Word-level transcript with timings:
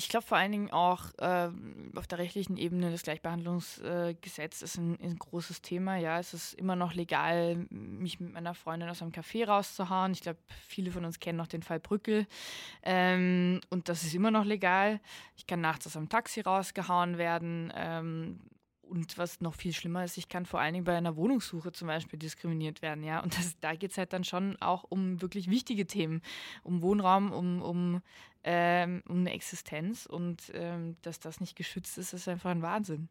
Ich 0.00 0.08
glaube 0.08 0.24
vor 0.24 0.38
allen 0.38 0.52
Dingen 0.52 0.70
auch 0.70 1.12
äh, 1.18 1.50
auf 1.94 2.06
der 2.06 2.16
rechtlichen 2.16 2.56
Ebene 2.56 2.90
das 2.90 3.02
Gleichbehandlungsgesetz 3.02 4.62
äh, 4.62 4.64
ist 4.64 4.78
ein, 4.78 4.98
ein, 4.98 5.18
großes 5.18 5.60
Thema. 5.60 5.98
Ja, 5.98 6.18
es 6.18 6.32
ist 6.32 6.54
immer 6.54 6.74
noch 6.74 6.94
legal, 6.94 7.66
mich 7.68 8.18
mit 8.18 8.32
meiner 8.32 8.54
Freundin 8.54 8.88
aus 8.88 9.02
einem 9.02 9.12
Café 9.12 9.46
rauszuhauen. 9.46 10.12
Ich 10.12 10.22
glaube, 10.22 10.38
viele 10.66 10.90
von 10.90 11.04
uns 11.04 11.20
kennen 11.20 11.36
noch 11.36 11.48
den 11.48 11.62
Fall 11.62 11.80
Brückel. 11.80 12.26
Ähm, 12.82 13.60
und 13.68 13.90
das 13.90 14.02
ist 14.02 14.14
immer 14.14 14.30
noch 14.30 14.46
legal. 14.46 15.00
Ich 15.36 15.46
kann 15.46 15.60
nachts 15.60 15.86
aus 15.86 15.98
einem 15.98 16.08
Taxi 16.08 16.40
rausgehauen 16.40 17.18
werden. 17.18 17.70
Ähm, 17.76 18.40
und 18.90 19.16
was 19.16 19.40
noch 19.40 19.54
viel 19.54 19.72
schlimmer 19.72 20.04
ist, 20.04 20.18
ich 20.18 20.28
kann 20.28 20.44
vor 20.44 20.60
allen 20.60 20.74
Dingen 20.74 20.84
bei 20.84 20.96
einer 20.96 21.16
Wohnungssuche 21.16 21.72
zum 21.72 21.88
Beispiel 21.88 22.18
diskriminiert 22.18 22.82
werden, 22.82 23.04
ja. 23.04 23.20
Und 23.20 23.38
das, 23.38 23.54
da 23.60 23.74
geht 23.74 23.92
es 23.92 23.98
halt 23.98 24.12
dann 24.12 24.24
schon 24.24 24.56
auch 24.60 24.84
um 24.88 25.22
wirklich 25.22 25.48
wichtige 25.48 25.86
Themen, 25.86 26.20
um 26.62 26.82
Wohnraum, 26.82 27.32
um, 27.32 27.62
um, 27.62 28.02
ähm, 28.44 29.02
um 29.08 29.20
eine 29.20 29.32
Existenz. 29.32 30.06
Und 30.06 30.50
ähm, 30.54 30.96
dass 31.02 31.20
das 31.20 31.40
nicht 31.40 31.56
geschützt 31.56 31.98
ist, 31.98 32.12
ist 32.12 32.28
einfach 32.28 32.50
ein 32.50 32.62
Wahnsinn. 32.62 33.08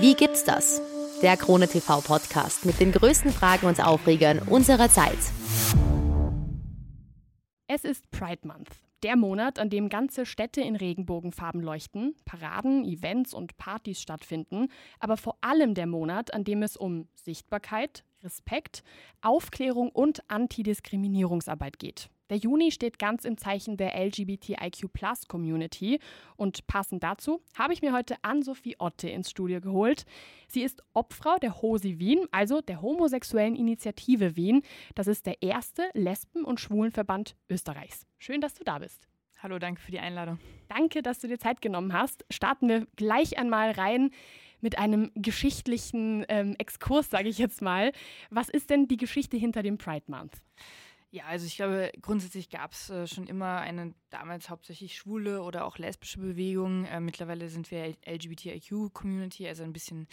Wie 0.00 0.14
gibt's 0.14 0.44
das? 0.44 0.80
Der 1.22 1.36
Krone 1.36 1.68
TV 1.68 2.00
Podcast 2.00 2.64
mit 2.64 2.80
den 2.80 2.92
größten 2.92 3.32
Fragen 3.32 3.66
und 3.66 3.84
Aufregern 3.84 4.38
unserer 4.38 4.88
Zeit. 4.88 5.18
Es 7.66 7.84
ist 7.84 8.10
Pride 8.10 8.46
Month. 8.46 8.89
Der 9.02 9.16
Monat, 9.16 9.58
an 9.58 9.70
dem 9.70 9.88
ganze 9.88 10.26
Städte 10.26 10.60
in 10.60 10.76
Regenbogenfarben 10.76 11.62
leuchten, 11.62 12.14
Paraden, 12.26 12.84
Events 12.84 13.32
und 13.32 13.56
Partys 13.56 14.02
stattfinden, 14.02 14.68
aber 14.98 15.16
vor 15.16 15.38
allem 15.40 15.74
der 15.74 15.86
Monat, 15.86 16.34
an 16.34 16.44
dem 16.44 16.62
es 16.62 16.76
um 16.76 17.08
Sichtbarkeit, 17.14 18.04
Respekt, 18.22 18.82
Aufklärung 19.22 19.88
und 19.88 20.22
Antidiskriminierungsarbeit 20.28 21.78
geht. 21.78 22.10
Der 22.30 22.36
Juni 22.36 22.70
steht 22.70 23.00
ganz 23.00 23.24
im 23.24 23.36
Zeichen 23.36 23.76
der 23.76 23.96
LGBTIQ-Plus-Community 23.96 25.98
und 26.36 26.64
passend 26.68 27.02
dazu 27.02 27.42
habe 27.58 27.72
ich 27.72 27.82
mir 27.82 27.92
heute 27.92 28.14
Ann-Sophie 28.22 28.76
Otte 28.78 29.10
ins 29.10 29.30
Studio 29.30 29.60
geholt. 29.60 30.04
Sie 30.46 30.62
ist 30.62 30.84
Obfrau 30.94 31.36
der 31.38 31.60
HOSI 31.60 31.98
Wien, 31.98 32.26
also 32.30 32.60
der 32.60 32.82
Homosexuellen 32.82 33.56
Initiative 33.56 34.36
Wien. 34.36 34.62
Das 34.94 35.08
ist 35.08 35.26
der 35.26 35.42
erste 35.42 35.90
Lesben- 35.92 36.44
und 36.44 36.60
Schwulenverband 36.60 37.34
Österreichs. 37.50 38.06
Schön, 38.18 38.40
dass 38.40 38.54
du 38.54 38.62
da 38.62 38.78
bist. 38.78 39.08
Hallo, 39.42 39.58
danke 39.58 39.80
für 39.80 39.90
die 39.90 39.98
Einladung. 39.98 40.38
Danke, 40.68 41.02
dass 41.02 41.18
du 41.18 41.26
dir 41.26 41.38
Zeit 41.38 41.60
genommen 41.60 41.92
hast. 41.92 42.24
Starten 42.30 42.68
wir 42.68 42.86
gleich 42.94 43.38
einmal 43.38 43.72
rein 43.72 44.10
mit 44.60 44.78
einem 44.78 45.10
geschichtlichen 45.14 46.24
ähm, 46.28 46.54
Exkurs, 46.58 47.10
sage 47.10 47.28
ich 47.28 47.38
jetzt 47.38 47.62
mal. 47.62 47.92
Was 48.28 48.48
ist 48.48 48.70
denn 48.70 48.86
die 48.86 48.98
Geschichte 48.98 49.36
hinter 49.36 49.62
dem 49.62 49.78
Pride 49.78 50.04
Month? 50.08 50.42
Ja, 51.12 51.24
also 51.24 51.44
ich 51.44 51.56
glaube, 51.56 51.90
grundsätzlich 52.02 52.50
gab 52.50 52.70
es 52.70 52.88
äh, 52.88 53.08
schon 53.08 53.26
immer 53.26 53.58
eine 53.58 53.94
damals 54.10 54.48
hauptsächlich 54.48 54.96
schwule 54.96 55.42
oder 55.42 55.64
auch 55.64 55.76
lesbische 55.76 56.20
Bewegung. 56.20 56.84
Äh, 56.84 57.00
mittlerweile 57.00 57.48
sind 57.48 57.68
wir 57.72 57.96
LGBTIQ-Community, 58.06 59.48
also 59.48 59.64
ein 59.64 59.72
bisschen 59.72 60.06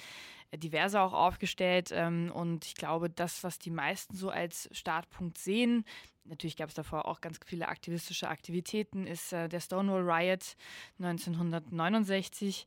äh, 0.50 0.58
diverser 0.58 1.04
auch 1.04 1.14
aufgestellt. 1.14 1.92
Ähm, 1.94 2.32
und 2.34 2.66
ich 2.66 2.74
glaube, 2.74 3.12
das, 3.12 3.44
was 3.44 3.60
die 3.60 3.70
meisten 3.70 4.16
so 4.16 4.32
als 4.32 4.70
Startpunkt 4.72 5.38
sehen, 5.38 5.86
natürlich 6.24 6.58
gab 6.58 6.70
es 6.70 6.76
davor 6.76 7.06
auch 7.06 7.22
ganz 7.22 7.40
viele 7.46 7.68
aktivistische 7.68 8.28
Aktivitäten, 8.28 9.06
ist 9.06 9.34
äh, 9.34 9.48
der 9.48 9.60
Stonewall 9.60 10.10
Riot 10.10 10.56
1969, 10.98 12.66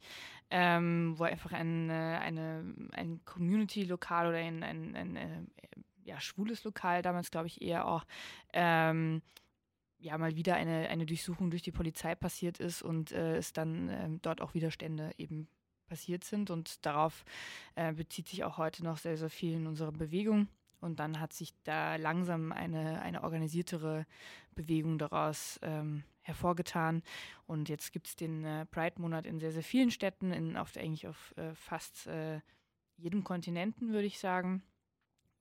ähm, 0.51 1.15
wo 1.17 1.25
einfach 1.25 1.53
ein, 1.53 1.91
eine, 1.91 2.75
ein 2.93 3.21
Community-Lokal 3.25 4.29
oder 4.29 4.39
ein, 4.39 4.63
ein, 4.63 4.95
ein 4.95 5.51
ja, 6.11 6.21
schwules 6.21 6.65
Lokal, 6.65 7.03
damals 7.03 7.31
glaube 7.31 7.47
ich 7.47 7.63
eher 7.63 7.87
auch, 7.87 8.05
ähm, 8.53 9.23
ja, 9.99 10.19
mal 10.19 10.35
wieder 10.35 10.57
eine, 10.57 10.89
eine 10.89 11.07
Durchsuchung 11.07 11.51
durch 11.51 11.63
die 11.63 11.73
Polizei 11.73 12.15
passiert 12.15 12.59
ist 12.59 12.83
und 12.83 13.13
äh, 13.13 13.37
es 13.37 13.53
dann 13.53 13.89
ähm, 13.91 14.19
dort 14.23 14.41
auch 14.41 14.55
Widerstände 14.55 15.13
eben 15.19 15.47
passiert 15.87 16.25
sind. 16.25 16.51
Und 16.51 16.85
darauf 16.85 17.25
äh, 17.77 17.93
bezieht 17.93 18.29
sich 18.29 18.43
auch 18.43 18.59
heute 18.59 18.83
noch 18.83 18.99
sehr, 18.99 19.17
sehr 19.17 19.31
viel 19.31 19.55
in 19.55 19.67
unserer 19.67 19.93
Bewegung. 19.93 20.49
Und 20.81 20.99
dann 20.99 21.21
hat 21.21 21.33
sich 21.33 21.53
da 21.63 21.97
langsam 21.97 22.51
eine, 22.53 23.03
eine 23.03 23.23
organisiertere 23.23 24.07
Bewegung 24.55 24.99
daraus 24.99 25.61
ähm, 25.63 26.03
hervorgetan. 26.23 27.03
Und 27.47 27.69
jetzt 27.69 27.93
gibt 27.93 28.09
es 28.09 28.17
den 28.17 28.45
äh, 28.45 28.67
Pride-Monat 28.67 29.27
in 29.27 29.39
sehr, 29.39 29.53
sehr 29.53 29.63
vielen 29.63 29.91
Städten, 29.91 30.33
in, 30.33 30.57
auf, 30.57 30.77
eigentlich 30.77 31.07
auf 31.07 31.37
äh, 31.37 31.55
fast 31.55 32.07
äh, 32.07 32.41
jedem 32.97 33.23
Kontinenten, 33.23 33.93
würde 33.93 34.07
ich 34.07 34.19
sagen. 34.19 34.63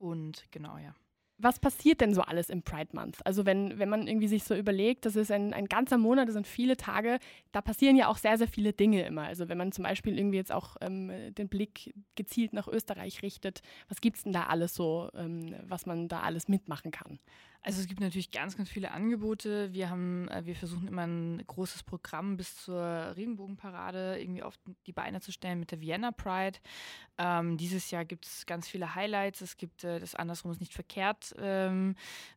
Und 0.00 0.46
genau, 0.50 0.78
ja. 0.78 0.94
Was 1.42 1.58
passiert 1.58 2.02
denn 2.02 2.12
so 2.12 2.20
alles 2.20 2.50
im 2.50 2.62
Pride 2.62 2.90
Month? 2.92 3.24
Also 3.24 3.46
wenn, 3.46 3.78
wenn 3.78 3.88
man 3.88 4.06
irgendwie 4.06 4.28
sich 4.28 4.44
so 4.44 4.54
überlegt, 4.54 5.06
das 5.06 5.16
ist 5.16 5.30
ein, 5.30 5.54
ein 5.54 5.66
ganzer 5.66 5.96
Monat, 5.96 6.28
das 6.28 6.34
sind 6.34 6.46
viele 6.46 6.76
Tage, 6.76 7.18
da 7.52 7.62
passieren 7.62 7.96
ja 7.96 8.08
auch 8.08 8.18
sehr, 8.18 8.36
sehr 8.36 8.48
viele 8.48 8.74
Dinge 8.74 9.06
immer. 9.06 9.22
Also 9.22 9.48
wenn 9.48 9.56
man 9.56 9.72
zum 9.72 9.84
Beispiel 9.84 10.18
irgendwie 10.18 10.36
jetzt 10.36 10.52
auch 10.52 10.76
ähm, 10.82 11.10
den 11.34 11.48
Blick 11.48 11.94
gezielt 12.14 12.52
nach 12.52 12.68
Österreich 12.68 13.22
richtet, 13.22 13.62
was 13.88 14.02
gibt 14.02 14.18
es 14.18 14.24
denn 14.24 14.34
da 14.34 14.44
alles 14.44 14.74
so, 14.74 15.08
ähm, 15.14 15.54
was 15.62 15.86
man 15.86 16.08
da 16.08 16.20
alles 16.20 16.48
mitmachen 16.48 16.90
kann? 16.90 17.18
Also 17.62 17.80
es 17.80 17.88
gibt 17.88 18.00
natürlich 18.00 18.30
ganz, 18.30 18.56
ganz 18.56 18.70
viele 18.70 18.90
Angebote. 18.90 19.72
Wir 19.72 19.90
haben, 19.90 20.28
äh, 20.28 20.46
wir 20.46 20.56
versuchen 20.56 20.88
immer 20.88 21.06
ein 21.06 21.42
großes 21.46 21.82
Programm 21.82 22.38
bis 22.38 22.56
zur 22.56 22.80
Regenbogenparade 23.16 24.18
irgendwie 24.18 24.42
auf 24.42 24.58
die 24.86 24.92
Beine 24.92 25.20
zu 25.20 25.30
stellen 25.30 25.60
mit 25.60 25.70
der 25.70 25.80
Vienna 25.80 26.10
Pride. 26.10 26.58
Ähm, 27.18 27.58
dieses 27.58 27.90
Jahr 27.90 28.06
gibt 28.06 28.24
es 28.24 28.46
ganz 28.46 28.66
viele 28.66 28.94
Highlights. 28.94 29.42
Es 29.42 29.58
gibt 29.58 29.84
äh, 29.84 30.00
das 30.00 30.14
Andersrum 30.14 30.52
ist 30.52 30.60
nicht 30.60 30.72
verkehrt 30.72 31.34
ähm, 31.38 31.96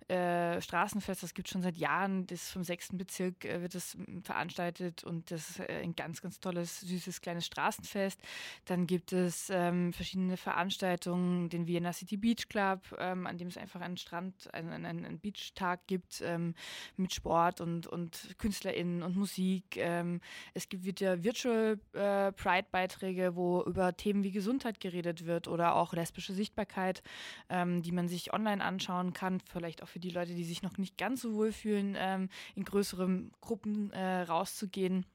äh, 0.10 0.62
Straßenfest. 0.62 1.24
Das 1.24 1.34
gibt 1.34 1.48
es 1.48 1.54
schon 1.54 1.62
seit 1.62 1.78
Jahren. 1.78 2.28
Das 2.28 2.50
vom 2.52 2.64
sechsten 2.64 2.98
Bezirk 2.98 3.46
äh, 3.46 3.62
wird 3.62 3.76
das 3.76 3.98
veranstaltet 4.24 5.04
und 5.04 5.32
das 5.32 5.52
ist 5.52 5.60
äh, 5.60 5.82
ein 5.84 5.96
ganz, 5.96 6.22
ganz 6.22 6.40
tolles, 6.40 6.82
süßes 6.82 7.22
kleines 7.22 7.46
Straßenfest. 7.46 8.20
Dann 8.66 8.88
gibt 8.88 9.14
es 9.14 9.50
ähm, 9.50 9.94
verschiedene 9.94 10.38
Veranstaltungen, 10.38 11.50
den 11.50 11.68
Vienna 11.68 11.94
City 11.94 12.18
Beach 12.18 12.50
Club, 12.50 12.82
ähm, 13.00 13.28
an 13.28 13.38
dem 13.38 13.48
es 13.48 13.58
einfach 13.58 13.82
einen 13.82 13.98
Strand, 13.98 14.54
einen, 14.54 14.86
einen 14.86 15.14
einen 15.14 15.20
Beach-Tag 15.20 15.88
gibt 15.88 16.22
ähm, 16.22 16.56
mit 16.98 17.14
Sport 17.14 17.62
und, 17.62 17.88
und 17.88 18.36
KünstlerInnen 18.38 19.04
und 19.04 19.16
Musik. 19.16 19.78
Ähm, 19.78 20.22
es 20.54 20.70
gibt 20.70 20.84
wieder 20.84 21.24
Virtual 21.24 21.80
äh, 21.94 22.32
Pride-Beiträge, 22.32 23.36
wo 23.36 23.64
über 23.64 23.96
Themen 23.96 24.24
wie 24.24 24.32
Gesundheit 24.32 24.80
geredet 24.80 25.26
wird 25.26 25.48
oder 25.48 25.76
auch 25.76 25.94
lesbische 25.94 26.34
Sichtbarkeit, 26.34 27.04
ähm, 27.50 27.82
die 27.82 27.92
man 27.92 28.08
sich 28.08 28.34
online 28.34 28.64
anschauen 28.64 29.14
kann. 29.14 29.40
Vielleicht 29.42 29.84
auch 29.84 29.93
für 29.94 30.00
die 30.00 30.10
Leute, 30.10 30.34
die 30.34 30.44
sich 30.44 30.64
noch 30.64 30.80
nicht 30.80 30.98
ganz 30.98 31.22
so 31.22 31.36
wohl 31.36 31.52
fühlen, 31.52 31.96
ähm, 32.00 32.30
in 32.56 32.66
größeren 32.66 33.32
Gruppen 33.42 33.92
äh, 33.92 34.22
rauszugehen. 34.24 35.06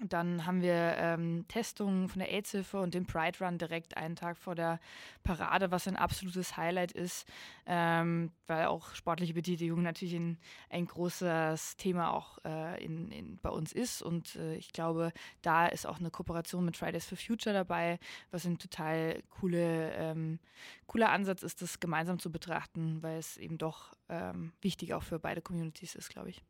Dann 0.00 0.46
haben 0.46 0.62
wir 0.62 0.94
ähm, 0.96 1.44
Testungen 1.48 2.08
von 2.08 2.20
der 2.20 2.32
AIDS-Hilfe 2.32 2.80
und 2.80 2.94
den 2.94 3.04
Pride 3.04 3.38
Run 3.40 3.58
direkt 3.58 3.96
einen 3.96 4.14
Tag 4.14 4.36
vor 4.36 4.54
der 4.54 4.78
Parade, 5.24 5.72
was 5.72 5.88
ein 5.88 5.96
absolutes 5.96 6.56
Highlight 6.56 6.92
ist, 6.92 7.26
ähm, 7.66 8.30
weil 8.46 8.66
auch 8.66 8.94
sportliche 8.94 9.34
Betätigung 9.34 9.82
natürlich 9.82 10.14
ein, 10.14 10.38
ein 10.70 10.86
großes 10.86 11.76
Thema 11.78 12.12
auch 12.12 12.38
äh, 12.44 12.84
in, 12.84 13.10
in, 13.10 13.38
bei 13.38 13.50
uns 13.50 13.72
ist. 13.72 14.00
Und 14.00 14.36
äh, 14.36 14.54
ich 14.54 14.72
glaube, 14.72 15.12
da 15.42 15.66
ist 15.66 15.86
auch 15.86 15.98
eine 15.98 16.10
Kooperation 16.10 16.64
mit 16.64 16.76
Fridays 16.76 17.06
for 17.06 17.18
Future 17.18 17.54
dabei, 17.54 17.98
was 18.30 18.44
ein 18.44 18.58
total 18.58 19.20
coole, 19.30 19.92
ähm, 19.94 20.38
cooler 20.86 21.10
Ansatz 21.10 21.42
ist, 21.42 21.60
das 21.60 21.80
gemeinsam 21.80 22.20
zu 22.20 22.30
betrachten, 22.30 23.02
weil 23.02 23.18
es 23.18 23.36
eben 23.36 23.58
doch 23.58 23.94
ähm, 24.08 24.52
wichtig 24.60 24.94
auch 24.94 25.02
für 25.02 25.18
beide 25.18 25.42
Communities 25.42 25.96
ist, 25.96 26.08
glaube 26.08 26.30
ich. 26.30 26.44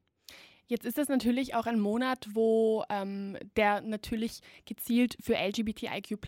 Jetzt 0.69 0.85
ist 0.85 0.99
das 0.99 1.09
natürlich 1.09 1.55
auch 1.55 1.67
ein 1.67 1.81
Monat, 1.81 2.29
wo 2.35 2.85
ähm, 2.91 3.39
der 3.57 3.81
natürlich 3.81 4.41
gezielt 4.67 5.17
für 5.19 5.35
LGBTIQ 5.35 6.19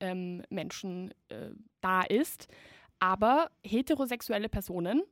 ähm, 0.00 0.42
äh, 0.50 1.50
da 1.80 2.02
ist. 2.02 2.48
Aber 2.98 3.50
heterosexuelle 3.64 4.50
Personen 4.50 5.02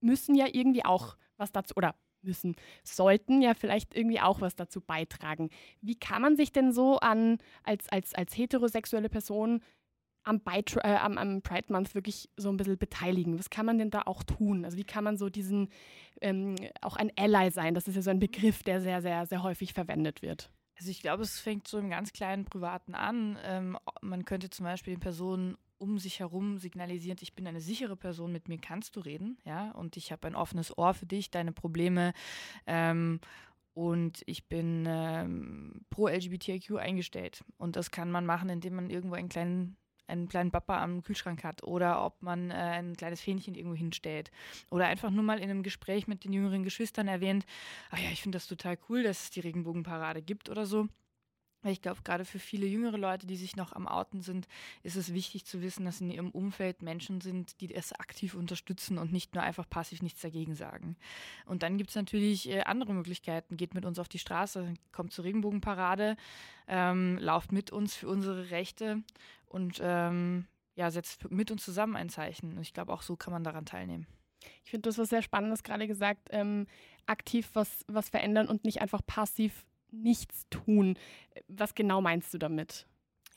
müssen 0.00 0.36
ja 0.36 0.46
irgendwie 0.50 0.84
auch 0.84 1.16
was 1.36 1.50
dazu, 1.50 1.74
oder 1.76 1.96
müssen, 2.22 2.54
sollten 2.84 3.42
ja 3.42 3.54
vielleicht 3.54 3.96
irgendwie 3.96 4.20
auch 4.20 4.40
was 4.40 4.54
dazu 4.54 4.80
beitragen. 4.80 5.50
Wie 5.80 5.96
kann 5.96 6.22
man 6.22 6.36
sich 6.36 6.52
denn 6.52 6.72
so 6.72 6.98
an 6.98 7.38
als, 7.64 7.88
als, 7.88 8.14
als 8.14 8.36
heterosexuelle 8.36 9.08
Person 9.08 9.62
am, 10.28 10.40
äh, 10.46 10.94
am, 10.96 11.18
am, 11.18 11.42
Pride 11.42 11.72
Month 11.72 11.94
wirklich 11.94 12.28
so 12.36 12.48
ein 12.48 12.56
bisschen 12.56 12.78
beteiligen? 12.78 13.38
Was 13.38 13.50
kann 13.50 13.66
man 13.66 13.78
denn 13.78 13.90
da 13.90 14.02
auch 14.06 14.22
tun? 14.22 14.64
Also 14.64 14.76
wie 14.76 14.84
kann 14.84 15.04
man 15.04 15.16
so 15.16 15.28
diesen, 15.28 15.68
ähm, 16.20 16.56
auch 16.80 16.96
ein 16.96 17.10
Ally 17.16 17.50
sein? 17.50 17.74
Das 17.74 17.88
ist 17.88 17.96
ja 17.96 18.02
so 18.02 18.10
ein 18.10 18.18
Begriff, 18.18 18.62
der 18.62 18.80
sehr, 18.80 19.02
sehr, 19.02 19.26
sehr 19.26 19.42
häufig 19.42 19.72
verwendet 19.72 20.22
wird. 20.22 20.50
Also 20.78 20.90
ich 20.90 21.00
glaube, 21.00 21.22
es 21.24 21.40
fängt 21.40 21.66
so 21.66 21.78
im 21.78 21.90
ganz 21.90 22.12
kleinen 22.12 22.44
Privaten 22.44 22.94
an. 22.94 23.38
Ähm, 23.42 23.76
man 24.00 24.24
könnte 24.24 24.50
zum 24.50 24.64
Beispiel 24.64 24.94
den 24.94 25.00
Personen 25.00 25.56
um 25.78 25.98
sich 25.98 26.20
herum 26.20 26.58
signalisieren, 26.58 27.18
ich 27.22 27.34
bin 27.34 27.46
eine 27.46 27.60
sichere 27.60 27.96
Person, 27.96 28.32
mit 28.32 28.48
mir 28.48 28.58
kannst 28.58 28.96
du 28.96 29.00
reden, 29.00 29.38
ja, 29.44 29.70
und 29.72 29.96
ich 29.96 30.10
habe 30.10 30.26
ein 30.26 30.34
offenes 30.34 30.76
Ohr 30.76 30.92
für 30.92 31.06
dich, 31.06 31.30
deine 31.30 31.52
Probleme. 31.52 32.12
Ähm, 32.66 33.20
und 33.74 34.24
ich 34.26 34.48
bin 34.48 34.86
ähm, 34.88 35.82
pro 35.88 36.08
LGBTIQ 36.08 36.78
eingestellt. 36.78 37.44
Und 37.58 37.76
das 37.76 37.92
kann 37.92 38.10
man 38.10 38.26
machen, 38.26 38.48
indem 38.48 38.74
man 38.74 38.90
irgendwo 38.90 39.14
einen 39.14 39.28
kleinen 39.28 39.76
einen 40.08 40.28
kleinen 40.28 40.50
Papa 40.50 40.82
am 40.82 41.02
Kühlschrank 41.02 41.44
hat 41.44 41.62
oder 41.62 42.04
ob 42.04 42.22
man 42.22 42.50
äh, 42.50 42.54
ein 42.54 42.96
kleines 42.96 43.20
Fähnchen 43.20 43.54
irgendwo 43.54 43.76
hinstellt. 43.76 44.30
Oder 44.70 44.86
einfach 44.86 45.10
nur 45.10 45.24
mal 45.24 45.38
in 45.38 45.50
einem 45.50 45.62
Gespräch 45.62 46.08
mit 46.08 46.24
den 46.24 46.32
jüngeren 46.32 46.64
Geschwistern 46.64 47.08
erwähnt, 47.08 47.44
ah 47.90 47.98
ja, 47.98 48.10
ich 48.10 48.22
finde 48.22 48.36
das 48.36 48.46
total 48.46 48.78
cool, 48.88 49.02
dass 49.02 49.24
es 49.24 49.30
die 49.30 49.40
Regenbogenparade 49.40 50.22
gibt 50.22 50.48
oder 50.48 50.66
so. 50.66 50.88
Ich 51.64 51.82
glaube, 51.82 52.02
gerade 52.04 52.24
für 52.24 52.38
viele 52.38 52.66
jüngere 52.66 52.96
Leute, 52.96 53.26
die 53.26 53.36
sich 53.36 53.56
noch 53.56 53.72
am 53.72 53.88
Outen 53.88 54.20
sind, 54.20 54.46
ist 54.84 54.96
es 54.96 55.12
wichtig 55.12 55.44
zu 55.44 55.60
wissen, 55.60 55.84
dass 55.84 56.00
in 56.00 56.10
ihrem 56.10 56.30
Umfeld 56.30 56.82
Menschen 56.82 57.20
sind, 57.20 57.60
die 57.60 57.74
es 57.74 57.92
aktiv 57.92 58.34
unterstützen 58.34 58.96
und 58.96 59.12
nicht 59.12 59.34
nur 59.34 59.42
einfach 59.42 59.68
passiv 59.68 60.00
nichts 60.00 60.20
dagegen 60.20 60.54
sagen. 60.54 60.96
Und 61.46 61.64
dann 61.64 61.76
gibt 61.76 61.90
es 61.90 61.96
natürlich 61.96 62.48
äh, 62.48 62.60
andere 62.60 62.94
Möglichkeiten. 62.94 63.56
Geht 63.56 63.74
mit 63.74 63.84
uns 63.84 63.98
auf 63.98 64.08
die 64.08 64.20
Straße, 64.20 64.74
kommt 64.92 65.12
zur 65.12 65.24
Regenbogenparade, 65.24 66.16
ähm, 66.68 67.18
lauft 67.18 67.50
mit 67.50 67.72
uns 67.72 67.96
für 67.96 68.08
unsere 68.08 68.50
Rechte 68.50 69.02
und 69.46 69.80
ähm, 69.82 70.46
ja, 70.76 70.92
setzt 70.92 71.28
mit 71.28 71.50
uns 71.50 71.64
zusammen 71.64 71.96
ein 71.96 72.08
Zeichen. 72.08 72.52
Und 72.52 72.62
ich 72.62 72.72
glaube, 72.72 72.92
auch 72.92 73.02
so 73.02 73.16
kann 73.16 73.32
man 73.32 73.42
daran 73.42 73.66
teilnehmen. 73.66 74.06
Ich 74.64 74.70
finde, 74.70 74.88
das 74.88 74.98
was 74.98 75.08
sehr 75.08 75.22
Spannendes 75.22 75.64
gerade 75.64 75.88
gesagt. 75.88 76.28
Ähm, 76.30 76.68
aktiv 77.06 77.50
was, 77.54 77.84
was 77.88 78.08
verändern 78.08 78.46
und 78.46 78.64
nicht 78.64 78.80
einfach 78.80 79.04
passiv 79.04 79.66
nichts 79.92 80.46
tun. 80.50 80.98
Was 81.48 81.74
genau 81.74 82.00
meinst 82.00 82.32
du 82.34 82.38
damit? 82.38 82.86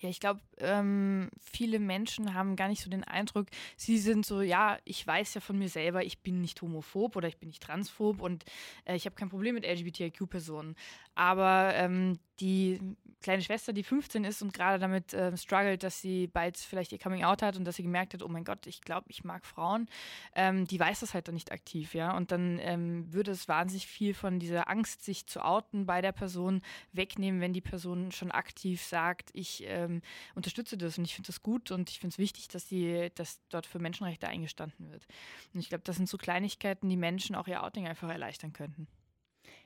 Ja, 0.01 0.09
ich 0.09 0.19
glaube, 0.19 0.41
ähm, 0.57 1.29
viele 1.39 1.79
Menschen 1.79 2.33
haben 2.33 2.55
gar 2.55 2.67
nicht 2.67 2.81
so 2.81 2.89
den 2.89 3.03
Eindruck, 3.03 3.47
sie 3.77 3.99
sind 3.99 4.25
so, 4.25 4.41
ja, 4.41 4.79
ich 4.83 5.05
weiß 5.05 5.35
ja 5.35 5.41
von 5.41 5.59
mir 5.59 5.69
selber, 5.69 6.03
ich 6.03 6.19
bin 6.19 6.41
nicht 6.41 6.59
homophob 6.61 7.15
oder 7.15 7.27
ich 7.27 7.37
bin 7.37 7.49
nicht 7.49 7.61
transphob 7.61 8.19
und 8.19 8.43
äh, 8.85 8.95
ich 8.95 9.05
habe 9.05 9.15
kein 9.15 9.29
Problem 9.29 9.53
mit 9.53 9.63
LGBTIQ-Personen. 9.63 10.75
Aber 11.13 11.73
ähm, 11.75 12.17
die 12.39 12.79
kleine 13.21 13.43
Schwester, 13.43 13.71
die 13.73 13.83
15 13.83 14.23
ist 14.23 14.41
und 14.41 14.53
gerade 14.53 14.79
damit 14.79 15.13
äh, 15.13 15.37
struggelt, 15.37 15.83
dass 15.83 16.01
sie 16.01 16.27
bald 16.27 16.57
vielleicht 16.57 16.91
ihr 16.91 16.97
Coming 16.97 17.23
Out 17.23 17.43
hat 17.43 17.55
und 17.55 17.65
dass 17.65 17.75
sie 17.75 17.83
gemerkt 17.83 18.13
hat, 18.13 18.23
oh 18.23 18.27
mein 18.27 18.43
Gott, 18.43 18.65
ich 18.65 18.81
glaube, 18.81 19.05
ich 19.09 19.23
mag 19.23 19.45
Frauen, 19.45 19.87
ähm, 20.35 20.65
die 20.65 20.79
weiß 20.79 21.01
das 21.01 21.13
halt 21.13 21.27
dann 21.27 21.35
nicht 21.35 21.51
aktiv, 21.51 21.93
ja. 21.93 22.17
Und 22.17 22.31
dann 22.31 22.57
ähm, 22.59 23.13
würde 23.13 23.31
es 23.31 23.47
wahnsinnig 23.47 23.85
viel 23.85 24.15
von 24.15 24.39
dieser 24.39 24.67
Angst, 24.69 25.03
sich 25.03 25.27
zu 25.27 25.45
outen 25.45 25.85
bei 25.85 26.01
der 26.01 26.11
Person 26.13 26.61
wegnehmen, 26.93 27.41
wenn 27.41 27.53
die 27.53 27.61
Person 27.61 28.11
schon 28.11 28.31
aktiv 28.31 28.81
sagt, 28.81 29.29
ich 29.33 29.63
ähm, 29.67 29.90
unterstütze 30.35 30.77
das 30.77 30.97
und 30.97 31.05
ich 31.05 31.15
finde 31.15 31.27
das 31.27 31.41
gut 31.41 31.71
und 31.71 31.89
ich 31.89 31.99
finde 31.99 32.13
es 32.13 32.17
wichtig, 32.17 32.47
dass 32.47 32.67
die, 32.67 33.09
dass 33.15 33.41
dort 33.49 33.65
für 33.65 33.79
Menschenrechte 33.79 34.27
eingestanden 34.27 34.89
wird. 34.91 35.05
Und 35.53 35.59
ich 35.59 35.69
glaube, 35.69 35.83
das 35.83 35.97
sind 35.97 36.07
so 36.07 36.17
Kleinigkeiten, 36.17 36.89
die 36.89 36.97
Menschen 36.97 37.35
auch 37.35 37.47
ihr 37.47 37.63
Outing 37.63 37.87
einfach 37.87 38.09
erleichtern 38.09 38.53
könnten. 38.53 38.87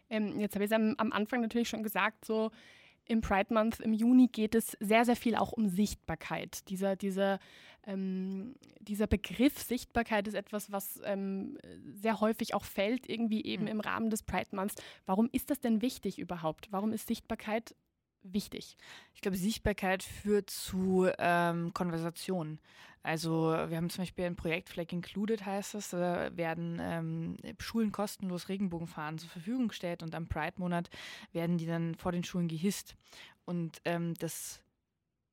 Ähm, 0.09 0.39
jetzt 0.39 0.55
habe 0.55 0.65
ich 0.65 0.71
es 0.71 0.75
am, 0.75 0.95
am 0.97 1.11
Anfang 1.11 1.41
natürlich 1.41 1.69
schon 1.69 1.83
gesagt, 1.83 2.25
so 2.25 2.51
im 3.07 3.21
Pride 3.21 3.53
Month 3.53 3.79
im 3.79 3.93
Juni 3.93 4.27
geht 4.27 4.55
es 4.55 4.75
sehr, 4.79 5.05
sehr 5.05 5.15
viel 5.15 5.35
auch 5.35 5.51
um 5.51 5.69
Sichtbarkeit. 5.69 6.67
Dieser, 6.69 6.95
dieser, 6.95 7.39
ähm, 7.85 8.55
dieser 8.79 9.07
Begriff 9.07 9.59
Sichtbarkeit 9.59 10.27
ist 10.27 10.33
etwas, 10.33 10.71
was 10.71 10.99
ähm, 11.05 11.57
sehr 11.93 12.19
häufig 12.19 12.55
auch 12.55 12.65
fällt, 12.65 13.07
irgendwie 13.07 13.45
eben 13.45 13.63
mhm. 13.63 13.69
im 13.69 13.79
Rahmen 13.79 14.09
des 14.09 14.23
Pride 14.23 14.55
Months. 14.55 14.75
Warum 15.05 15.29
ist 15.31 15.51
das 15.51 15.59
denn 15.59 15.81
wichtig 15.81 16.17
überhaupt? 16.17 16.71
Warum 16.71 16.91
ist 16.91 17.07
Sichtbarkeit 17.07 17.75
wichtig? 18.33 18.77
Ich 19.13 19.21
glaube, 19.21 19.37
Sichtbarkeit 19.37 20.03
führt 20.03 20.49
zu 20.49 21.09
ähm, 21.17 21.73
Konversationen. 21.73 22.59
Also 23.03 23.51
wir 23.51 23.77
haben 23.77 23.91
zum 23.91 24.01
Beispiel 24.01 24.25
ein 24.25 24.35
Projekt 24.35 24.69
Flag 24.69 24.91
Included 24.91 25.45
heißt 25.45 25.75
es, 25.75 25.91
da 25.91 26.35
werden 26.35 26.79
ähm, 26.81 27.37
Schulen 27.59 27.91
kostenlos 27.91 28.49
Regenbogenfahren 28.49 29.19
zur 29.19 29.29
Verfügung 29.29 29.67
gestellt 29.67 30.01
und 30.01 30.15
am 30.15 30.27
Pride-Monat 30.27 30.89
werden 31.31 31.59
die 31.59 31.67
dann 31.67 31.93
vor 31.93 32.11
den 32.11 32.23
Schulen 32.23 32.47
gehisst. 32.47 32.95
Und 33.45 33.79
ähm, 33.85 34.15
das 34.15 34.59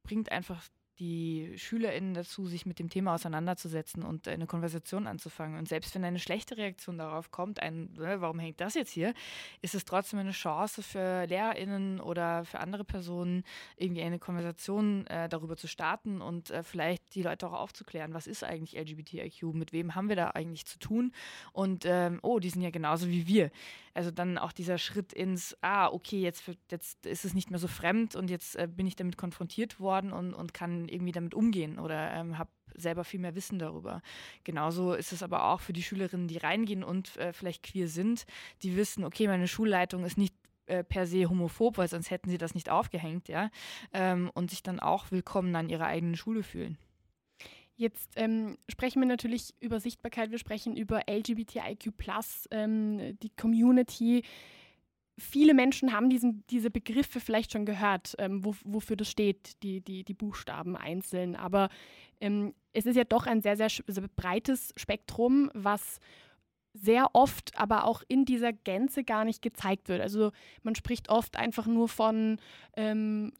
bringt 0.02 0.30
einfach 0.30 0.62
die 0.98 1.52
SchülerInnen 1.56 2.14
dazu, 2.14 2.46
sich 2.46 2.66
mit 2.66 2.78
dem 2.78 2.88
Thema 2.88 3.14
auseinanderzusetzen 3.14 4.02
und 4.02 4.28
eine 4.28 4.46
Konversation 4.46 5.06
anzufangen. 5.06 5.58
Und 5.58 5.68
selbst 5.68 5.94
wenn 5.94 6.04
eine 6.04 6.18
schlechte 6.18 6.56
Reaktion 6.56 6.98
darauf 6.98 7.30
kommt, 7.30 7.60
ein, 7.60 7.90
warum 7.96 8.38
hängt 8.38 8.60
das 8.60 8.74
jetzt 8.74 8.90
hier, 8.90 9.14
ist 9.62 9.74
es 9.74 9.84
trotzdem 9.84 10.18
eine 10.18 10.32
Chance 10.32 10.82
für 10.82 11.26
LehrerInnen 11.26 12.00
oder 12.00 12.44
für 12.44 12.60
andere 12.60 12.84
Personen, 12.84 13.44
irgendwie 13.76 14.02
eine 14.02 14.18
Konversation 14.18 15.06
äh, 15.06 15.28
darüber 15.28 15.56
zu 15.56 15.66
starten 15.66 16.20
und 16.20 16.50
äh, 16.50 16.62
vielleicht 16.62 17.14
die 17.14 17.22
Leute 17.22 17.46
auch 17.48 17.54
aufzuklären, 17.54 18.14
was 18.14 18.26
ist 18.26 18.44
eigentlich 18.44 18.78
LGBTIQ, 18.78 19.54
mit 19.54 19.72
wem 19.72 19.94
haben 19.94 20.08
wir 20.08 20.16
da 20.16 20.28
eigentlich 20.28 20.66
zu 20.66 20.78
tun 20.78 21.12
und 21.52 21.84
ähm, 21.86 22.18
oh, 22.22 22.38
die 22.38 22.50
sind 22.50 22.62
ja 22.62 22.70
genauso 22.70 23.08
wie 23.08 23.26
wir. 23.26 23.50
Also 23.94 24.10
dann 24.10 24.38
auch 24.38 24.52
dieser 24.52 24.78
Schritt 24.78 25.12
ins, 25.12 25.56
ah, 25.60 25.88
okay, 25.88 26.20
jetzt, 26.20 26.44
jetzt 26.70 27.04
ist 27.04 27.24
es 27.24 27.34
nicht 27.34 27.50
mehr 27.50 27.58
so 27.58 27.68
fremd 27.68 28.16
und 28.16 28.30
jetzt 28.30 28.56
äh, 28.56 28.66
bin 28.66 28.86
ich 28.86 28.96
damit 28.96 29.18
konfrontiert 29.18 29.80
worden 29.80 30.12
und, 30.12 30.32
und 30.32 30.54
kann 30.54 30.81
irgendwie 30.88 31.12
damit 31.12 31.34
umgehen 31.34 31.78
oder 31.78 32.12
ähm, 32.12 32.38
habe 32.38 32.50
selber 32.74 33.04
viel 33.04 33.20
mehr 33.20 33.34
Wissen 33.34 33.58
darüber. 33.58 34.02
Genauso 34.44 34.94
ist 34.94 35.12
es 35.12 35.22
aber 35.22 35.44
auch 35.44 35.60
für 35.60 35.72
die 35.72 35.82
Schülerinnen, 35.82 36.28
die 36.28 36.38
reingehen 36.38 36.84
und 36.84 37.16
äh, 37.16 37.32
vielleicht 37.32 37.62
queer 37.62 37.88
sind, 37.88 38.24
die 38.62 38.76
wissen, 38.76 39.04
okay, 39.04 39.26
meine 39.26 39.48
Schulleitung 39.48 40.04
ist 40.04 40.18
nicht 40.18 40.34
äh, 40.66 40.84
per 40.84 41.06
se 41.06 41.28
homophob, 41.28 41.78
weil 41.78 41.88
sonst 41.88 42.10
hätten 42.10 42.30
sie 42.30 42.38
das 42.38 42.54
nicht 42.54 42.70
aufgehängt, 42.70 43.28
ja, 43.28 43.50
ähm, 43.92 44.30
und 44.34 44.50
sich 44.50 44.62
dann 44.62 44.80
auch 44.80 45.10
willkommen 45.10 45.54
an 45.56 45.68
ihrer 45.68 45.86
eigenen 45.86 46.16
Schule 46.16 46.42
fühlen. 46.42 46.78
Jetzt 47.74 48.12
ähm, 48.16 48.58
sprechen 48.68 49.00
wir 49.00 49.08
natürlich 49.08 49.54
über 49.60 49.80
Sichtbarkeit, 49.80 50.30
wir 50.30 50.38
sprechen 50.38 50.76
über 50.76 51.02
LGBTIQ, 51.10 51.92
ähm, 52.50 53.18
die 53.18 53.30
Community. 53.30 54.22
Viele 55.18 55.54
Menschen 55.54 55.92
haben 55.92 56.08
diesen, 56.08 56.44
diese 56.48 56.70
Begriffe 56.70 57.20
vielleicht 57.20 57.52
schon 57.52 57.66
gehört, 57.66 58.14
ähm, 58.18 58.44
wo, 58.44 58.54
wofür 58.64 58.96
das 58.96 59.10
steht, 59.10 59.62
die, 59.62 59.80
die, 59.80 60.04
die 60.04 60.14
Buchstaben 60.14 60.76
einzeln. 60.76 61.36
Aber 61.36 61.68
ähm, 62.20 62.54
es 62.72 62.86
ist 62.86 62.96
ja 62.96 63.04
doch 63.04 63.26
ein 63.26 63.42
sehr, 63.42 63.56
sehr, 63.56 63.68
breites 64.16 64.72
Spektrum, 64.76 65.50
was 65.54 65.98
sehr 66.74 67.14
oft 67.14 67.56
aber 67.58 67.84
auch 67.84 68.02
in 68.08 68.24
dieser 68.24 68.52
Gänze 68.52 69.04
gar 69.04 69.24
nicht 69.24 69.42
gezeigt 69.42 69.88
wird. 69.88 70.00
Also 70.00 70.32
man 70.62 70.74
spricht 70.74 71.10
oft 71.10 71.36
einfach 71.36 71.66
nur 71.66 71.88
von 71.88 72.38
ähm, 72.76 73.32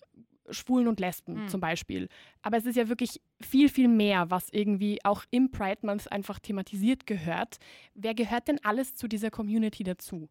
Schwulen 0.50 0.88
und 0.88 1.00
Lesben 1.00 1.44
mhm. 1.44 1.48
zum 1.48 1.60
Beispiel. 1.60 2.08
Aber 2.42 2.56
es 2.56 2.66
ist 2.66 2.76
ja 2.76 2.88
wirklich 2.88 3.20
viel, 3.40 3.68
viel 3.68 3.88
mehr, 3.88 4.30
was 4.30 4.48
irgendwie 4.50 5.04
auch 5.04 5.24
im 5.30 5.50
Pride 5.50 5.86
Month 5.86 6.10
einfach 6.10 6.38
thematisiert 6.38 7.06
gehört. 7.06 7.56
Wer 7.94 8.14
gehört 8.14 8.48
denn 8.48 8.62
alles 8.64 8.94
zu 8.94 9.08
dieser 9.08 9.30
Community 9.30 9.84
dazu? 9.84 10.28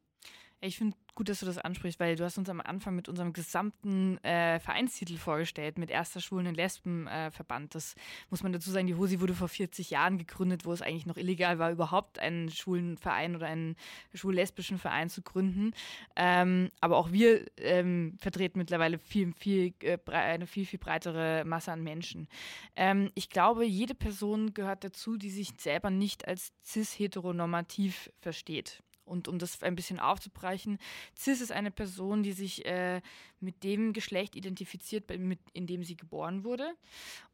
Ich 0.64 0.78
finde 0.78 0.96
gut, 1.16 1.28
dass 1.28 1.40
du 1.40 1.48
das 1.48 1.58
ansprichst, 1.58 2.00
weil 2.00 2.16
du 2.16 2.24
hast 2.24 2.38
uns 2.38 2.48
am 2.48 2.62
Anfang 2.62 2.96
mit 2.96 3.10
unserem 3.10 3.34
gesamten 3.34 4.24
äh, 4.24 4.60
Vereinstitel 4.60 5.18
vorgestellt, 5.18 5.80
mit 5.80 5.90
erster 5.90 6.22
Schwulen- 6.22 6.46
und 6.46 6.56
Lesbenverband. 6.56 7.74
Äh, 7.74 7.78
das 7.78 7.96
muss 8.30 8.44
man 8.44 8.54
dazu 8.54 8.70
sagen, 8.70 8.86
die 8.86 8.94
HOSI 8.94 9.22
wurde 9.22 9.34
vor 9.34 9.48
40 9.48 9.90
Jahren 9.90 10.20
gegründet, 10.20 10.64
wo 10.64 10.72
es 10.72 10.84
eigentlich 10.84 11.08
noch 11.08 11.18
illegal 11.18 11.58
war, 11.58 11.72
überhaupt 11.72 12.20
einen 12.20 12.52
schwulen 12.52 13.00
Verein 13.00 13.36
oder 13.36 13.48
einen 13.48 13.76
schwul-lesbischen 14.14 14.78
Verein 14.78 15.10
zu 15.10 15.24
gründen. 15.24 15.72
Ähm, 16.16 16.70
aber 16.80 16.98
auch 16.98 17.12
wir 17.12 17.44
ähm, 17.58 18.16
vertreten 18.20 18.60
mittlerweile 18.60 19.00
viel, 19.00 19.34
viel, 19.34 19.74
äh, 19.82 19.98
eine 20.12 20.46
viel, 20.46 20.68
viel 20.68 20.80
breitere 20.80 21.44
Masse 21.44 21.72
an 21.72 21.82
Menschen. 21.82 22.28
Ähm, 22.76 23.10
ich 23.16 23.30
glaube, 23.30 23.66
jede 23.66 23.96
Person 23.96 24.54
gehört 24.54 24.84
dazu, 24.84 25.18
die 25.18 25.32
sich 25.32 25.54
selber 25.58 25.90
nicht 25.90 26.28
als 26.28 26.54
cis-heteronormativ 26.64 28.12
versteht. 28.20 28.84
Und 29.04 29.28
um 29.28 29.40
das 29.40 29.62
ein 29.64 29.76
bisschen 29.76 30.00
aufzubrechen, 30.00 30.78
cis 31.18 31.42
ist 31.42 31.52
eine 31.52 31.72
Person, 31.72 32.24
die 32.24 32.34
sich 32.34 32.66
äh, 32.66 33.02
mit 33.40 33.64
dem 33.64 33.94
Geschlecht 33.94 34.36
identifiziert, 34.36 35.10
mit, 35.20 35.40
in 35.54 35.68
dem 35.68 35.84
sie 35.84 35.98
geboren 35.98 36.44
wurde. 36.44 36.74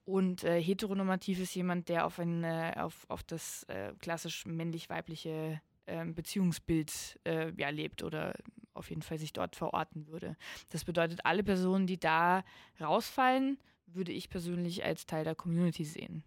Und 0.06 0.44
äh, 0.44 0.62
heteronormativ 0.62 1.40
ist 1.40 1.54
jemand, 1.56 1.90
der 1.90 2.06
auf, 2.06 2.20
ein, 2.20 2.44
äh, 2.44 2.74
auf, 2.78 3.06
auf 3.10 3.24
das 3.24 3.64
äh, 3.64 3.94
klassisch 4.00 4.46
männlich-weibliche 4.46 5.62
ähm, 5.86 6.16
Beziehungsbild 6.16 7.20
äh, 7.26 7.52
ja, 7.58 7.70
lebt 7.70 8.04
oder 8.04 8.34
auf 8.74 8.90
jeden 8.90 9.02
Fall 9.02 9.18
sich 9.18 9.34
dort 9.34 9.56
verorten 9.56 10.08
würde. 10.08 10.38
Das 10.70 10.86
bedeutet, 10.86 11.26
alle 11.26 11.44
Personen, 11.44 11.88
die 11.88 12.00
da 12.00 12.44
rausfallen, 12.80 13.58
würde 13.88 14.12
ich 14.12 14.30
persönlich 14.30 14.84
als 14.84 15.06
Teil 15.06 15.24
der 15.24 15.36
Community 15.36 15.84
sehen. 15.84 16.24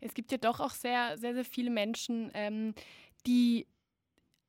Es 0.00 0.14
gibt 0.14 0.30
ja 0.32 0.38
doch 0.38 0.60
auch 0.60 0.70
sehr, 0.70 1.18
sehr, 1.18 1.34
sehr 1.34 1.44
viele 1.44 1.70
Menschen, 1.70 2.30
ähm, 2.34 2.74
die 3.26 3.66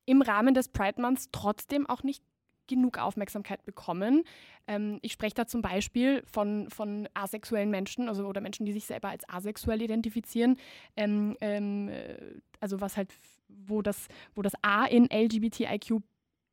im 0.04 0.22
Rahmen 0.22 0.54
des 0.54 0.68
Pride 0.68 1.00
Months 1.00 1.28
trotzdem 1.32 1.88
auch 1.88 2.02
nicht 2.02 2.22
genug 2.66 2.98
Aufmerksamkeit 2.98 3.64
bekommen. 3.64 4.22
Ähm, 4.66 4.98
ich 5.02 5.12
spreche 5.12 5.34
da 5.34 5.46
zum 5.46 5.62
Beispiel 5.62 6.22
von, 6.24 6.70
von 6.70 7.08
asexuellen 7.14 7.70
Menschen, 7.70 8.08
also 8.08 8.26
oder 8.26 8.40
Menschen, 8.40 8.64
die 8.64 8.72
sich 8.72 8.86
selber 8.86 9.08
als 9.08 9.28
asexuell 9.28 9.82
identifizieren. 9.82 10.56
Ähm, 10.96 11.36
ähm, 11.40 11.88
äh, 11.88 12.16
also 12.60 12.80
was 12.80 12.96
halt, 12.96 13.12
wo 13.48 13.82
das, 13.82 14.08
wo 14.34 14.42
das 14.42 14.52
A 14.62 14.86
in 14.86 15.08
LGBTIQ 15.10 16.02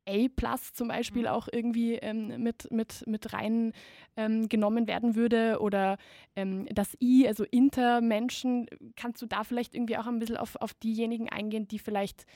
A 0.08 0.28
plus 0.34 0.72
zum 0.72 0.88
Beispiel 0.88 1.22
mhm. 1.22 1.28
auch 1.28 1.48
irgendwie 1.52 1.94
ähm, 1.94 2.42
mit, 2.42 2.70
mit, 2.70 3.06
mit 3.06 3.32
rein 3.32 3.72
ähm, 4.16 4.48
genommen 4.48 4.88
werden 4.88 5.14
würde 5.14 5.60
oder 5.60 5.98
ähm, 6.36 6.66
das 6.72 6.96
I, 7.00 7.28
also 7.28 7.44
Intermenschen, 7.44 8.66
kannst 8.96 9.22
du 9.22 9.26
da 9.26 9.44
vielleicht 9.44 9.74
irgendwie 9.74 9.98
auch 9.98 10.06
ein 10.06 10.18
bisschen 10.18 10.36
auf, 10.36 10.56
auf 10.56 10.74
diejenigen 10.74 11.28
eingehen, 11.28 11.68
die 11.68 11.78
vielleicht 11.78 12.26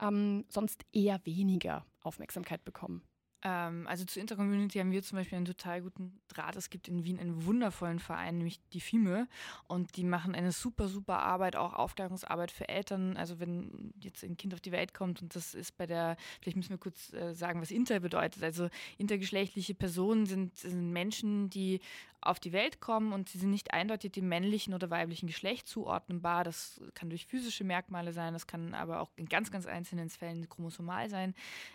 ähm, 0.00 0.44
sonst 0.48 0.84
eher 0.92 1.20
weniger 1.24 1.86
Aufmerksamkeit 2.00 2.64
bekommen? 2.64 3.02
Ähm, 3.44 3.86
also 3.86 4.04
zur 4.06 4.22
Intercommunity 4.22 4.78
haben 4.78 4.90
wir 4.90 5.02
zum 5.02 5.18
Beispiel 5.18 5.36
einen 5.36 5.44
total 5.44 5.82
guten 5.82 6.18
Draht. 6.28 6.56
Es 6.56 6.70
gibt 6.70 6.88
in 6.88 7.04
Wien 7.04 7.20
einen 7.20 7.44
wundervollen 7.44 7.98
Verein, 7.98 8.38
nämlich 8.38 8.58
die 8.72 8.80
FIME. 8.80 9.28
Und 9.66 9.96
die 9.96 10.04
machen 10.04 10.34
eine 10.34 10.50
super, 10.50 10.88
super 10.88 11.18
Arbeit, 11.18 11.54
auch 11.54 11.74
Aufklärungsarbeit 11.74 12.50
für 12.50 12.68
Eltern. 12.68 13.16
Also 13.18 13.38
wenn 13.40 13.92
jetzt 14.00 14.24
ein 14.24 14.38
Kind 14.38 14.54
auf 14.54 14.60
die 14.60 14.72
Welt 14.72 14.94
kommt 14.94 15.20
und 15.20 15.36
das 15.36 15.54
ist 15.54 15.76
bei 15.76 15.86
der, 15.86 16.16
vielleicht 16.40 16.56
müssen 16.56 16.70
wir 16.70 16.78
kurz 16.78 17.12
äh, 17.12 17.34
sagen, 17.34 17.60
was 17.60 17.70
Inter 17.70 18.00
bedeutet. 18.00 18.42
Also 18.42 18.68
intergeschlechtliche 18.96 19.74
Personen 19.74 20.24
sind, 20.24 20.56
sind 20.56 20.90
Menschen, 20.90 21.50
die 21.50 21.80
auf 22.22 22.40
die 22.40 22.52
Welt 22.52 22.80
kommen 22.80 23.12
und 23.12 23.28
sie 23.28 23.36
sind 23.36 23.50
nicht 23.50 23.74
eindeutig 23.74 24.12
dem 24.12 24.28
männlichen 24.28 24.72
oder 24.72 24.88
weiblichen 24.88 25.26
Geschlecht 25.26 25.68
zuordnenbar. 25.68 26.42
Das 26.44 26.80
kann 26.94 27.10
durch 27.10 27.26
physische 27.26 27.64
Merkmale 27.64 28.14
sein, 28.14 28.32
das 28.32 28.46
kann 28.46 28.72
aber 28.72 29.00
auch 29.00 29.10
in 29.16 29.26
ganz, 29.26 29.50
ganz 29.50 29.66
einzelnen 29.66 30.08
Fällen 30.08 30.48
chromosomal 30.48 31.10
sein. 31.10 31.34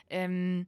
Ähm, 0.09 0.65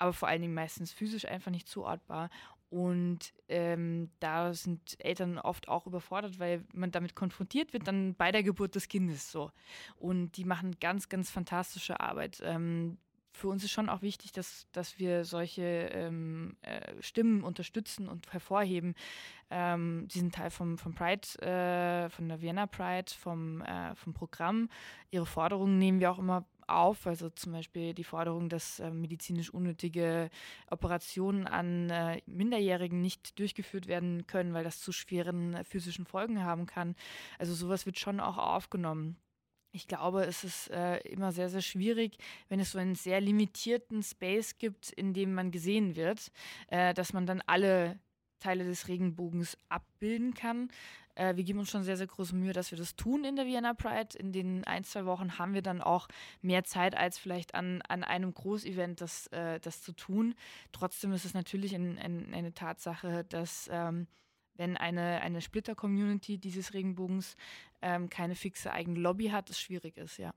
aber 0.00 0.12
vor 0.12 0.28
allen 0.28 0.42
Dingen 0.42 0.54
meistens 0.54 0.92
physisch 0.92 1.26
einfach 1.26 1.50
nicht 1.50 1.68
zuortbar. 1.68 2.30
Und 2.70 3.32
ähm, 3.48 4.10
da 4.20 4.54
sind 4.54 4.96
Eltern 5.00 5.38
oft 5.38 5.68
auch 5.68 5.86
überfordert, 5.86 6.38
weil 6.38 6.64
man 6.72 6.92
damit 6.92 7.16
konfrontiert 7.16 7.72
wird, 7.72 7.88
dann 7.88 8.14
bei 8.14 8.30
der 8.30 8.44
Geburt 8.44 8.76
des 8.76 8.88
Kindes 8.88 9.30
so. 9.30 9.50
Und 9.96 10.36
die 10.36 10.44
machen 10.44 10.76
ganz, 10.80 11.08
ganz 11.08 11.30
fantastische 11.30 11.98
Arbeit. 11.98 12.40
Ähm, 12.44 12.96
für 13.32 13.48
uns 13.48 13.64
ist 13.64 13.72
schon 13.72 13.88
auch 13.88 14.02
wichtig, 14.02 14.32
dass, 14.32 14.66
dass 14.72 14.98
wir 14.98 15.24
solche 15.24 15.62
ähm, 15.62 16.56
äh, 16.62 16.80
Stimmen 17.00 17.42
unterstützen 17.42 18.08
und 18.08 18.32
hervorheben. 18.32 18.94
Ähm, 19.50 20.08
sie 20.10 20.20
sind 20.20 20.34
Teil 20.34 20.50
vom, 20.50 20.78
vom 20.78 20.94
Pride, 20.94 21.26
äh, 21.42 22.08
von 22.10 22.28
der 22.28 22.40
Vienna 22.40 22.66
Pride, 22.66 23.10
vom, 23.18 23.62
äh, 23.62 23.94
vom 23.96 24.12
Programm. 24.12 24.68
Ihre 25.10 25.26
Forderungen 25.26 25.78
nehmen 25.78 26.00
wir 26.00 26.10
auch 26.10 26.18
immer 26.18 26.44
auf. 26.70 27.06
Also 27.06 27.30
zum 27.30 27.52
Beispiel 27.52 27.94
die 27.94 28.04
Forderung, 28.04 28.48
dass 28.48 28.80
äh, 28.80 28.90
medizinisch 28.90 29.50
unnötige 29.50 30.30
Operationen 30.70 31.46
an 31.46 31.90
äh, 31.90 32.20
Minderjährigen 32.26 33.00
nicht 33.00 33.38
durchgeführt 33.38 33.86
werden 33.86 34.26
können, 34.26 34.54
weil 34.54 34.64
das 34.64 34.80
zu 34.80 34.92
schweren 34.92 35.54
äh, 35.54 35.64
physischen 35.64 36.06
Folgen 36.06 36.42
haben 36.42 36.66
kann. 36.66 36.94
Also 37.38 37.54
sowas 37.54 37.86
wird 37.86 37.98
schon 37.98 38.20
auch 38.20 38.38
aufgenommen. 38.38 39.16
Ich 39.72 39.86
glaube, 39.86 40.24
es 40.24 40.42
ist 40.42 40.70
äh, 40.70 40.98
immer 41.08 41.30
sehr, 41.30 41.48
sehr 41.48 41.62
schwierig, 41.62 42.16
wenn 42.48 42.58
es 42.58 42.72
so 42.72 42.78
einen 42.78 42.96
sehr 42.96 43.20
limitierten 43.20 44.02
Space 44.02 44.58
gibt, 44.58 44.90
in 44.90 45.14
dem 45.14 45.32
man 45.32 45.52
gesehen 45.52 45.94
wird, 45.94 46.32
äh, 46.68 46.92
dass 46.92 47.12
man 47.12 47.24
dann 47.24 47.40
alle 47.46 48.00
Teile 48.40 48.64
des 48.64 48.88
Regenbogens 48.88 49.56
abbilden 49.68 50.34
kann. 50.34 50.70
Äh, 51.14 51.36
wir 51.36 51.44
geben 51.44 51.58
uns 51.58 51.70
schon 51.70 51.82
sehr, 51.82 51.96
sehr 51.96 52.06
große 52.06 52.34
Mühe, 52.34 52.52
dass 52.52 52.70
wir 52.70 52.78
das 52.78 52.96
tun 52.96 53.24
in 53.24 53.36
der 53.36 53.46
Vienna 53.46 53.74
Pride. 53.74 54.18
In 54.18 54.32
den 54.32 54.64
ein, 54.64 54.84
zwei 54.84 55.04
Wochen 55.04 55.38
haben 55.38 55.54
wir 55.54 55.62
dann 55.62 55.80
auch 55.80 56.08
mehr 56.42 56.64
Zeit, 56.64 56.96
als 56.96 57.18
vielleicht 57.18 57.54
an, 57.54 57.82
an 57.88 58.04
einem 58.04 58.32
Großevent 58.32 59.00
das, 59.00 59.26
äh, 59.28 59.60
das 59.60 59.82
zu 59.82 59.92
tun. 59.92 60.34
Trotzdem 60.72 61.12
ist 61.12 61.24
es 61.24 61.34
natürlich 61.34 61.74
ein, 61.74 61.98
ein, 61.98 62.32
eine 62.32 62.54
Tatsache, 62.54 63.24
dass 63.24 63.68
ähm, 63.72 64.06
wenn 64.56 64.76
eine, 64.76 65.22
eine 65.22 65.40
Splitter-Community 65.40 66.38
dieses 66.38 66.74
Regenbogens 66.74 67.36
ähm, 67.80 68.10
keine 68.10 68.34
fixe 68.34 68.72
eigene 68.72 69.00
Lobby 69.00 69.28
hat, 69.28 69.48
es 69.50 69.60
schwierig 69.60 69.96
ist, 69.96 70.18
ja. 70.18 70.32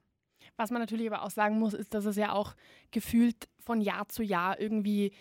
Was 0.56 0.72
man 0.72 0.82
natürlich 0.82 1.08
aber 1.08 1.24
auch 1.24 1.30
sagen 1.30 1.58
muss, 1.58 1.74
ist, 1.74 1.94
dass 1.94 2.06
es 2.06 2.16
ja 2.16 2.34
auch 2.34 2.56
gefühlt 2.92 3.50
von 3.60 3.82
Jahr 3.82 4.08
zu 4.10 4.24
Jahr 4.24 4.60
irgendwie 4.60 5.14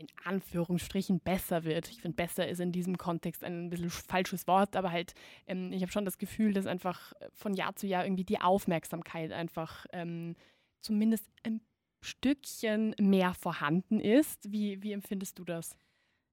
in 0.00 0.08
Anführungsstrichen 0.24 1.20
besser 1.20 1.64
wird. 1.64 1.88
Ich 1.90 2.00
finde, 2.00 2.16
besser 2.16 2.48
ist 2.48 2.60
in 2.60 2.72
diesem 2.72 2.96
Kontext 2.96 3.44
ein 3.44 3.68
bisschen 3.68 3.90
falsches 3.90 4.46
Wort, 4.46 4.74
aber 4.74 4.90
halt, 4.90 5.14
ähm, 5.46 5.72
ich 5.72 5.82
habe 5.82 5.92
schon 5.92 6.04
das 6.04 6.18
Gefühl, 6.18 6.54
dass 6.54 6.66
einfach 6.66 7.12
von 7.34 7.54
Jahr 7.54 7.76
zu 7.76 7.86
Jahr 7.86 8.04
irgendwie 8.04 8.24
die 8.24 8.40
Aufmerksamkeit 8.40 9.30
einfach 9.30 9.86
ähm, 9.92 10.36
zumindest 10.80 11.30
ein 11.44 11.60
Stückchen 12.00 12.94
mehr 12.98 13.34
vorhanden 13.34 14.00
ist. 14.00 14.50
Wie, 14.50 14.82
wie 14.82 14.92
empfindest 14.92 15.38
du 15.38 15.44
das? 15.44 15.76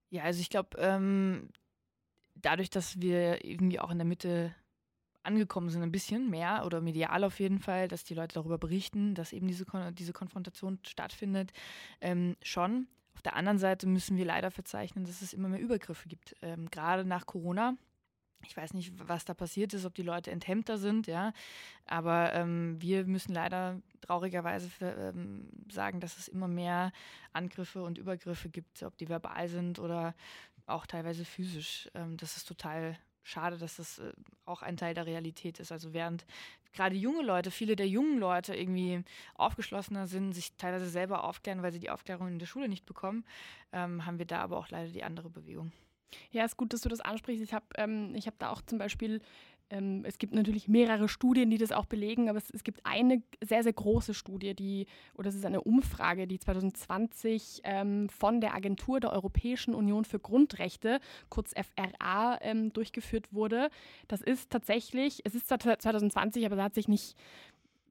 Ja, 0.09 0.23
also 0.23 0.39
ich 0.39 0.49
glaube, 0.49 0.77
ähm, 0.79 1.49
dadurch, 2.35 2.69
dass 2.69 3.01
wir 3.01 3.43
irgendwie 3.43 3.79
auch 3.81 3.91
in 3.91 3.97
der 3.97 4.05
Mitte 4.05 4.55
angekommen 5.23 5.69
sind, 5.69 5.83
ein 5.83 5.91
bisschen 5.91 6.29
mehr 6.29 6.65
oder 6.65 6.79
medial 6.79 7.25
auf 7.25 7.41
jeden 7.41 7.59
Fall, 7.59 7.89
dass 7.89 8.05
die 8.05 8.13
Leute 8.13 8.35
darüber 8.35 8.57
berichten, 8.57 9.13
dass 9.13 9.33
eben 9.33 9.47
diese, 9.47 9.65
Kon 9.65 9.93
diese 9.93 10.13
Konfrontation 10.13 10.79
stattfindet, 10.87 11.51
ähm, 11.99 12.37
schon. 12.41 12.87
Auf 13.17 13.23
der 13.23 13.35
anderen 13.35 13.57
Seite 13.57 13.87
müssen 13.87 14.15
wir 14.15 14.25
leider 14.25 14.51
verzeichnen, 14.51 15.03
dass 15.03 15.23
es 15.23 15.33
immer 15.33 15.49
mehr 15.49 15.59
Übergriffe 15.59 16.07
gibt. 16.07 16.35
Ähm, 16.43 16.69
gerade 16.69 17.03
nach 17.03 17.25
Corona. 17.25 17.75
Ich 18.45 18.55
weiß 18.55 18.75
nicht, 18.75 18.93
was 19.07 19.25
da 19.25 19.33
passiert 19.33 19.73
ist, 19.73 19.85
ob 19.85 19.95
die 19.95 20.03
Leute 20.03 20.29
enthemmter 20.29 20.77
sind, 20.77 21.07
ja. 21.07 21.33
Aber 21.87 22.31
ähm, 22.33 22.79
wir 22.79 23.05
müssen 23.07 23.33
leider 23.33 23.81
traurigerweise 24.01 24.69
ähm, 24.81 25.49
sagen, 25.71 25.99
dass 25.99 26.19
es 26.19 26.27
immer 26.27 26.47
mehr 26.47 26.91
Angriffe 27.33 27.81
und 27.81 27.97
Übergriffe 27.97 28.49
gibt, 28.49 28.83
ob 28.83 28.95
die 28.99 29.09
verbal 29.09 29.49
sind 29.49 29.79
oder 29.79 30.13
auch 30.67 30.85
teilweise 30.85 31.25
physisch. 31.25 31.89
Ähm, 31.95 32.17
das 32.17 32.37
ist 32.37 32.47
total 32.47 32.99
schade, 33.27 33.57
dass 33.57 33.75
das 33.75 33.99
äh, 33.99 34.13
auch 34.45 34.61
ein 34.61 34.77
Teil 34.77 34.93
der 34.93 35.05
Realität 35.05 35.59
ist. 35.59 35.71
Also 35.71 35.93
während 35.93 36.25
gerade 36.73 36.95
junge 36.95 37.23
Leute, 37.23 37.51
viele 37.51 37.75
der 37.75 37.87
jungen 37.87 38.19
Leute 38.19 38.55
irgendwie 38.55 39.03
aufgeschlossener 39.35 40.07
sind, 40.07 40.33
sich 40.33 40.55
teilweise 40.57 40.87
selber 40.89 41.23
aufklären, 41.23 41.61
weil 41.61 41.73
sie 41.73 41.79
die 41.79 41.89
Aufklärung 41.89 42.27
in 42.27 42.39
der 42.39 42.45
Schule 42.45 42.69
nicht 42.69 42.85
bekommen, 42.85 43.25
ähm, 43.73 44.05
haben 44.05 44.19
wir 44.19 44.25
da 44.25 44.39
aber 44.39 44.57
auch 44.57 44.69
leider 44.69 44.91
die 44.91 45.03
andere 45.03 45.29
Bewegung. 45.29 45.71
Ja, 46.31 46.45
ist 46.45 46.55
gut, 46.55 46.71
dass 46.71 46.81
du 46.81 46.89
das 46.89 47.01
ansprichst. 47.01 47.43
Ich 47.43 47.53
habe 47.53 47.65
ähm, 47.75 48.15
hab 48.15 48.39
da 48.39 48.49
auch 48.51 48.61
zum 48.61 48.77
Beispiel 48.77 49.21
ähm, 49.69 50.03
es 50.05 50.17
gibt 50.17 50.33
natürlich 50.33 50.67
mehrere 50.67 51.09
Studien, 51.09 51.49
die 51.49 51.57
das 51.57 51.71
auch 51.71 51.85
belegen, 51.85 52.29
aber 52.29 52.37
es, 52.37 52.49
es, 52.49 52.63
gibt 52.63 52.85
eine 52.85 53.21
sehr, 53.43 53.63
sehr 53.63 53.73
große 53.73 54.13
Studie, 54.13 54.55
die, 54.55 54.87
oder 55.15 55.29
es 55.29 55.35
ist 55.35 55.45
eine 55.45 55.61
Umfrage, 55.61 56.27
die 56.27 56.39
2020 56.39 57.61
ähm, 57.63 58.09
von 58.09 58.39
der 58.41 58.53
Agentur 58.53 58.99
der 58.99 59.11
Europäischen 59.11 59.73
Union 59.73 60.05
für 60.05 60.19
Grundrechte, 60.19 60.99
kurz 61.29 61.53
FRA, 61.53 62.39
ähm, 62.41 62.71
durchgeführt 62.71 63.33
wurde. 63.33 63.69
Das 64.07 64.21
ist 64.21 64.49
tatsächlich, 64.49 65.21
es 65.25 65.35
ist 65.35 65.47
2020, 65.47 66.45
aber 66.45 66.55
da 66.55 66.63
hat 66.63 66.75
sich 66.75 66.87
nicht 66.87 67.17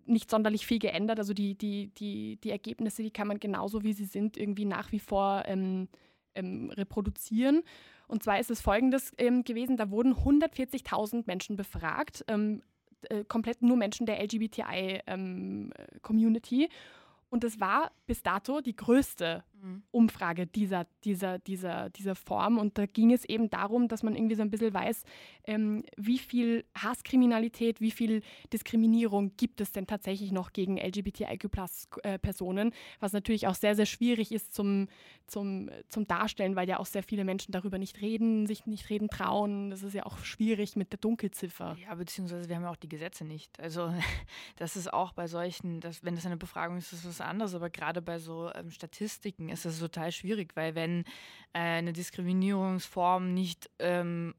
nicht 0.08 0.30
sonderlich 0.30 0.66
viel 0.66 0.78
geändert. 0.78 1.18
Also 1.18 1.34
die, 1.34 1.56
die, 1.56 1.88
die, 1.98 2.36
die 2.36 2.50
Ergebnisse, 2.50 3.02
die 3.02 3.10
kann 3.10 3.26
man 3.26 3.40
genauso 3.40 3.82
wie 3.82 3.92
sie 3.92 4.04
sind 4.04 4.36
irgendwie 4.36 4.64
nach 4.64 4.92
wie 4.92 5.00
vor 5.00 5.42
ähm, 5.46 5.88
ähm, 6.36 6.70
reproduzieren. 6.70 7.62
Und 8.08 8.22
zwar 8.22 8.38
ist 8.38 8.50
es 8.50 8.60
folgendes 8.60 9.12
ähm, 9.18 9.44
gewesen: 9.44 9.76
Da 9.76 9.90
wurden 9.90 10.14
140.000 10.14 11.24
Menschen 11.26 11.56
befragt, 11.56 12.24
ähm, 12.28 12.62
äh, 13.08 13.24
komplett 13.24 13.62
nur 13.62 13.76
Menschen 13.76 14.06
der 14.06 14.22
LGBTI-Community. 14.22 16.62
Ähm, 16.64 16.70
und 17.28 17.44
das 17.44 17.60
war 17.60 17.92
bis 18.06 18.22
dato 18.22 18.60
die 18.60 18.76
größte. 18.76 19.42
Umfrage 19.90 20.46
dieser, 20.46 20.86
dieser, 21.04 21.38
dieser, 21.38 21.90
dieser 21.90 22.14
Form. 22.14 22.58
Und 22.58 22.78
da 22.78 22.86
ging 22.86 23.12
es 23.12 23.24
eben 23.24 23.50
darum, 23.50 23.88
dass 23.88 24.02
man 24.02 24.14
irgendwie 24.14 24.34
so 24.34 24.42
ein 24.42 24.50
bisschen 24.50 24.72
weiß, 24.72 25.04
ähm, 25.44 25.84
wie 25.96 26.18
viel 26.18 26.64
Hasskriminalität, 26.76 27.80
wie 27.80 27.90
viel 27.90 28.22
Diskriminierung 28.52 29.36
gibt 29.36 29.60
es 29.60 29.72
denn 29.72 29.86
tatsächlich 29.86 30.32
noch 30.32 30.52
gegen 30.52 30.78
LGBTIQ-Personen, 30.78 32.72
äh, 32.72 32.74
was 33.00 33.12
natürlich 33.12 33.46
auch 33.46 33.54
sehr, 33.54 33.74
sehr 33.74 33.86
schwierig 33.86 34.32
ist 34.32 34.54
zum, 34.54 34.88
zum, 35.26 35.70
zum 35.88 36.06
Darstellen, 36.06 36.56
weil 36.56 36.68
ja 36.68 36.78
auch 36.78 36.86
sehr 36.86 37.02
viele 37.02 37.24
Menschen 37.24 37.52
darüber 37.52 37.78
nicht 37.78 38.00
reden, 38.00 38.46
sich 38.46 38.66
nicht 38.66 38.90
reden 38.90 39.08
trauen. 39.08 39.70
Das 39.70 39.82
ist 39.82 39.94
ja 39.94 40.06
auch 40.06 40.18
schwierig 40.18 40.76
mit 40.76 40.92
der 40.92 40.98
Dunkelziffer. 40.98 41.76
Ja, 41.82 41.94
beziehungsweise 41.94 42.48
wir 42.48 42.56
haben 42.56 42.62
ja 42.62 42.70
auch 42.70 42.76
die 42.76 42.88
Gesetze 42.88 43.24
nicht. 43.24 43.58
Also 43.60 43.92
das 44.56 44.76
ist 44.76 44.92
auch 44.92 45.12
bei 45.12 45.26
solchen, 45.26 45.80
das, 45.80 46.04
wenn 46.04 46.14
das 46.14 46.26
eine 46.26 46.36
Befragung 46.36 46.76
ist, 46.76 46.92
ist 46.92 47.04
das 47.04 47.18
was 47.18 47.26
anderes, 47.26 47.54
aber 47.54 47.70
gerade 47.70 48.02
bei 48.02 48.18
so 48.18 48.50
ähm, 48.54 48.70
Statistiken 48.70 49.45
ist 49.48 49.64
es 49.64 49.78
total 49.78 50.12
schwierig, 50.12 50.56
weil 50.56 50.74
wenn 50.74 51.04
äh, 51.52 51.58
eine 51.58 51.92
Diskriminierungsform 51.92 53.34
nicht 53.34 53.70
ähm, 53.78 54.34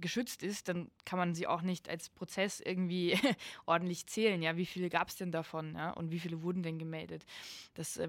geschützt 0.00 0.42
ist, 0.42 0.68
dann 0.68 0.90
kann 1.04 1.18
man 1.18 1.34
sie 1.34 1.46
auch 1.46 1.62
nicht 1.62 1.88
als 1.88 2.08
Prozess 2.08 2.60
irgendwie 2.60 3.18
ordentlich 3.66 4.06
zählen. 4.06 4.42
Ja, 4.42 4.56
wie 4.56 4.66
viele 4.66 4.88
gab 4.88 5.08
es 5.08 5.16
denn 5.16 5.32
davon? 5.32 5.74
Ja? 5.74 5.90
Und 5.90 6.10
wie 6.10 6.20
viele 6.20 6.42
wurden 6.42 6.62
denn 6.62 6.78
gemeldet? 6.78 7.24
Das 7.74 7.96
äh, 7.96 8.08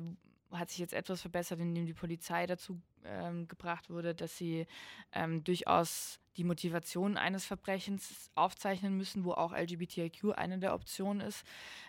hat 0.52 0.70
sich 0.70 0.80
jetzt 0.80 0.94
etwas 0.94 1.22
verbessert, 1.22 1.60
indem 1.60 1.86
die 1.86 1.94
Polizei 1.94 2.46
dazu 2.46 2.82
ähm, 3.06 3.48
gebracht 3.48 3.90
wurde, 3.90 4.16
dass 4.16 4.38
sie 4.38 4.68
ähm, 5.14 5.44
durchaus 5.44 6.20
die 6.38 6.44
Motivation 6.44 7.18
eines 7.18 7.46
Verbrechens 7.46 8.30
aufzeichnen 8.36 8.96
müssen, 8.96 9.24
wo 9.26 9.34
auch 9.34 9.54
LGBTIQ 9.54 10.34
eine 10.36 10.60
der 10.60 10.74
Optionen 10.74 11.22
ist. 11.22 11.44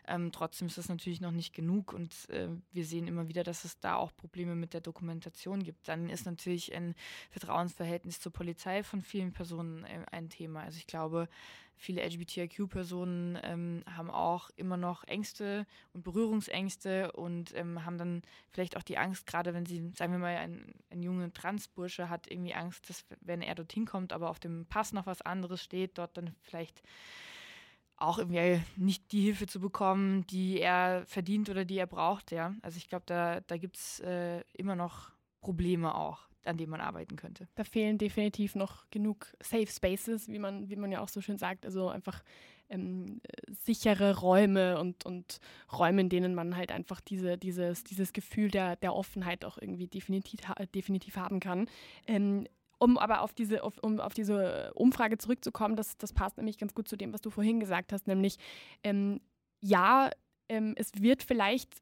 Ähm, 0.07 0.33
trotzdem 0.33 0.69
ist 0.69 0.79
das 0.79 0.89
natürlich 0.89 1.21
noch 1.21 1.31
nicht 1.31 1.55
genug 1.55 1.93
und 1.93 2.29
äh, 2.31 2.49
wir 2.73 2.85
sehen 2.85 3.07
immer 3.07 3.29
wieder, 3.29 3.45
dass 3.45 3.65
es 3.65 3.79
da 3.79 3.97
auch 3.97 4.15
Probleme 4.15 4.55
mit 4.55 4.75
der 4.75 4.81
Dokumentation 4.81 5.63
gibt. 5.63 5.89
Dann 5.89 6.11
ist 6.11 6.27
natürlich 6.27 6.75
ein 6.75 6.95
Vertrauensverhältnis 7.31 8.21
zur 8.21 8.33
Polizei 8.33 8.83
von 8.83 9.03
vielen 9.03 9.33
Personen 9.33 9.85
äh, 9.85 10.05
ein 10.11 10.29
Thema. 10.29 10.63
Also 10.63 10.79
ich 10.79 10.87
glaube, 10.87 11.29
viele 11.83 12.03
LGBTIQ-Personen 12.03 13.39
ähm, 13.43 13.83
haben 13.91 14.11
auch 14.11 14.51
immer 14.57 14.77
noch 14.77 15.05
Ängste 15.05 15.67
und 15.93 16.05
Berührungsängste 16.05 17.13
und 17.13 17.55
ähm, 17.57 17.85
haben 17.85 17.99
dann 17.99 18.23
vielleicht 18.51 18.77
auch 18.77 18.83
die 18.83 18.99
Angst, 18.99 19.27
gerade 19.27 19.53
wenn 19.53 19.67
sie, 19.67 19.91
sagen 19.97 20.13
wir 20.13 20.19
mal, 20.19 20.37
ein, 20.37 20.75
ein 20.91 21.03
junger 21.03 21.33
Transbursche 21.33 22.09
hat 22.09 22.31
irgendwie 22.31 22.55
Angst, 22.55 22.89
dass 22.89 23.05
wenn 23.21 23.43
er 23.43 23.57
dorthin 23.57 23.85
kommt, 23.85 24.13
aber 24.13 24.31
auf 24.33 24.41
dem 24.41 24.65
Pass 24.67 24.95
noch 24.95 25.07
was 25.07 25.21
anderes 25.21 25.62
steht, 25.62 25.99
dort 25.99 26.17
dann 26.17 26.35
vielleicht 26.41 26.83
auch 27.99 28.19
irgendwie 28.19 28.61
nicht 28.77 29.12
die 29.12 29.21
Hilfe 29.21 29.47
zu 29.47 29.61
bekommen, 29.61 30.27
die 30.27 30.59
er 30.59 31.05
verdient 31.07 31.51
oder 31.51 31.67
die 31.67 31.77
er 31.77 31.87
braucht, 31.87 32.33
ja. 32.33 32.55
Also 32.62 32.79
ich 32.79 32.89
glaube, 32.89 33.05
da, 33.07 33.41
da 33.43 33.59
gibt 33.59 33.77
es 33.77 34.01
äh, 34.01 34.43
immer 34.55 34.75
noch 34.75 35.11
Probleme 35.43 35.95
auch, 35.95 36.27
an 36.45 36.57
denen 36.57 36.71
man 36.71 36.81
arbeiten 36.81 37.17
könnte. 37.17 37.47
Da 37.55 37.65
fehlen 37.65 37.99
definitiv 37.99 38.55
noch 38.55 38.89
genug 38.91 39.27
Safe 39.41 39.67
Spaces, 39.67 40.29
wie 40.29 40.39
man, 40.39 40.71
wie 40.71 40.77
man 40.77 40.91
ja 40.91 41.01
auch 41.01 41.09
so 41.09 41.21
schön 41.21 41.37
sagt. 41.37 41.67
Also 41.67 41.91
einfach 41.91 42.23
ähm, 42.73 43.21
sichere 43.65 44.19
Räume 44.19 44.81
und, 44.81 45.05
und 45.05 45.41
Räume, 45.71 46.01
in 46.01 46.09
denen 46.09 46.35
man 46.35 46.57
halt 46.57 46.73
einfach 46.73 47.01
diese, 47.01 47.37
dieses, 47.37 47.85
dieses 47.85 48.12
Gefühl 48.12 48.51
der, 48.51 48.77
der 48.77 48.95
Offenheit 48.95 49.45
auch 49.45 49.59
irgendwie 49.59 49.87
definitiv, 49.87 50.41
definitiv 50.75 51.17
haben 51.17 51.39
kann. 51.39 51.69
Ähm, 52.07 52.47
um 52.83 52.99
aber 52.99 53.23
auf 53.23 53.33
diese, 53.33 53.62
auf, 53.62 53.79
um 53.83 54.01
auf 54.01 54.12
diese 54.12 54.73
Umfrage 54.75 55.17
zurückzukommen, 55.17 55.77
das, 55.77 55.97
das 55.99 56.12
passt 56.12 56.37
nämlich 56.37 56.59
ganz 56.59 56.75
gut 56.75 56.89
zu 56.89 56.97
dem, 56.97 57.12
was 57.12 57.21
du 57.21 57.31
vorhin 57.31 57.61
gesagt 57.61 57.93
hast, 57.93 58.09
nämlich 58.09 58.39
ähm, 58.83 59.21
ja, 59.61 60.11
ähm, 60.49 60.75
es 60.77 60.91
wird 60.99 61.23
vielleicht 61.23 61.81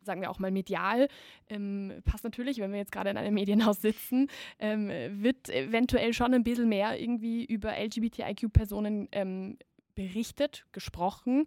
sagen 0.00 0.22
wir 0.22 0.30
auch 0.30 0.38
mal 0.38 0.50
medial, 0.50 1.08
ähm, 1.50 2.00
passt 2.06 2.24
natürlich, 2.24 2.58
wenn 2.60 2.72
wir 2.72 2.78
jetzt 2.78 2.92
gerade 2.92 3.10
in 3.10 3.18
einem 3.18 3.34
Medienhaus 3.34 3.82
sitzen, 3.82 4.28
ähm, 4.58 4.88
wird 5.22 5.50
eventuell 5.50 6.14
schon 6.14 6.32
ein 6.32 6.44
bisschen 6.44 6.70
mehr 6.70 6.98
irgendwie 6.98 7.44
über 7.44 7.76
LGBTIQ-Personen 7.76 9.08
ähm, 9.12 9.58
berichtet, 9.94 10.64
gesprochen. 10.72 11.44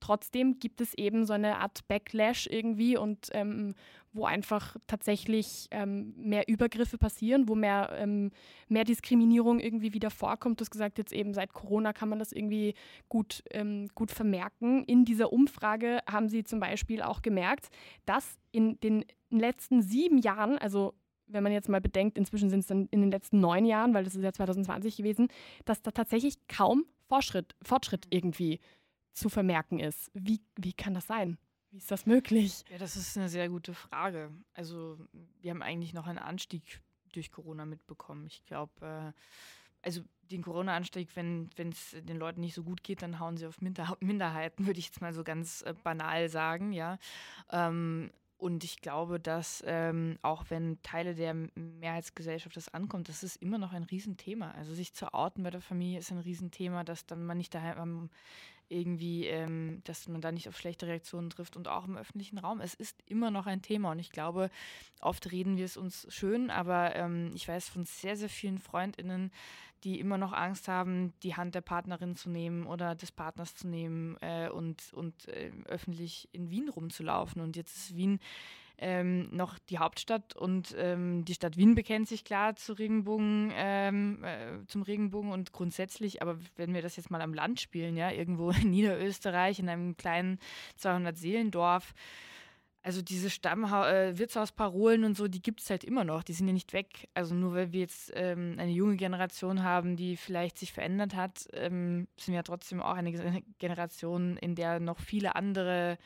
Trotzdem 0.00 0.58
gibt 0.58 0.80
es 0.80 0.94
eben 0.94 1.24
so 1.24 1.32
eine 1.32 1.58
Art 1.58 1.86
Backlash 1.88 2.46
irgendwie 2.50 2.96
und 2.96 3.28
ähm, 3.32 3.74
wo 4.12 4.24
einfach 4.24 4.76
tatsächlich 4.86 5.68
ähm, 5.70 6.14
mehr 6.16 6.48
Übergriffe 6.48 6.98
passieren, 6.98 7.48
wo 7.48 7.54
mehr, 7.54 7.90
ähm, 7.96 8.32
mehr 8.68 8.84
Diskriminierung 8.84 9.60
irgendwie 9.60 9.92
wieder 9.92 10.10
vorkommt. 10.10 10.60
Du 10.60 10.62
hast 10.62 10.70
gesagt, 10.70 10.98
jetzt 10.98 11.12
eben 11.12 11.32
seit 11.32 11.52
Corona 11.52 11.92
kann 11.92 12.08
man 12.08 12.18
das 12.18 12.32
irgendwie 12.32 12.74
gut, 13.08 13.44
ähm, 13.52 13.88
gut 13.94 14.10
vermerken. 14.10 14.84
In 14.84 15.04
dieser 15.04 15.32
Umfrage 15.32 16.00
haben 16.10 16.28
sie 16.28 16.42
zum 16.42 16.58
Beispiel 16.58 17.02
auch 17.02 17.22
gemerkt, 17.22 17.68
dass 18.04 18.38
in 18.50 18.80
den 18.80 19.04
letzten 19.30 19.82
sieben 19.82 20.18
Jahren, 20.18 20.58
also 20.58 20.94
wenn 21.32 21.44
man 21.44 21.52
jetzt 21.52 21.68
mal 21.68 21.80
bedenkt, 21.80 22.18
inzwischen 22.18 22.50
sind 22.50 22.60
es 22.60 22.66
dann 22.66 22.88
in 22.90 23.00
den 23.00 23.12
letzten 23.12 23.38
neun 23.38 23.64
Jahren, 23.64 23.94
weil 23.94 24.02
das 24.02 24.16
ist 24.16 24.22
ja 24.22 24.32
2020 24.32 24.96
gewesen, 24.96 25.28
dass 25.64 25.82
da 25.82 25.92
tatsächlich 25.92 26.34
kaum 26.48 26.84
Fortschritt, 27.08 27.54
Fortschritt 27.62 28.06
irgendwie 28.10 28.60
zu 29.12 29.28
vermerken 29.28 29.78
ist. 29.78 30.10
Wie, 30.14 30.40
wie 30.56 30.72
kann 30.72 30.94
das 30.94 31.06
sein? 31.06 31.38
Wie 31.70 31.78
ist 31.78 31.90
das 31.90 32.06
möglich? 32.06 32.64
Ja, 32.70 32.78
das 32.78 32.96
ist 32.96 33.16
eine 33.16 33.28
sehr 33.28 33.48
gute 33.48 33.74
Frage. 33.74 34.30
Also 34.54 34.98
wir 35.40 35.50
haben 35.50 35.62
eigentlich 35.62 35.94
noch 35.94 36.06
einen 36.06 36.18
Anstieg 36.18 36.80
durch 37.12 37.30
Corona 37.30 37.64
mitbekommen. 37.64 38.26
Ich 38.26 38.44
glaube, 38.44 38.72
äh, 38.80 39.12
also 39.82 40.02
den 40.30 40.42
Corona-Anstieg, 40.42 41.14
wenn 41.16 41.50
es 41.56 41.96
den 42.02 42.16
Leuten 42.16 42.40
nicht 42.40 42.54
so 42.54 42.62
gut 42.62 42.82
geht, 42.82 43.02
dann 43.02 43.18
hauen 43.18 43.36
sie 43.36 43.46
auf 43.46 43.60
Minder 43.60 43.96
Minderheiten, 44.00 44.66
würde 44.66 44.78
ich 44.78 44.86
jetzt 44.86 45.00
mal 45.00 45.12
so 45.12 45.24
ganz 45.24 45.62
äh, 45.62 45.74
banal 45.82 46.28
sagen, 46.28 46.72
ja. 46.72 46.98
Ähm, 47.50 48.10
und 48.36 48.64
ich 48.64 48.80
glaube, 48.80 49.20
dass 49.20 49.62
ähm, 49.66 50.18
auch 50.22 50.46
wenn 50.48 50.80
Teile 50.82 51.14
der 51.14 51.34
Mehrheitsgesellschaft 51.34 52.56
das 52.56 52.72
ankommt, 52.72 53.10
das 53.10 53.22
ist 53.22 53.36
immer 53.36 53.58
noch 53.58 53.74
ein 53.74 53.82
Riesenthema. 53.84 54.52
Also 54.52 54.72
sich 54.72 54.94
zu 54.94 55.12
orten 55.12 55.42
bei 55.42 55.50
der 55.50 55.60
Familie 55.60 55.98
ist 55.98 56.10
ein 56.10 56.18
Riesenthema, 56.18 56.82
dass 56.82 57.04
dann 57.04 57.26
man 57.26 57.36
nicht 57.36 57.54
daheim 57.54 57.78
am 57.78 58.10
irgendwie, 58.70 59.26
ähm, 59.26 59.82
dass 59.84 60.08
man 60.08 60.20
da 60.20 60.32
nicht 60.32 60.48
auf 60.48 60.56
schlechte 60.56 60.86
Reaktionen 60.86 61.30
trifft 61.30 61.56
und 61.56 61.68
auch 61.68 61.86
im 61.86 61.96
öffentlichen 61.96 62.38
Raum. 62.38 62.60
Es 62.60 62.74
ist 62.74 63.02
immer 63.06 63.30
noch 63.30 63.46
ein 63.46 63.62
Thema 63.62 63.90
und 63.90 63.98
ich 63.98 64.10
glaube, 64.10 64.50
oft 65.00 65.30
reden 65.30 65.56
wir 65.56 65.64
es 65.64 65.76
uns 65.76 66.06
schön, 66.08 66.50
aber 66.50 66.94
ähm, 66.96 67.32
ich 67.34 67.46
weiß 67.46 67.68
von 67.68 67.84
sehr, 67.84 68.16
sehr 68.16 68.28
vielen 68.28 68.58
Freundinnen, 68.58 69.32
die 69.84 69.98
immer 69.98 70.18
noch 70.18 70.32
Angst 70.32 70.68
haben, 70.68 71.12
die 71.22 71.36
Hand 71.36 71.54
der 71.54 71.62
Partnerin 71.62 72.14
zu 72.14 72.30
nehmen 72.30 72.66
oder 72.66 72.94
des 72.94 73.12
Partners 73.12 73.54
zu 73.54 73.66
nehmen 73.66 74.16
äh, 74.20 74.48
und, 74.48 74.92
und 74.92 75.28
äh, 75.28 75.50
öffentlich 75.64 76.28
in 76.32 76.50
Wien 76.50 76.68
rumzulaufen. 76.68 77.40
Und 77.40 77.56
jetzt 77.56 77.76
ist 77.76 77.96
Wien 77.96 78.20
ähm, 78.80 79.28
noch 79.30 79.58
die 79.58 79.78
Hauptstadt 79.78 80.34
und 80.34 80.74
ähm, 80.78 81.24
die 81.24 81.34
Stadt 81.34 81.56
Wien 81.56 81.74
bekennt 81.74 82.08
sich 82.08 82.24
klar 82.24 82.56
zu 82.56 82.72
Regenbogen, 82.72 83.52
ähm, 83.54 84.24
äh, 84.24 84.66
zum 84.66 84.82
Regenbogen 84.82 85.30
und 85.32 85.52
grundsätzlich, 85.52 86.22
aber 86.22 86.38
wenn 86.56 86.72
wir 86.72 86.80
das 86.80 86.96
jetzt 86.96 87.10
mal 87.10 87.20
am 87.20 87.34
Land 87.34 87.60
spielen, 87.60 87.96
ja, 87.96 88.10
irgendwo 88.10 88.50
in 88.50 88.70
Niederösterreich, 88.70 89.58
in 89.58 89.68
einem 89.68 89.96
kleinen 89.96 90.38
200-Seelendorf, 90.80 91.94
also 92.82 93.02
diese 93.02 93.28
Stammha 93.28 93.90
äh, 93.90 94.18
Wirtshausparolen 94.18 95.04
und 95.04 95.14
so, 95.14 95.28
die 95.28 95.42
gibt 95.42 95.60
es 95.60 95.68
halt 95.68 95.84
immer 95.84 96.04
noch, 96.04 96.22
die 96.22 96.32
sind 96.32 96.46
ja 96.46 96.54
nicht 96.54 96.72
weg. 96.72 97.08
Also 97.12 97.34
nur 97.34 97.52
weil 97.52 97.72
wir 97.72 97.80
jetzt 97.80 98.10
ähm, 98.14 98.56
eine 98.58 98.72
junge 98.72 98.96
Generation 98.96 99.62
haben, 99.62 99.96
die 99.96 100.16
vielleicht 100.16 100.58
sich 100.58 100.72
verändert 100.72 101.14
hat, 101.14 101.46
ähm, 101.52 102.08
sind 102.16 102.32
wir 102.32 102.36
ja 102.36 102.42
trotzdem 102.42 102.80
auch 102.80 102.94
eine 102.94 103.12
Generation, 103.58 104.38
in 104.38 104.54
der 104.54 104.80
noch 104.80 104.98
viele 104.98 105.36
andere 105.36 105.98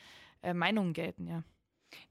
äh, 0.43 0.53
Meinungen 0.53 0.91
gelten, 0.91 1.27
ja. 1.27 1.43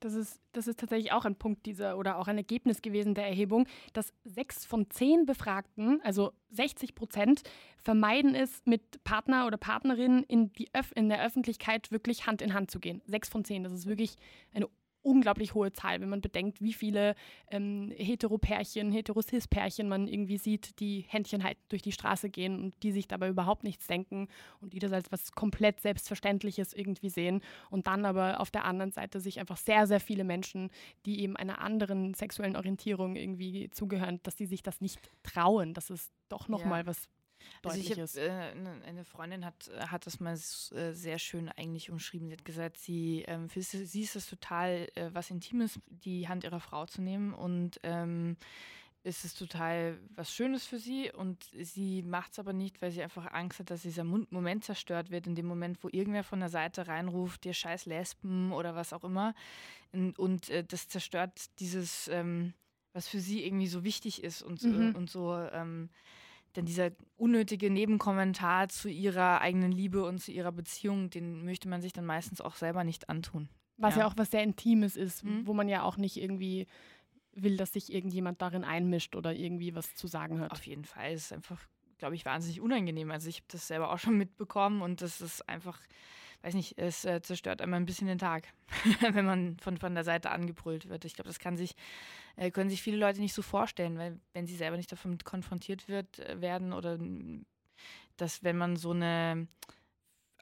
Das 0.01 0.15
ist, 0.15 0.41
das 0.53 0.67
ist 0.67 0.81
tatsächlich 0.81 1.13
auch 1.13 1.25
ein 1.25 1.37
Punkt 1.37 1.67
dieser 1.67 1.99
oder 1.99 2.19
auch 2.19 2.29
ein 2.29 2.39
Ergebnis 2.39 2.83
gewesen 2.83 3.15
der 3.15 3.27
Erhebung, 3.27 3.67
dass 3.93 4.13
sechs 4.25 4.65
von 4.65 4.91
zehn 4.91 5.27
Befragten, 5.27 6.01
also 6.03 6.33
60 6.51 6.95
Prozent, 6.95 7.43
vermeiden 7.77 8.35
es, 8.35 8.63
mit 8.65 9.03
Partner 9.05 9.47
oder 9.47 9.57
Partnerin 9.57 10.23
in, 10.25 10.53
die 10.53 10.69
Öf 10.77 10.93
in 10.95 11.09
der 11.09 11.25
Öffentlichkeit 11.25 11.91
wirklich 11.91 12.27
Hand 12.27 12.43
in 12.43 12.55
Hand 12.55 12.71
zu 12.71 12.81
gehen. 12.81 13.03
Sechs 13.07 13.29
von 13.29 13.45
zehn, 13.45 13.65
das 13.65 13.73
ist 13.73 13.87
wirklich 13.87 14.17
eine 14.53 14.69
unglaublich 15.05 15.55
hohe 15.55 15.73
Zahl, 15.73 16.01
wenn 16.01 16.09
man 16.09 16.21
bedenkt, 16.21 16.61
wie 16.61 16.73
viele 16.73 17.15
ähm, 17.51 17.93
Heteropärchen, 17.97 18.91
Heterosis-Pärchen 18.91 19.89
man 19.89 20.09
irgendwie 20.09 20.39
sieht, 20.39 20.81
die 20.81 21.05
Händchen 21.09 21.45
halt 21.45 21.59
durch 21.69 21.83
die 21.83 21.93
Straße 21.93 22.31
gehen 22.31 22.59
und 22.59 22.83
die 22.83 22.91
sich 22.91 23.07
dabei 23.07 23.29
überhaupt 23.29 23.65
nichts 23.65 23.87
denken 23.87 24.29
und 24.61 24.73
die 24.73 24.79
das 24.79 24.93
als 24.93 25.13
was 25.13 25.33
komplett 25.33 25.81
Selbstverständliches 25.81 26.73
irgendwie 26.73 27.11
sehen. 27.11 27.43
Und 27.71 27.87
dann 27.87 28.05
aber 28.05 28.41
auf 28.41 28.51
der 28.51 28.65
anderen 28.65 28.93
Seite 28.93 29.21
sich 29.21 29.39
einfach 29.39 29.59
sehr, 29.59 29.87
sehr 29.87 30.01
viele 30.01 30.25
Menschen, 30.25 30.71
die 31.07 31.21
eben 31.21 31.37
einer 31.37 31.61
anderen 31.61 32.15
sexuellen 32.15 32.57
Orientierung 32.57 33.17
irgendwie 33.17 33.71
zugehören, 33.71 34.21
dass 34.23 34.37
die 34.37 34.47
sich 34.47 34.63
das 34.63 34.81
nicht 34.81 34.99
trauen, 35.23 35.75
dass 35.75 35.91
es 35.91 36.11
doch 36.29 36.49
nochmal 36.49 36.81
ja. 36.81 36.87
was 36.87 37.09
also 37.63 37.79
ich 37.79 37.91
hab, 37.91 38.17
äh, 38.17 38.31
eine 38.87 39.05
Freundin 39.05 39.45
hat, 39.45 39.71
hat 39.79 40.07
das 40.07 40.21
mal 40.21 40.35
äh, 40.35 40.93
sehr 40.93 41.19
schön 41.19 41.49
eigentlich 41.49 41.91
umschrieben. 41.91 42.29
Sie 42.29 42.35
hat 42.35 42.45
gesagt, 42.45 42.79
sie, 42.79 43.25
ähm, 43.27 43.49
für 43.49 43.63
sie, 43.63 43.87
sie 43.87 44.03
ist 44.03 44.17
es 44.17 44.27
total 44.27 44.89
äh, 44.95 45.11
was 45.13 45.31
Intimes, 45.31 45.81
die 45.87 46.29
Hand 46.29 46.45
ihrer 46.45 46.61
Frau 46.61 46.87
zu 46.87 47.03
nehmen 47.03 47.35
und 47.35 47.81
ähm, 47.83 48.37
ist 49.05 49.25
es 49.25 49.35
total 49.35 49.99
was 50.15 50.35
Schönes 50.35 50.65
für 50.65 50.79
sie 50.79 51.13
und 51.13 51.45
sie 51.61 52.03
macht 52.03 52.33
es 52.33 52.39
aber 52.39 52.55
nicht, 52.55 52.81
weil 52.81 52.91
sie 52.91 53.03
einfach 53.03 53.33
Angst 53.33 53.59
hat, 53.59 53.71
dass 53.71 53.83
dieser 53.83 54.03
Moment 54.03 54.65
zerstört 54.65 55.11
wird, 55.11 55.27
in 55.27 55.35
dem 55.35 55.47
Moment, 55.47 55.85
wo 55.85 55.89
irgendwer 55.93 56.25
von 56.25 56.41
der 56.41 56.49
Seite 56.49 56.89
reinruft, 56.89 57.45
dir 57.45 57.53
scheiß 57.53 57.85
Lesben 57.85 58.51
oder 58.53 58.75
was 58.75 58.95
auch 58.95 59.05
immer. 59.05 59.35
Und, 59.93 60.19
und 60.19 60.49
äh, 60.49 60.65
das 60.65 60.89
zerstört 60.89 61.51
dieses, 61.61 62.09
ähm, 62.09 62.55
was 62.95 63.07
für 63.07 63.21
sie 63.21 63.45
irgendwie 63.45 63.67
so 63.67 63.85
wichtig 63.85 64.25
ist 64.25 64.43
und, 64.43 64.63
mhm. 64.63 64.95
und 64.95 65.11
so 65.11 65.35
ähm, 65.35 65.91
denn 66.57 66.67
dieser 66.67 66.91
unnötige 67.17 67.71
Nebenkommentar 67.71 68.69
zu 68.69 68.89
ihrer 68.89 69.41
eigenen 69.41 69.73
Liebe 69.73 70.05
und 70.05 70.19
zu 70.19 70.33
ihrer 70.33 70.53
Beziehung, 70.53 71.11
den 71.11 71.45
möchte 71.45 71.69
man 71.69 71.83
sich 71.83 71.93
dann 71.93 72.05
meistens 72.05 72.41
auch 72.41 72.57
selber 72.57 72.85
nicht 72.85 73.09
antun. 73.09 73.49
Was 73.77 73.97
ja, 73.97 74.03
ja 74.03 74.07
auch 74.07 74.15
was 74.17 74.31
sehr 74.31 74.43
Intimes 74.43 74.97
ist, 74.97 75.25
mhm. 75.25 75.47
wo 75.47 75.55
man 75.55 75.69
ja 75.69 75.83
auch 75.83 75.97
nicht 75.97 76.17
irgendwie 76.17 76.67
will, 77.33 77.57
dass 77.57 77.73
sich 77.73 77.93
irgendjemand 77.93 78.41
darin 78.41 78.65
einmischt 78.65 79.17
oder 79.17 79.35
irgendwie 79.35 79.75
was 79.75 79.95
zu 79.95 80.07
sagen 80.07 80.41
hat. 80.41 80.53
Auf 80.53 80.67
jeden 80.67 80.85
Fall. 80.85 81.13
Es 81.13 81.25
ist 81.25 81.33
einfach, 81.33 81.61
glaube 81.99 82.15
ich, 82.15 82.25
wahnsinnig 82.25 82.61
unangenehm. 82.61 83.11
Also 83.11 83.29
ich 83.29 83.37
habe 83.37 83.47
das 83.49 83.67
selber 83.67 83.93
auch 83.93 83.99
schon 83.99 84.17
mitbekommen 84.19 84.83
und 84.83 85.01
das 85.01 85.21
ist 85.21 85.49
einfach, 85.49 85.81
weiß 86.45 86.55
nicht, 86.55 86.79
es 86.79 87.05
äh, 87.05 87.23
zerstört 87.23 87.63
einmal 87.63 87.81
ein 87.81 87.87
bisschen 87.87 88.07
den 88.07 88.19
Tag, 88.19 88.53
wenn 89.01 89.25
man 89.25 89.57
von, 89.59 89.79
von 89.79 89.95
der 89.95 90.05
Seite 90.05 90.31
angebrüllt 90.31 90.89
wird. 90.89 91.05
Ich 91.05 91.15
glaube, 91.15 91.29
das 91.29 91.39
kann 91.39 91.57
sich 91.57 91.75
äh, 92.37 92.51
können 92.51 92.71
sich 92.71 92.83
viele 92.83 92.99
Leute 92.99 93.21
nicht 93.21 93.35
so 93.35 93.43
vorstellen, 93.43 93.99
weil 93.99 94.21
wenn 94.33 94.47
sie 94.47 94.57
selber 94.57 94.77
nicht 94.77 94.93
davon 94.93 95.19
konfrontiert 95.19 95.89
wird, 95.89 96.19
äh, 96.19 96.41
werden 96.41 96.73
oder 96.73 96.99
dass 98.17 98.45
wenn 98.45 98.59
man 98.59 98.77
so 98.77 98.91
eine 98.91 99.49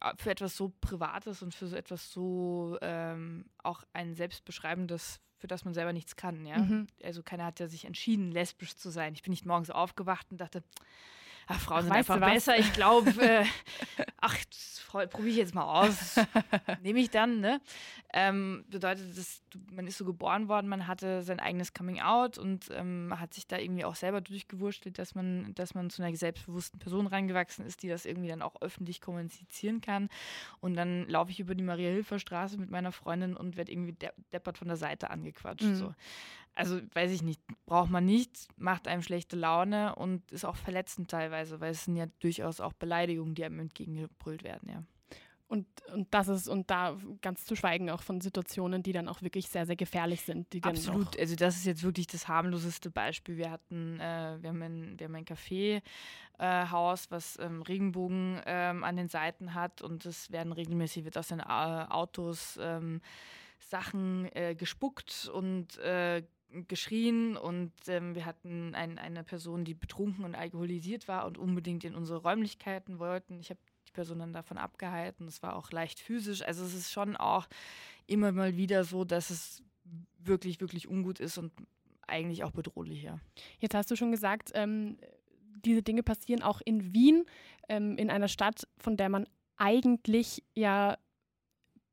äh, 0.00 0.12
für 0.16 0.30
etwas 0.30 0.56
so 0.56 0.72
Privates 0.80 1.42
und 1.42 1.54
für 1.54 1.68
so 1.68 1.76
etwas 1.76 2.12
so 2.12 2.78
ähm, 2.82 3.46
auch 3.62 3.84
ein 3.92 4.14
selbstbeschreibendes, 4.14 5.20
für 5.38 5.46
das 5.46 5.64
man 5.64 5.74
selber 5.74 5.92
nichts 5.92 6.16
kann, 6.16 6.44
ja. 6.46 6.58
Mhm. 6.58 6.88
Also 7.04 7.22
keiner 7.22 7.44
hat 7.44 7.60
ja 7.60 7.68
sich 7.68 7.84
entschieden, 7.84 8.32
lesbisch 8.32 8.76
zu 8.76 8.90
sein. 8.90 9.14
Ich 9.14 9.22
bin 9.22 9.30
nicht 9.30 9.46
morgens 9.46 9.70
aufgewacht 9.70 10.26
und 10.30 10.40
dachte, 10.40 10.64
ach, 11.52 11.60
Frauen 11.60 11.84
sind 11.84 11.92
einfach 11.92 12.18
besser. 12.18 12.58
Ich 12.58 12.72
glaube, 12.72 13.10
äh, 13.20 13.44
ach, 14.20 14.36
probiere 14.92 15.28
ich 15.28 15.36
jetzt 15.36 15.54
mal 15.54 15.64
aus. 15.64 16.16
Nehme 16.82 17.00
ich 17.00 17.10
dann, 17.10 17.40
ne? 17.40 17.60
Ähm, 18.14 18.64
bedeutet, 18.68 19.16
dass 19.16 19.42
man 19.70 19.86
ist 19.86 19.96
so 19.96 20.04
geboren 20.04 20.48
worden, 20.48 20.68
man 20.68 20.86
hatte 20.86 21.22
sein 21.22 21.40
eigenes 21.40 21.72
Coming 21.72 22.00
Out 22.00 22.36
und 22.36 22.68
ähm, 22.70 23.14
hat 23.18 23.32
sich 23.32 23.46
da 23.46 23.56
irgendwie 23.56 23.86
auch 23.86 23.94
selber 23.94 24.20
durchgewurschtelt, 24.20 24.98
dass 24.98 25.14
man, 25.14 25.54
dass 25.54 25.74
man 25.74 25.88
zu 25.88 26.02
einer 26.02 26.14
selbstbewussten 26.14 26.78
Person 26.78 27.06
reingewachsen 27.06 27.64
ist, 27.64 27.82
die 27.82 27.88
das 27.88 28.04
irgendwie 28.04 28.28
dann 28.28 28.42
auch 28.42 28.60
öffentlich 28.60 29.00
kommunizieren 29.00 29.80
kann. 29.80 30.10
Und 30.60 30.74
dann 30.74 31.08
laufe 31.08 31.30
ich 31.30 31.40
über 31.40 31.54
die 31.54 31.64
Maria-Hilfer-Straße 31.64 32.58
mit 32.58 32.70
meiner 32.70 32.92
Freundin 32.92 33.34
und 33.34 33.56
werde 33.56 33.72
irgendwie 33.72 33.96
deppert 34.32 34.58
von 34.58 34.68
der 34.68 34.76
Seite 34.76 35.08
angequatscht. 35.08 35.64
Mhm. 35.64 35.76
So 35.76 35.94
also 36.54 36.80
weiß 36.94 37.10
ich 37.10 37.22
nicht, 37.22 37.40
braucht 37.66 37.90
man 37.90 38.04
nicht, 38.04 38.48
macht 38.56 38.88
einem 38.88 39.02
schlechte 39.02 39.36
Laune 39.36 39.94
und 39.94 40.30
ist 40.32 40.44
auch 40.44 40.56
verletzend 40.56 41.10
teilweise, 41.10 41.60
weil 41.60 41.72
es 41.72 41.84
sind 41.84 41.96
ja 41.96 42.06
durchaus 42.20 42.60
auch 42.60 42.72
Beleidigungen, 42.72 43.34
die 43.34 43.44
einem 43.44 43.60
entgegengebrüllt 43.60 44.44
werden, 44.44 44.68
ja. 44.68 44.84
Und, 45.52 45.66
und 45.92 46.14
das 46.14 46.28
ist, 46.28 46.48
und 46.48 46.70
da 46.70 46.96
ganz 47.20 47.44
zu 47.44 47.56
schweigen 47.56 47.90
auch 47.90 48.00
von 48.00 48.22
Situationen, 48.22 48.82
die 48.82 48.92
dann 48.92 49.06
auch 49.06 49.20
wirklich 49.20 49.48
sehr, 49.48 49.66
sehr 49.66 49.76
gefährlich 49.76 50.22
sind. 50.22 50.46
Absolut. 50.64 51.18
Also 51.18 51.36
das 51.36 51.56
ist 51.56 51.66
jetzt 51.66 51.82
wirklich 51.82 52.06
das 52.06 52.26
harmloseste 52.26 52.90
Beispiel. 52.90 53.36
Wir 53.36 53.50
hatten, 53.50 54.00
äh, 54.00 54.38
wir 54.40 54.48
haben 54.48 54.62
ein, 54.62 54.98
wir 54.98 55.08
haben 55.08 55.14
ein 55.14 55.26
Kaffeehaus, 55.26 57.04
äh, 57.04 57.10
was 57.10 57.38
ähm, 57.38 57.60
Regenbogen 57.60 58.40
ähm, 58.46 58.82
an 58.82 58.96
den 58.96 59.08
Seiten 59.10 59.52
hat 59.52 59.82
und 59.82 60.06
es 60.06 60.32
werden 60.32 60.54
regelmäßig 60.54 61.04
wird 61.04 61.18
aus 61.18 61.28
den 61.28 61.40
äh, 61.40 61.42
Autos 61.42 62.58
ähm, 62.58 63.02
Sachen 63.68 64.26
äh, 64.34 64.54
gespuckt 64.54 65.30
und 65.32 65.78
äh, 65.78 66.22
geschrien 66.68 67.36
und 67.36 67.72
ähm, 67.86 68.14
wir 68.14 68.26
hatten 68.26 68.74
ein, 68.74 68.98
eine 68.98 69.24
Person, 69.24 69.64
die 69.64 69.74
betrunken 69.74 70.24
und 70.24 70.34
alkoholisiert 70.34 71.08
war 71.08 71.26
und 71.26 71.38
unbedingt 71.38 71.84
in 71.84 71.94
unsere 71.94 72.20
Räumlichkeiten 72.20 72.98
wollten. 72.98 73.40
Ich 73.40 73.50
habe 73.50 73.60
die 73.88 73.92
Person 73.92 74.18
dann 74.18 74.32
davon 74.32 74.58
abgehalten. 74.58 75.26
Es 75.26 75.42
war 75.42 75.56
auch 75.56 75.70
leicht 75.72 75.98
physisch. 75.98 76.42
Also 76.42 76.64
es 76.64 76.74
ist 76.74 76.92
schon 76.92 77.16
auch 77.16 77.48
immer 78.06 78.32
mal 78.32 78.56
wieder 78.56 78.84
so, 78.84 79.04
dass 79.04 79.30
es 79.30 79.62
wirklich, 80.18 80.60
wirklich 80.60 80.88
ungut 80.88 81.20
ist 81.20 81.38
und 81.38 81.52
eigentlich 82.06 82.44
auch 82.44 82.50
bedrohlich, 82.50 83.02
ja. 83.02 83.18
Jetzt 83.58 83.74
hast 83.74 83.90
du 83.90 83.96
schon 83.96 84.10
gesagt, 84.10 84.50
ähm, 84.54 84.98
diese 85.64 85.82
Dinge 85.82 86.02
passieren 86.02 86.42
auch 86.42 86.60
in 86.64 86.92
Wien, 86.92 87.24
ähm, 87.68 87.96
in 87.96 88.10
einer 88.10 88.28
Stadt, 88.28 88.66
von 88.78 88.96
der 88.96 89.08
man 89.08 89.26
eigentlich 89.56 90.42
ja 90.54 90.98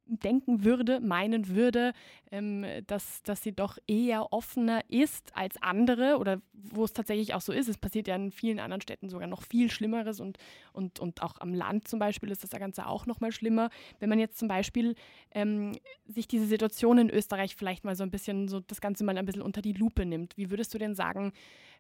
denken 0.10 0.64
würde, 0.64 1.00
meinen 1.00 1.50
würde, 1.50 1.94
ähm, 2.32 2.66
dass, 2.88 3.24
dass 3.24 3.44
sie 3.44 3.54
doch 3.54 3.78
eher 3.88 4.34
offener 4.34 4.84
ist 4.90 5.36
als 5.36 5.62
andere 5.62 6.18
oder 6.18 6.42
wo 6.54 6.84
es 6.84 6.94
tatsächlich 6.94 7.34
auch 7.34 7.42
so 7.42 7.54
ist. 7.54 7.68
Es 7.68 7.78
passiert 7.78 8.08
ja 8.08 8.16
in 8.16 8.32
vielen 8.32 8.60
anderen 8.60 8.82
Städten 8.82 9.10
sogar 9.10 9.28
noch 9.28 9.44
viel 9.44 9.72
Schlimmeres 9.72 10.20
und, 10.20 10.38
und, 10.74 11.00
und 11.00 11.22
auch 11.22 11.40
am 11.40 11.54
Land 11.54 11.88
zum 11.88 12.00
Beispiel 12.00 12.32
ist 12.32 12.44
das 12.44 12.50
Ganze 12.50 12.88
auch 12.88 13.06
noch 13.06 13.20
mal 13.20 13.32
schlimmer. 13.32 13.70
Wenn 14.00 14.10
man 14.10 14.20
jetzt 14.20 14.38
zum 14.38 14.48
Beispiel 14.48 14.96
ähm, 15.32 15.78
sich 16.06 16.28
diese 16.28 16.46
Situation 16.46 16.98
in 16.98 17.10
Österreich 17.10 17.56
vielleicht 17.56 17.86
mal 17.86 17.96
so 17.96 18.04
ein 18.04 18.12
bisschen, 18.12 18.48
so 18.48 18.60
das 18.60 18.82
Ganze 18.82 19.04
mal 19.04 19.18
ein 19.18 19.26
bisschen 19.26 19.42
unter 19.42 19.62
die 19.62 19.74
Lupe 19.74 20.06
nimmt, 20.06 20.38
wie 20.38 20.50
würdest 20.50 20.74
du 20.74 20.78
denn 20.78 20.96
sagen, 20.96 21.32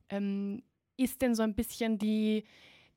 ähm, 0.09 0.63
ist 0.97 1.21
denn 1.21 1.35
so 1.35 1.43
ein 1.43 1.55
bisschen 1.55 1.97
die, 1.97 2.43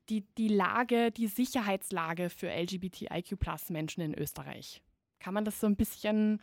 die, 0.09 0.25
die 0.37 0.49
Lage, 0.49 1.11
die 1.11 1.27
Sicherheitslage 1.27 2.29
für 2.29 2.49
LGBTIQ-Plus-Menschen 2.49 4.03
in 4.03 4.13
Österreich? 4.13 4.81
Kann 5.23 5.33
man 5.33 5.45
das 5.45 5.59
so 5.59 5.67
ein 5.67 5.77
bisschen 5.77 6.41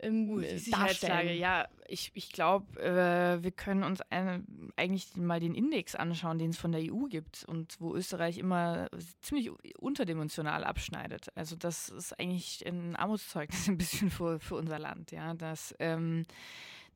ähm, 0.00 0.28
uh, 0.28 0.42
darstellen? 0.70 1.38
Ja, 1.38 1.66
ich, 1.88 2.10
ich 2.12 2.30
glaube, 2.30 2.78
äh, 2.78 3.42
wir 3.42 3.52
können 3.52 3.84
uns 3.84 4.02
eine, 4.10 4.44
eigentlich 4.76 5.16
mal 5.16 5.40
den 5.40 5.54
Index 5.54 5.94
anschauen, 5.94 6.38
den 6.38 6.50
es 6.50 6.58
von 6.58 6.72
der 6.72 6.82
EU 6.82 7.06
gibt 7.06 7.44
und 7.44 7.80
wo 7.80 7.94
Österreich 7.94 8.36
immer 8.36 8.88
ziemlich 9.22 9.50
unterdimensional 9.78 10.62
abschneidet. 10.64 11.28
Also 11.34 11.56
das 11.56 11.88
ist 11.88 12.18
eigentlich 12.20 12.66
ein 12.66 12.96
Armutszeugnis 12.96 13.66
ein 13.68 13.78
bisschen 13.78 14.10
für, 14.10 14.38
für 14.38 14.56
unser 14.56 14.78
Land. 14.78 15.10
Ja, 15.10 15.32
das, 15.32 15.74
ähm, 15.78 16.24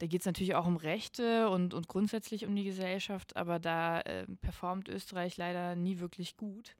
da 0.00 0.06
geht 0.06 0.20
es 0.20 0.26
natürlich 0.26 0.54
auch 0.54 0.66
um 0.66 0.76
Rechte 0.76 1.48
und, 1.48 1.72
und 1.72 1.88
grundsätzlich 1.88 2.44
um 2.44 2.54
die 2.54 2.64
Gesellschaft, 2.64 3.36
aber 3.36 3.58
da 3.58 4.00
äh, 4.00 4.26
performt 4.42 4.88
Österreich 4.88 5.38
leider 5.38 5.76
nie 5.76 5.98
wirklich 5.98 6.36
gut. 6.36 6.76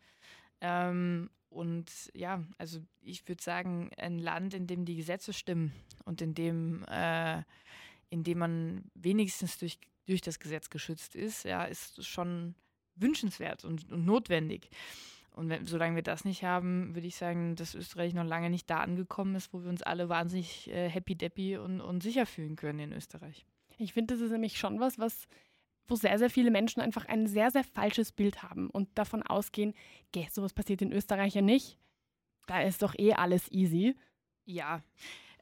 Ähm, 0.60 1.30
und 1.50 1.90
ja, 2.14 2.42
also 2.58 2.80
ich 3.02 3.26
würde 3.28 3.42
sagen, 3.42 3.90
ein 3.96 4.18
Land, 4.18 4.54
in 4.54 4.66
dem 4.66 4.84
die 4.84 4.96
Gesetze 4.96 5.32
stimmen 5.32 5.72
und 6.04 6.22
in 6.22 6.34
dem, 6.34 6.84
äh, 6.84 7.42
in 8.08 8.22
dem 8.22 8.38
man 8.38 8.90
wenigstens 8.94 9.58
durch, 9.58 9.78
durch 10.06 10.20
das 10.20 10.38
Gesetz 10.38 10.70
geschützt 10.70 11.16
ist, 11.16 11.44
ja, 11.44 11.64
ist 11.64 12.04
schon 12.06 12.54
wünschenswert 12.94 13.64
und, 13.64 13.90
und 13.90 14.04
notwendig. 14.04 14.70
Und 15.32 15.48
wenn, 15.48 15.66
solange 15.66 15.96
wir 15.96 16.02
das 16.02 16.24
nicht 16.24 16.44
haben, 16.44 16.94
würde 16.94 17.06
ich 17.06 17.16
sagen, 17.16 17.56
dass 17.56 17.74
Österreich 17.74 18.14
noch 18.14 18.24
lange 18.24 18.50
nicht 18.50 18.68
da 18.68 18.80
angekommen 18.80 19.34
ist, 19.34 19.52
wo 19.52 19.62
wir 19.62 19.70
uns 19.70 19.82
alle 19.82 20.08
wahnsinnig 20.08 20.68
äh, 20.70 20.88
happy-deppy 20.88 21.56
und, 21.56 21.80
und 21.80 22.02
sicher 22.02 22.26
fühlen 22.26 22.56
können 22.56 22.80
in 22.80 22.92
Österreich. 22.92 23.44
Ich 23.78 23.92
finde, 23.92 24.14
das 24.14 24.22
ist 24.22 24.30
nämlich 24.30 24.58
schon 24.58 24.80
was, 24.80 24.98
was 24.98 25.26
wo 25.90 25.96
sehr, 25.96 26.18
sehr 26.18 26.30
viele 26.30 26.50
Menschen 26.50 26.80
einfach 26.80 27.06
ein 27.06 27.26
sehr, 27.26 27.50
sehr 27.50 27.64
falsches 27.64 28.12
Bild 28.12 28.42
haben 28.42 28.70
und 28.70 28.88
davon 28.96 29.22
ausgehen, 29.22 29.74
geh, 30.12 30.26
sowas 30.30 30.52
passiert 30.52 30.82
in 30.82 30.92
Österreich 30.92 31.34
ja 31.34 31.42
nicht. 31.42 31.78
Da 32.46 32.62
ist 32.62 32.82
doch 32.82 32.94
eh 32.98 33.14
alles 33.14 33.50
easy. 33.52 33.96
Ja. 34.44 34.82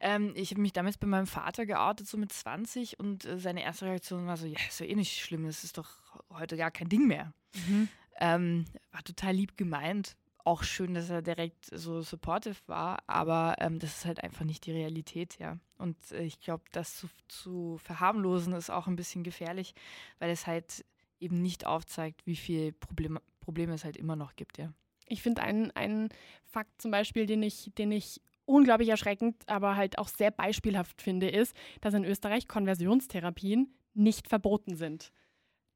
Ähm, 0.01 0.33
ich 0.37 0.51
habe 0.51 0.61
mich 0.61 0.73
damals 0.73 0.99
bei 0.99 1.07
meinem 1.07 1.27
Vater 1.27 1.67
geoutet, 1.67 2.07
so 2.07 2.19
mit 2.19 2.33
20, 2.33 3.01
und 3.01 3.25
äh, 3.25 3.39
seine 3.39 3.63
erste 3.63 3.87
Reaktion 3.87 4.27
war 4.27 4.37
so: 4.37 4.47
Ja, 4.47 4.59
ist 4.69 4.81
ja 4.81 4.87
eh 4.87 4.95
nicht 4.95 5.19
schlimm, 5.19 5.45
das 5.45 5.65
ist 5.65 5.79
doch 5.79 5.89
heute 6.31 6.57
gar 6.57 6.71
kein 6.71 6.89
Ding 6.89 7.07
mehr. 7.07 7.33
Mhm. 7.67 7.89
Ähm, 8.21 8.65
war 8.93 9.03
total 9.03 9.35
lieb 9.35 9.57
gemeint, 9.57 10.17
auch 10.49 10.63
schön, 10.63 10.95
dass 10.95 11.11
er 11.11 11.21
direkt 11.21 11.67
so 11.67 12.01
supportive 12.01 12.57
war, 12.67 13.03
aber 13.07 13.57
ähm, 13.59 13.79
das 13.79 13.99
ist 13.99 14.05
halt 14.07 14.25
einfach 14.25 14.47
nicht 14.47 14.65
die 14.65 14.73
Realität, 14.73 15.39
ja. 15.39 15.59
Und 15.77 15.97
äh, 16.13 16.23
ich 16.23 16.41
glaube, 16.41 16.65
das 16.73 16.97
zu, 16.97 17.09
zu 17.29 17.77
verharmlosen 17.77 18.55
ist 18.55 18.71
auch 18.71 18.87
ein 18.87 18.97
bisschen 18.97 19.25
gefährlich, 19.25 19.75
weil 20.19 20.31
es 20.31 20.47
halt 20.47 20.87
eben 21.21 21.43
nicht 21.43 21.67
aufzeigt, 21.67 22.27
wie 22.27 22.37
viel 22.37 22.73
Problem, 22.73 23.19
Probleme 23.41 23.75
es 23.75 23.85
halt 23.85 23.99
immer 23.99 24.17
noch 24.17 24.37
gibt, 24.37 24.57
ja. 24.57 24.73
Ich 25.07 25.21
finde 25.23 25.43
einen, 25.43 25.71
einen 25.73 26.09
Fakt 26.45 26.81
zum 26.81 26.91
Beispiel, 26.91 27.27
den 27.27 27.43
ich, 27.43 27.71
den 27.77 27.93
ich 27.93 28.21
unglaublich 28.47 28.89
erschreckend, 28.89 29.37
aber 29.47 29.77
halt 29.77 29.99
auch 29.99 30.09
sehr 30.09 30.31
beispielhaft 30.31 31.03
finde, 31.03 31.29
ist, 31.29 31.55
dass 31.83 31.93
in 31.93 32.05
Österreich 32.05 32.49
Konversionstherapien 32.49 33.75
nicht 33.93 34.29
verboten 34.29 34.77
sind. 34.77 35.13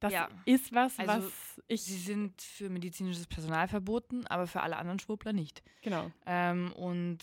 Das 0.03 0.12
ja. 0.12 0.29
ist 0.47 0.75
was, 0.75 0.99
also 0.99 1.27
was 1.27 1.62
ich. 1.69 1.85
Sie 1.85 1.97
sind 1.97 2.43
für 2.43 2.69
medizinisches 2.69 3.29
Personal 3.29 3.69
verboten, 3.69 4.27
aber 4.27 4.49
für 4.49 4.61
alle 4.61 4.77
anderen 4.77 4.99
Schwurbler 4.99 5.33
nicht. 5.33 5.62
Genau. 5.81 6.11
Ähm, 6.27 6.73
und 6.73 7.19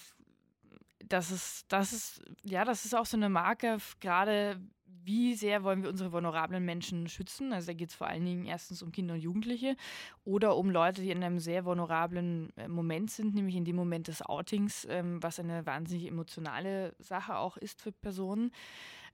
das 1.05 1.29
ist, 1.29 1.65
das 1.67 1.91
ist, 1.91 2.21
ja, 2.43 2.63
das 2.63 2.85
ist 2.85 2.95
auch 2.95 3.05
so 3.05 3.17
eine 3.17 3.27
Marke, 3.27 3.79
gerade 3.99 4.61
wie 5.03 5.35
sehr 5.35 5.63
wollen 5.63 5.83
wir 5.83 5.89
unsere 5.89 6.13
vulnerablen 6.13 6.63
Menschen 6.63 7.09
schützen. 7.09 7.51
Also 7.51 7.67
da 7.67 7.73
geht 7.73 7.89
es 7.89 7.95
vor 7.95 8.07
allen 8.07 8.23
Dingen 8.23 8.45
erstens 8.45 8.81
um 8.81 8.93
Kinder 8.93 9.15
und 9.15 9.19
Jugendliche 9.19 9.75
oder 10.23 10.55
um 10.55 10.69
Leute, 10.69 11.01
die 11.01 11.11
in 11.11 11.21
einem 11.21 11.39
sehr 11.39 11.65
vulnerablen 11.65 12.55
äh, 12.55 12.69
Moment 12.69 13.11
sind, 13.11 13.35
nämlich 13.35 13.57
in 13.57 13.65
dem 13.65 13.75
Moment 13.75 14.07
des 14.07 14.21
Outings, 14.21 14.87
ähm, 14.89 15.21
was 15.21 15.37
eine 15.37 15.65
wahnsinnig 15.65 16.07
emotionale 16.07 16.95
Sache 16.99 17.37
auch 17.37 17.57
ist 17.57 17.81
für 17.81 17.91
Personen 17.91 18.51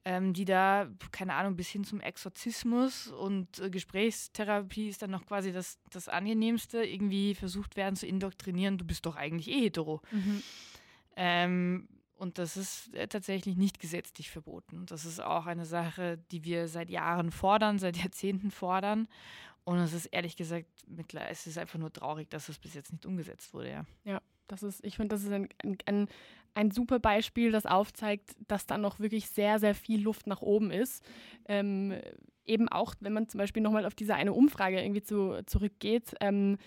ähm, 0.06 0.34
die 0.34 0.46
da, 0.46 0.88
keine 1.12 1.34
Ahnung, 1.34 1.56
bis 1.56 1.68
hin 1.70 1.84
zum 1.84 2.00
Exorzismus 2.00 3.08
und 3.08 3.60
äh, 3.60 3.72
Gesprächstherapie 3.72 4.88
ist 4.88 5.02
dann 5.02 5.10
noch 5.10 5.26
quasi 5.26 5.52
das, 5.52 5.80
das 5.90 6.08
Angenehmste, 6.08 6.84
irgendwie 6.84 7.34
versucht 7.34 7.76
werden 7.76 7.96
zu 7.96 8.06
indoktrinieren, 8.06 8.78
du 8.78 8.86
bist 8.86 9.06
doch 9.08 9.16
eigentlich 9.16 9.50
eh 9.50 9.62
hetero. 9.62 10.02
Mhm. 10.12 10.44
Ähm, 11.16 11.88
und 12.18 12.38
das 12.38 12.56
ist 12.56 12.94
äh, 12.94 13.08
tatsächlich 13.08 13.58
nicht 13.58 13.80
gesetzlich 13.80 14.30
verboten. 14.30 14.86
Das 14.86 15.06
ist 15.06 15.20
auch 15.20 15.48
eine 15.48 15.66
Sache, 15.66 16.20
die 16.32 16.44
wir 16.44 16.68
seit 16.68 16.90
Jahren 16.92 17.32
fordern, 17.32 17.80
seit 17.80 17.98
Jahrzehnten 17.98 18.52
fordern. 18.52 19.08
Und 19.64 19.80
es 19.80 19.94
ist 19.94 20.06
ehrlich 20.08 20.38
gesagt, 20.38 20.68
es 21.30 21.48
ist 21.48 21.58
einfach 21.58 21.80
nur 21.80 21.92
traurig, 21.92 22.30
dass 22.30 22.48
es 22.48 22.60
bis 22.60 22.76
jetzt 22.76 22.92
nicht 22.92 23.08
umgesetzt 23.08 23.54
wurde, 23.56 23.72
ja. 23.72 23.86
Ja, 24.04 24.22
das 24.48 24.62
ist, 24.62 24.86
ich 24.86 24.96
finde, 24.98 25.16
das 25.16 25.24
ist 25.24 25.32
ein, 25.32 25.50
ein, 25.64 25.78
ein 25.88 26.08
super 26.72 27.00
Beispiel, 27.00 27.52
das 27.52 27.66
aufzeigt, 27.66 28.36
dass 28.48 28.66
da 28.66 28.78
noch 28.78 29.00
wirklich 29.00 29.30
sehr, 29.30 29.60
sehr 29.60 29.76
viel 29.76 30.02
Luft 30.02 30.28
nach 30.28 30.42
oben 30.42 30.72
ist. 30.72 31.04
Ähm, 31.48 31.94
eben 32.46 32.70
auch, 32.70 32.96
wenn 33.00 33.14
man 33.14 33.28
zum 33.28 33.40
Beispiel 33.40 33.62
nochmal 33.62 33.86
auf 33.86 33.96
diese 33.96 34.16
eine 34.16 34.34
Umfrage 34.34 34.82
irgendwie 34.82 35.04
zu, 35.04 35.44
zurückgeht, 35.46 36.16
ähm, 36.22 36.58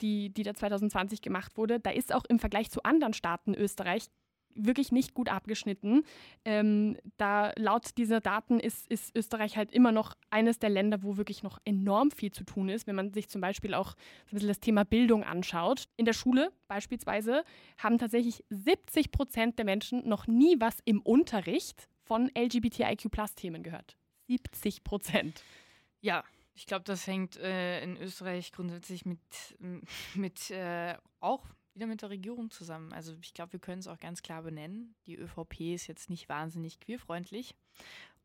die, 0.00 0.30
die 0.30 0.42
da 0.42 0.54
2020 0.54 1.22
gemacht 1.22 1.56
wurde, 1.56 1.80
da 1.80 1.90
ist 1.90 2.14
auch 2.14 2.24
im 2.28 2.38
Vergleich 2.38 2.70
zu 2.70 2.82
anderen 2.82 3.14
Staaten 3.14 3.54
Österreich 3.54 4.08
wirklich 4.56 4.92
nicht 4.92 5.14
gut 5.14 5.28
abgeschnitten. 5.28 6.04
Ähm, 6.44 6.96
da 7.16 7.52
laut 7.56 7.96
dieser 7.98 8.20
Daten 8.20 8.58
ist, 8.60 8.86
ist 8.88 9.14
Österreich 9.16 9.56
halt 9.56 9.72
immer 9.72 9.92
noch 9.92 10.14
eines 10.30 10.58
der 10.58 10.70
Länder, 10.70 11.02
wo 11.02 11.16
wirklich 11.16 11.42
noch 11.42 11.58
enorm 11.64 12.10
viel 12.10 12.32
zu 12.32 12.44
tun 12.44 12.68
ist. 12.68 12.86
Wenn 12.86 12.96
man 12.96 13.12
sich 13.12 13.28
zum 13.28 13.40
Beispiel 13.40 13.74
auch 13.74 13.94
ein 13.94 14.32
bisschen 14.32 14.48
das 14.48 14.60
Thema 14.60 14.84
Bildung 14.84 15.24
anschaut. 15.24 15.84
In 15.96 16.04
der 16.04 16.12
Schule 16.12 16.52
beispielsweise 16.68 17.44
haben 17.78 17.98
tatsächlich 17.98 18.44
70 18.50 19.10
Prozent 19.10 19.58
der 19.58 19.64
Menschen 19.64 20.08
noch 20.08 20.26
nie 20.26 20.56
was 20.58 20.78
im 20.84 21.00
Unterricht 21.02 21.88
von 22.04 22.30
LGBTIQ-Plus-Themen 22.36 23.62
gehört. 23.62 23.96
70 24.28 24.84
Prozent. 24.84 25.42
Ja, 26.00 26.24
ich 26.54 26.66
glaube, 26.66 26.84
das 26.84 27.06
hängt 27.06 27.36
äh, 27.36 27.82
in 27.82 27.96
Österreich 27.98 28.50
grundsätzlich 28.50 29.04
mit, 29.04 29.20
mit 30.14 30.50
äh, 30.50 30.96
auch 31.20 31.44
wieder 31.76 31.86
mit 31.86 32.02
der 32.02 32.10
Regierung 32.10 32.50
zusammen. 32.50 32.92
Also 32.92 33.14
ich 33.22 33.34
glaube, 33.34 33.52
wir 33.52 33.60
können 33.60 33.80
es 33.80 33.86
auch 33.86 34.00
ganz 34.00 34.22
klar 34.22 34.42
benennen. 34.42 34.94
Die 35.06 35.16
ÖVP 35.16 35.74
ist 35.74 35.86
jetzt 35.86 36.10
nicht 36.10 36.28
wahnsinnig 36.28 36.80
queerfreundlich 36.80 37.54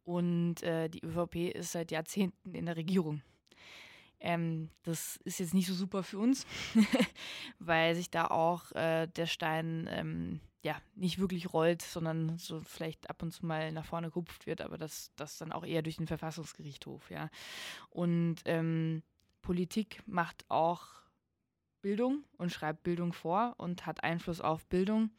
und 0.03 0.63
äh, 0.63 0.89
die 0.89 1.03
ÖVP 1.03 1.53
ist 1.53 1.73
seit 1.73 1.91
Jahrzehnten 1.91 2.55
in 2.55 2.65
der 2.65 2.77
Regierung. 2.77 3.21
Ähm, 4.19 4.69
das 4.83 5.17
ist 5.25 5.39
jetzt 5.39 5.53
nicht 5.53 5.67
so 5.67 5.73
super 5.73 6.03
für 6.03 6.19
uns, 6.19 6.45
weil 7.59 7.95
sich 7.95 8.09
da 8.09 8.27
auch 8.27 8.71
äh, 8.71 9.07
der 9.07 9.25
Stein 9.25 9.87
ähm, 9.91 10.39
ja 10.63 10.79
nicht 10.95 11.19
wirklich 11.19 11.53
rollt, 11.53 11.81
sondern 11.81 12.37
so 12.37 12.61
vielleicht 12.61 13.09
ab 13.09 13.21
und 13.21 13.31
zu 13.31 13.45
mal 13.45 13.71
nach 13.71 13.85
vorne 13.85 14.11
gehupft 14.11 14.45
wird, 14.45 14.61
aber 14.61 14.77
das, 14.77 15.11
das 15.15 15.37
dann 15.39 15.51
auch 15.51 15.65
eher 15.65 15.81
durch 15.81 15.97
den 15.97 16.07
Verfassungsgerichtshof, 16.07 17.09
ja. 17.09 17.29
Und 17.89 18.37
ähm, 18.45 19.01
Politik 19.41 20.03
macht 20.05 20.45
auch 20.49 21.00
Bildung 21.81 22.23
und 22.37 22.51
schreibt 22.51 22.83
Bildung 22.83 23.13
vor 23.13 23.55
und 23.57 23.85
hat 23.85 24.03
Einfluss 24.03 24.41
auf 24.41 24.65
Bildung. 24.67 25.11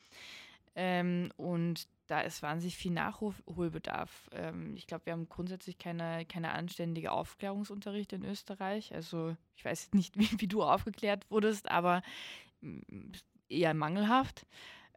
Ähm, 0.75 1.31
und 1.37 1.87
da 2.07 2.21
ist 2.21 2.43
wahnsinnig 2.43 2.77
viel 2.77 2.93
Nachholbedarf. 2.93 4.29
Ähm, 4.33 4.77
ich 4.77 4.87
glaube, 4.87 5.07
wir 5.07 5.13
haben 5.13 5.29
grundsätzlich 5.29 5.79
keine, 5.79 6.25
keine 6.27 6.53
anständige 6.53 7.13
Aufklärungsunterricht 7.13 8.13
in 8.13 8.25
Österreich. 8.25 8.95
Also 8.95 9.37
ich 9.57 9.65
weiß 9.65 9.91
nicht, 9.93 10.17
wie, 10.19 10.29
wie 10.41 10.49
du 10.49 10.63
aufgeklärt 10.63 11.31
wurdest, 11.31 11.71
aber 11.71 12.03
mm, 12.61 12.81
eher 13.49 13.75
mangelhaft. 13.75 14.47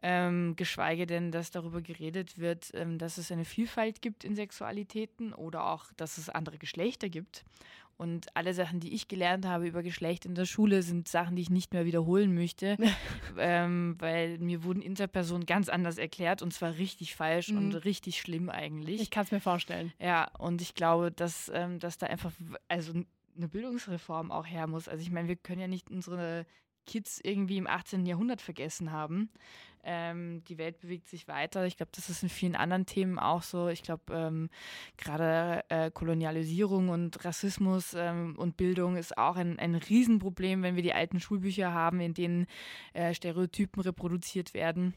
Ähm, 0.02 0.56
geschweige 0.56 1.06
denn, 1.06 1.32
dass 1.32 1.50
darüber 1.50 1.80
geredet 1.80 2.38
wird, 2.38 2.70
ähm, 2.74 2.98
dass 2.98 3.16
es 3.16 3.32
eine 3.32 3.46
Vielfalt 3.46 4.02
gibt 4.02 4.24
in 4.24 4.36
Sexualitäten 4.36 5.32
oder 5.32 5.66
auch, 5.66 5.86
dass 5.96 6.18
es 6.18 6.28
andere 6.28 6.58
Geschlechter 6.58 7.08
gibt. 7.08 7.44
Und 7.98 8.26
alle 8.34 8.52
Sachen, 8.52 8.78
die 8.78 8.92
ich 8.92 9.08
gelernt 9.08 9.46
habe 9.46 9.66
über 9.66 9.82
Geschlecht 9.82 10.26
in 10.26 10.34
der 10.34 10.44
Schule, 10.44 10.82
sind 10.82 11.08
Sachen, 11.08 11.34
die 11.34 11.42
ich 11.42 11.50
nicht 11.50 11.72
mehr 11.72 11.86
wiederholen 11.86 12.34
möchte, 12.34 12.76
ähm, 13.38 13.96
weil 13.98 14.38
mir 14.38 14.64
wurden 14.64 14.82
Interpersonen 14.82 15.46
ganz 15.46 15.70
anders 15.70 15.96
erklärt 15.96 16.42
und 16.42 16.52
zwar 16.52 16.76
richtig 16.76 17.16
falsch 17.16 17.48
mhm. 17.48 17.58
und 17.58 17.74
richtig 17.84 18.20
schlimm 18.20 18.50
eigentlich. 18.50 19.00
Ich 19.00 19.10
kann 19.10 19.24
es 19.24 19.32
mir 19.32 19.40
vorstellen. 19.40 19.92
Ja, 19.98 20.30
und 20.38 20.60
ich 20.60 20.74
glaube, 20.74 21.10
dass, 21.10 21.50
ähm, 21.54 21.78
dass 21.78 21.96
da 21.96 22.06
einfach 22.06 22.32
also 22.68 22.92
eine 23.36 23.48
Bildungsreform 23.48 24.30
auch 24.30 24.46
her 24.46 24.66
muss. 24.66 24.88
Also 24.88 25.02
ich 25.02 25.10
meine, 25.10 25.28
wir 25.28 25.36
können 25.36 25.60
ja 25.60 25.68
nicht 25.68 25.90
unsere 25.90 26.46
Kids 26.86 27.20
irgendwie 27.22 27.58
im 27.58 27.66
18. 27.66 28.06
Jahrhundert 28.06 28.40
vergessen 28.40 28.92
haben. 28.92 29.30
Ähm, 29.88 30.42
die 30.48 30.58
Welt 30.58 30.80
bewegt 30.80 31.06
sich 31.08 31.28
weiter. 31.28 31.64
Ich 31.64 31.76
glaube, 31.76 31.92
das 31.94 32.10
ist 32.10 32.24
in 32.24 32.28
vielen 32.28 32.56
anderen 32.56 32.86
Themen 32.86 33.20
auch 33.20 33.42
so. 33.42 33.68
Ich 33.68 33.82
glaube, 33.82 34.12
ähm, 34.12 34.50
gerade 34.96 35.64
äh, 35.68 35.92
Kolonialisierung 35.92 36.88
und 36.88 37.24
Rassismus 37.24 37.94
ähm, 37.94 38.34
und 38.36 38.56
Bildung 38.56 38.96
ist 38.96 39.16
auch 39.16 39.36
ein, 39.36 39.60
ein 39.60 39.76
Riesenproblem, 39.76 40.62
wenn 40.62 40.74
wir 40.74 40.82
die 40.82 40.92
alten 40.92 41.20
Schulbücher 41.20 41.72
haben, 41.72 42.00
in 42.00 42.14
denen 42.14 42.46
äh, 42.94 43.14
Stereotypen 43.14 43.80
reproduziert 43.80 44.54
werden 44.54 44.94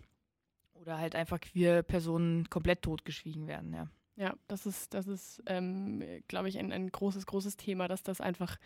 oder 0.74 0.98
halt 0.98 1.16
einfach 1.16 1.40
queer 1.40 1.84
Personen 1.84 2.50
komplett 2.50 2.82
totgeschwiegen 2.82 3.48
werden. 3.48 3.74
Ja. 3.74 3.88
Ja, 4.20 4.36
das 4.50 4.66
ist, 4.66 4.94
das 4.94 5.08
ist, 5.08 5.42
ähm, 5.46 6.04
glaube 6.28 6.50
ich, 6.50 6.60
ein, 6.60 6.74
ein 6.74 6.92
großes, 6.92 7.26
großes 7.26 7.56
Thema, 7.56 7.88
dass 7.88 8.04
das 8.04 8.20
einfach 8.20 8.58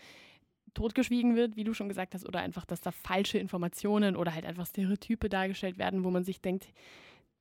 totgeschwiegen 0.74 1.36
wird, 1.36 1.56
wie 1.56 1.64
du 1.64 1.74
schon 1.74 1.90
gesagt 1.90 2.14
hast, 2.14 2.26
oder 2.26 2.40
einfach, 2.40 2.66
dass 2.66 2.82
da 2.82 2.92
falsche 2.92 3.38
Informationen 3.38 4.16
oder 4.16 4.34
halt 4.34 4.46
einfach 4.46 4.66
Stereotype 4.66 5.30
dargestellt 5.30 5.78
werden, 5.78 6.04
wo 6.04 6.12
man 6.12 6.24
sich 6.24 6.42
denkt, 6.42 6.68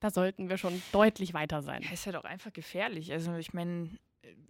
da 0.01 0.11
sollten 0.11 0.49
wir 0.49 0.59
schon 0.59 0.83
deutlich 0.93 1.33
weiter 1.33 1.63
sein. 1.63 1.83
Ja, 1.83 1.93
ist 1.93 2.07
halt 2.07 2.17
auch 2.17 2.25
einfach 2.25 2.53
gefährlich. 2.53 3.13
Also 3.13 3.37
ich 3.37 3.55
meine, 3.55 3.89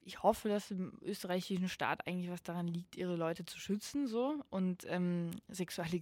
ich 0.05 0.23
hoffe, 0.23 0.49
dass 0.49 0.71
im 0.71 0.99
österreichischen 1.03 1.69
Staat 1.69 2.07
eigentlich 2.07 2.31
was 2.31 2.43
daran 2.43 2.67
liegt, 2.67 2.97
ihre 2.97 3.17
Leute 3.17 3.45
zu 3.45 3.59
schützen. 3.59 4.07
So. 4.07 4.43
Und 4.51 4.85
ähm, 4.89 5.31
sexuelle 5.49 6.01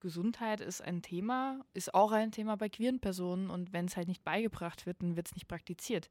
Gesundheit 0.00 0.60
ist 0.60 0.82
ein 0.82 1.02
Thema, 1.02 1.60
ist 1.74 1.94
auch 1.94 2.12
ein 2.12 2.32
Thema 2.32 2.56
bei 2.56 2.68
queeren 2.68 3.00
Personen. 3.00 3.50
Und 3.50 3.72
wenn 3.72 3.86
es 3.86 3.96
halt 3.96 4.08
nicht 4.08 4.24
beigebracht 4.24 4.86
wird, 4.86 5.02
dann 5.02 5.16
wird 5.16 5.28
es 5.28 5.34
nicht 5.34 5.48
praktiziert. 5.48 6.10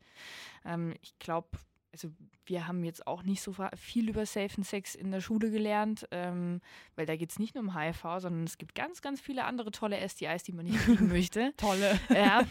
Ähm, 0.66 0.94
ich 1.02 1.18
glaube, 1.20 1.50
also 1.92 2.10
wir 2.46 2.68
haben 2.68 2.84
jetzt 2.84 3.08
auch 3.08 3.24
nicht 3.24 3.42
so 3.42 3.56
viel 3.76 4.10
über 4.10 4.26
Safe 4.26 4.64
Sex 4.64 4.96
in 4.96 5.12
der 5.12 5.22
Schule 5.22 5.52
gelernt, 5.52 6.08
ähm, 6.12 6.62
weil 6.96 7.06
da 7.06 7.16
geht 7.16 7.32
es 7.32 7.40
nicht 7.40 7.56
nur 7.56 7.64
um 7.64 7.78
HIV, 7.78 8.02
sondern 8.18 8.44
es 8.44 8.58
gibt 8.58 8.76
ganz, 8.76 9.02
ganz 9.02 9.22
viele 9.22 9.46
andere 9.46 9.72
tolle 9.72 9.98
STIs, 10.08 10.44
die 10.44 10.54
man 10.54 10.66
nicht 10.66 10.80
kriegen 10.80 11.08
möchte. 11.10 11.54
tolle. 11.58 12.00
Ja. 12.10 12.44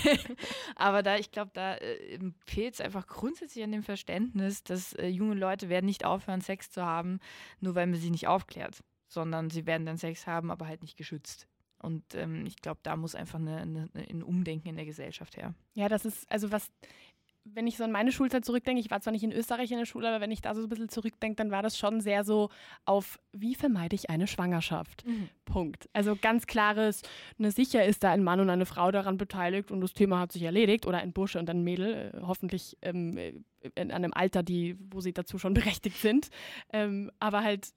Aber 0.76 1.02
da, 1.02 1.16
ich 1.16 1.30
glaube, 1.30 1.50
da 1.54 1.76
äh, 1.76 2.18
fehlt 2.46 2.74
es 2.74 2.80
einfach 2.80 3.06
grundsätzlich 3.06 3.64
an 3.64 3.72
dem 3.72 3.82
Verständnis, 3.82 4.62
dass 4.62 4.92
äh, 4.94 5.06
junge 5.06 5.34
Leute 5.34 5.68
werden 5.68 5.86
nicht 5.86 6.04
aufhören, 6.04 6.40
Sex 6.40 6.70
zu 6.70 6.84
haben, 6.84 7.20
nur 7.60 7.74
weil 7.74 7.86
man 7.86 7.98
sie 7.98 8.10
nicht 8.10 8.28
aufklärt, 8.28 8.82
sondern 9.08 9.50
sie 9.50 9.66
werden 9.66 9.86
dann 9.86 9.96
Sex 9.96 10.26
haben, 10.26 10.50
aber 10.50 10.66
halt 10.66 10.82
nicht 10.82 10.96
geschützt. 10.96 11.46
Und 11.82 12.14
ähm, 12.14 12.44
ich 12.46 12.56
glaube, 12.56 12.80
da 12.82 12.94
muss 12.96 13.14
einfach 13.14 13.38
eine, 13.38 13.56
eine, 13.58 13.88
ein 13.94 14.22
Umdenken 14.22 14.68
in 14.68 14.76
der 14.76 14.84
Gesellschaft 14.84 15.36
her. 15.38 15.54
Ja, 15.72 15.88
das 15.88 16.04
ist, 16.04 16.30
also 16.30 16.52
was 16.52 16.70
wenn 17.44 17.66
ich 17.66 17.76
so 17.76 17.84
an 17.84 17.92
meine 17.92 18.12
Schulzeit 18.12 18.44
zurückdenke, 18.44 18.80
ich 18.80 18.90
war 18.90 19.00
zwar 19.00 19.12
nicht 19.12 19.22
in 19.22 19.32
Österreich 19.32 19.70
in 19.70 19.78
der 19.78 19.86
Schule, 19.86 20.08
aber 20.08 20.20
wenn 20.20 20.30
ich 20.30 20.42
da 20.42 20.54
so 20.54 20.62
ein 20.62 20.68
bisschen 20.68 20.88
zurückdenke, 20.88 21.36
dann 21.36 21.50
war 21.50 21.62
das 21.62 21.78
schon 21.78 22.00
sehr 22.00 22.24
so 22.24 22.50
auf, 22.84 23.18
wie 23.32 23.54
vermeide 23.54 23.94
ich 23.94 24.10
eine 24.10 24.26
Schwangerschaft? 24.26 25.06
Mhm. 25.06 25.28
Punkt. 25.44 25.88
Also 25.92 26.16
ganz 26.16 26.46
klares, 26.46 27.02
ne, 27.38 27.50
sicher 27.50 27.84
ist 27.84 28.04
da 28.04 28.10
ein 28.10 28.22
Mann 28.22 28.40
und 28.40 28.50
eine 28.50 28.66
Frau 28.66 28.90
daran 28.90 29.16
beteiligt 29.16 29.70
und 29.70 29.80
das 29.80 29.94
Thema 29.94 30.20
hat 30.20 30.32
sich 30.32 30.42
erledigt 30.42 30.86
oder 30.86 30.98
ein 30.98 31.12
Bursche 31.12 31.38
und 31.38 31.48
ein 31.48 31.62
Mädel, 31.62 32.12
äh, 32.14 32.20
hoffentlich 32.22 32.76
ähm, 32.82 33.44
in 33.74 33.90
einem 33.90 34.12
Alter, 34.12 34.42
die, 34.42 34.76
wo 34.90 35.00
sie 35.00 35.12
dazu 35.12 35.38
schon 35.38 35.54
berechtigt 35.54 35.96
sind. 35.96 36.28
Ähm, 36.72 37.10
aber 37.18 37.42
halt, 37.42 37.72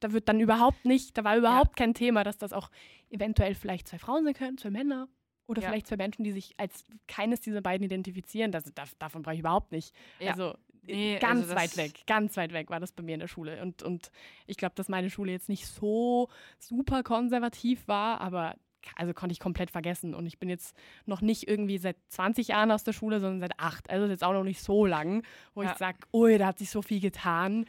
da 0.00 0.12
wird 0.12 0.28
dann 0.28 0.40
überhaupt 0.40 0.84
nicht, 0.84 1.16
da 1.16 1.24
war 1.24 1.36
überhaupt 1.36 1.78
ja. 1.78 1.84
kein 1.84 1.94
Thema, 1.94 2.24
dass 2.24 2.38
das 2.38 2.52
auch 2.52 2.70
eventuell 3.08 3.54
vielleicht 3.54 3.88
zwei 3.88 3.98
Frauen 3.98 4.24
sein 4.24 4.34
können, 4.34 4.58
zwei 4.58 4.70
Männer 4.70 5.08
oder 5.46 5.62
ja. 5.62 5.68
vielleicht 5.68 5.88
für 5.88 5.96
Menschen, 5.96 6.24
die 6.24 6.32
sich 6.32 6.54
als 6.58 6.84
keines 7.06 7.40
dieser 7.40 7.60
beiden 7.60 7.84
identifizieren. 7.84 8.52
Das, 8.52 8.64
das 8.74 8.96
davon 8.98 9.22
brauche 9.22 9.34
ich 9.34 9.40
überhaupt 9.40 9.72
nicht. 9.72 9.94
Ja. 10.18 10.32
Also 10.32 10.54
nee, 10.82 11.18
ganz 11.18 11.42
also 11.42 11.54
weit 11.54 11.76
weg, 11.76 12.02
ganz 12.06 12.36
weit 12.36 12.52
weg 12.52 12.70
war 12.70 12.80
das 12.80 12.92
bei 12.92 13.02
mir 13.02 13.14
in 13.14 13.20
der 13.20 13.28
Schule. 13.28 13.62
Und, 13.62 13.82
und 13.82 14.10
ich 14.46 14.56
glaube, 14.56 14.74
dass 14.74 14.88
meine 14.88 15.10
Schule 15.10 15.32
jetzt 15.32 15.48
nicht 15.48 15.66
so 15.66 16.28
super 16.58 17.02
konservativ 17.02 17.86
war, 17.88 18.20
aber 18.20 18.56
also 18.94 19.12
konnte 19.14 19.32
ich 19.32 19.40
komplett 19.40 19.70
vergessen. 19.70 20.14
Und 20.14 20.26
ich 20.26 20.38
bin 20.38 20.48
jetzt 20.48 20.76
noch 21.06 21.20
nicht 21.20 21.48
irgendwie 21.48 21.78
seit 21.78 21.96
20 22.08 22.48
Jahren 22.48 22.70
aus 22.70 22.84
der 22.84 22.92
Schule, 22.92 23.20
sondern 23.20 23.40
seit 23.40 23.58
acht. 23.58 23.90
Also 23.90 24.06
jetzt 24.06 24.22
auch 24.22 24.32
noch 24.32 24.44
nicht 24.44 24.60
so 24.60 24.86
lang, 24.86 25.24
wo 25.54 25.62
ja. 25.62 25.72
ich 25.72 25.78
sage, 25.78 25.98
ui, 26.12 26.38
da 26.38 26.46
hat 26.46 26.58
sich 26.58 26.70
so 26.70 26.82
viel 26.82 27.00
getan. 27.00 27.66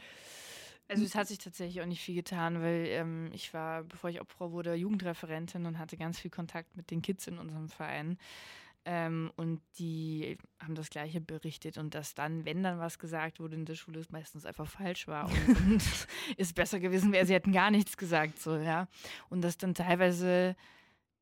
Also 0.88 1.04
es 1.04 1.14
hat 1.14 1.28
sich 1.28 1.38
tatsächlich 1.38 1.82
auch 1.82 1.86
nicht 1.86 2.02
viel 2.02 2.14
getan, 2.14 2.62
weil 2.62 2.86
ähm, 2.88 3.30
ich 3.32 3.52
war, 3.52 3.84
bevor 3.84 4.08
ich 4.08 4.20
Opfer 4.20 4.52
wurde, 4.52 4.74
Jugendreferentin 4.74 5.66
und 5.66 5.78
hatte 5.78 5.96
ganz 5.98 6.18
viel 6.18 6.30
Kontakt 6.30 6.76
mit 6.76 6.90
den 6.90 7.02
Kids 7.02 7.26
in 7.26 7.38
unserem 7.38 7.68
Verein. 7.68 8.18
Ähm, 8.86 9.30
und 9.36 9.60
die 9.78 10.38
haben 10.58 10.74
das 10.74 10.88
Gleiche 10.88 11.20
berichtet 11.20 11.76
und 11.76 11.94
dass 11.94 12.14
dann, 12.14 12.46
wenn 12.46 12.62
dann 12.62 12.78
was 12.78 12.98
gesagt 12.98 13.38
wurde 13.38 13.56
in 13.56 13.66
der 13.66 13.74
Schule, 13.74 14.00
es 14.00 14.10
meistens 14.10 14.46
einfach 14.46 14.66
falsch 14.66 15.06
war 15.06 15.28
und, 15.28 15.48
und 15.66 15.82
es 16.38 16.54
besser 16.54 16.80
gewesen 16.80 17.12
wäre, 17.12 17.26
sie 17.26 17.34
hätten 17.34 17.52
gar 17.52 17.70
nichts 17.70 17.98
gesagt, 17.98 18.40
so, 18.40 18.56
ja. 18.56 18.88
Und 19.28 19.42
dass 19.42 19.58
dann 19.58 19.74
teilweise 19.74 20.56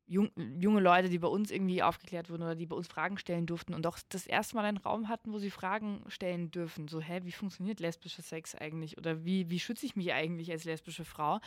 jung, 0.06 0.30
junge 0.60 0.80
Leute, 0.80 1.08
die 1.08 1.18
bei 1.18 1.28
uns 1.28 1.50
irgendwie 1.50 1.82
aufgeklärt 1.82 2.30
wurden 2.30 2.42
oder 2.42 2.54
die 2.54 2.66
bei 2.66 2.76
uns 2.76 2.86
Fragen 2.86 3.18
stellen 3.18 3.46
durften 3.46 3.74
und 3.74 3.86
auch 3.86 3.98
das 4.08 4.26
erste 4.26 4.56
Mal 4.56 4.64
einen 4.64 4.76
Raum 4.76 5.08
hatten, 5.08 5.32
wo 5.32 5.38
sie 5.38 5.50
Fragen 5.50 6.02
stellen 6.08 6.50
dürfen. 6.50 6.88
So, 6.88 7.00
hä, 7.00 7.20
wie 7.24 7.32
funktioniert 7.32 7.80
lesbischer 7.80 8.22
Sex 8.22 8.54
eigentlich? 8.54 8.98
Oder 8.98 9.24
wie, 9.24 9.50
wie 9.50 9.60
schütze 9.60 9.86
ich 9.86 9.96
mich 9.96 10.12
eigentlich 10.12 10.50
als 10.50 10.64
lesbische 10.64 11.04
Frau? 11.04 11.40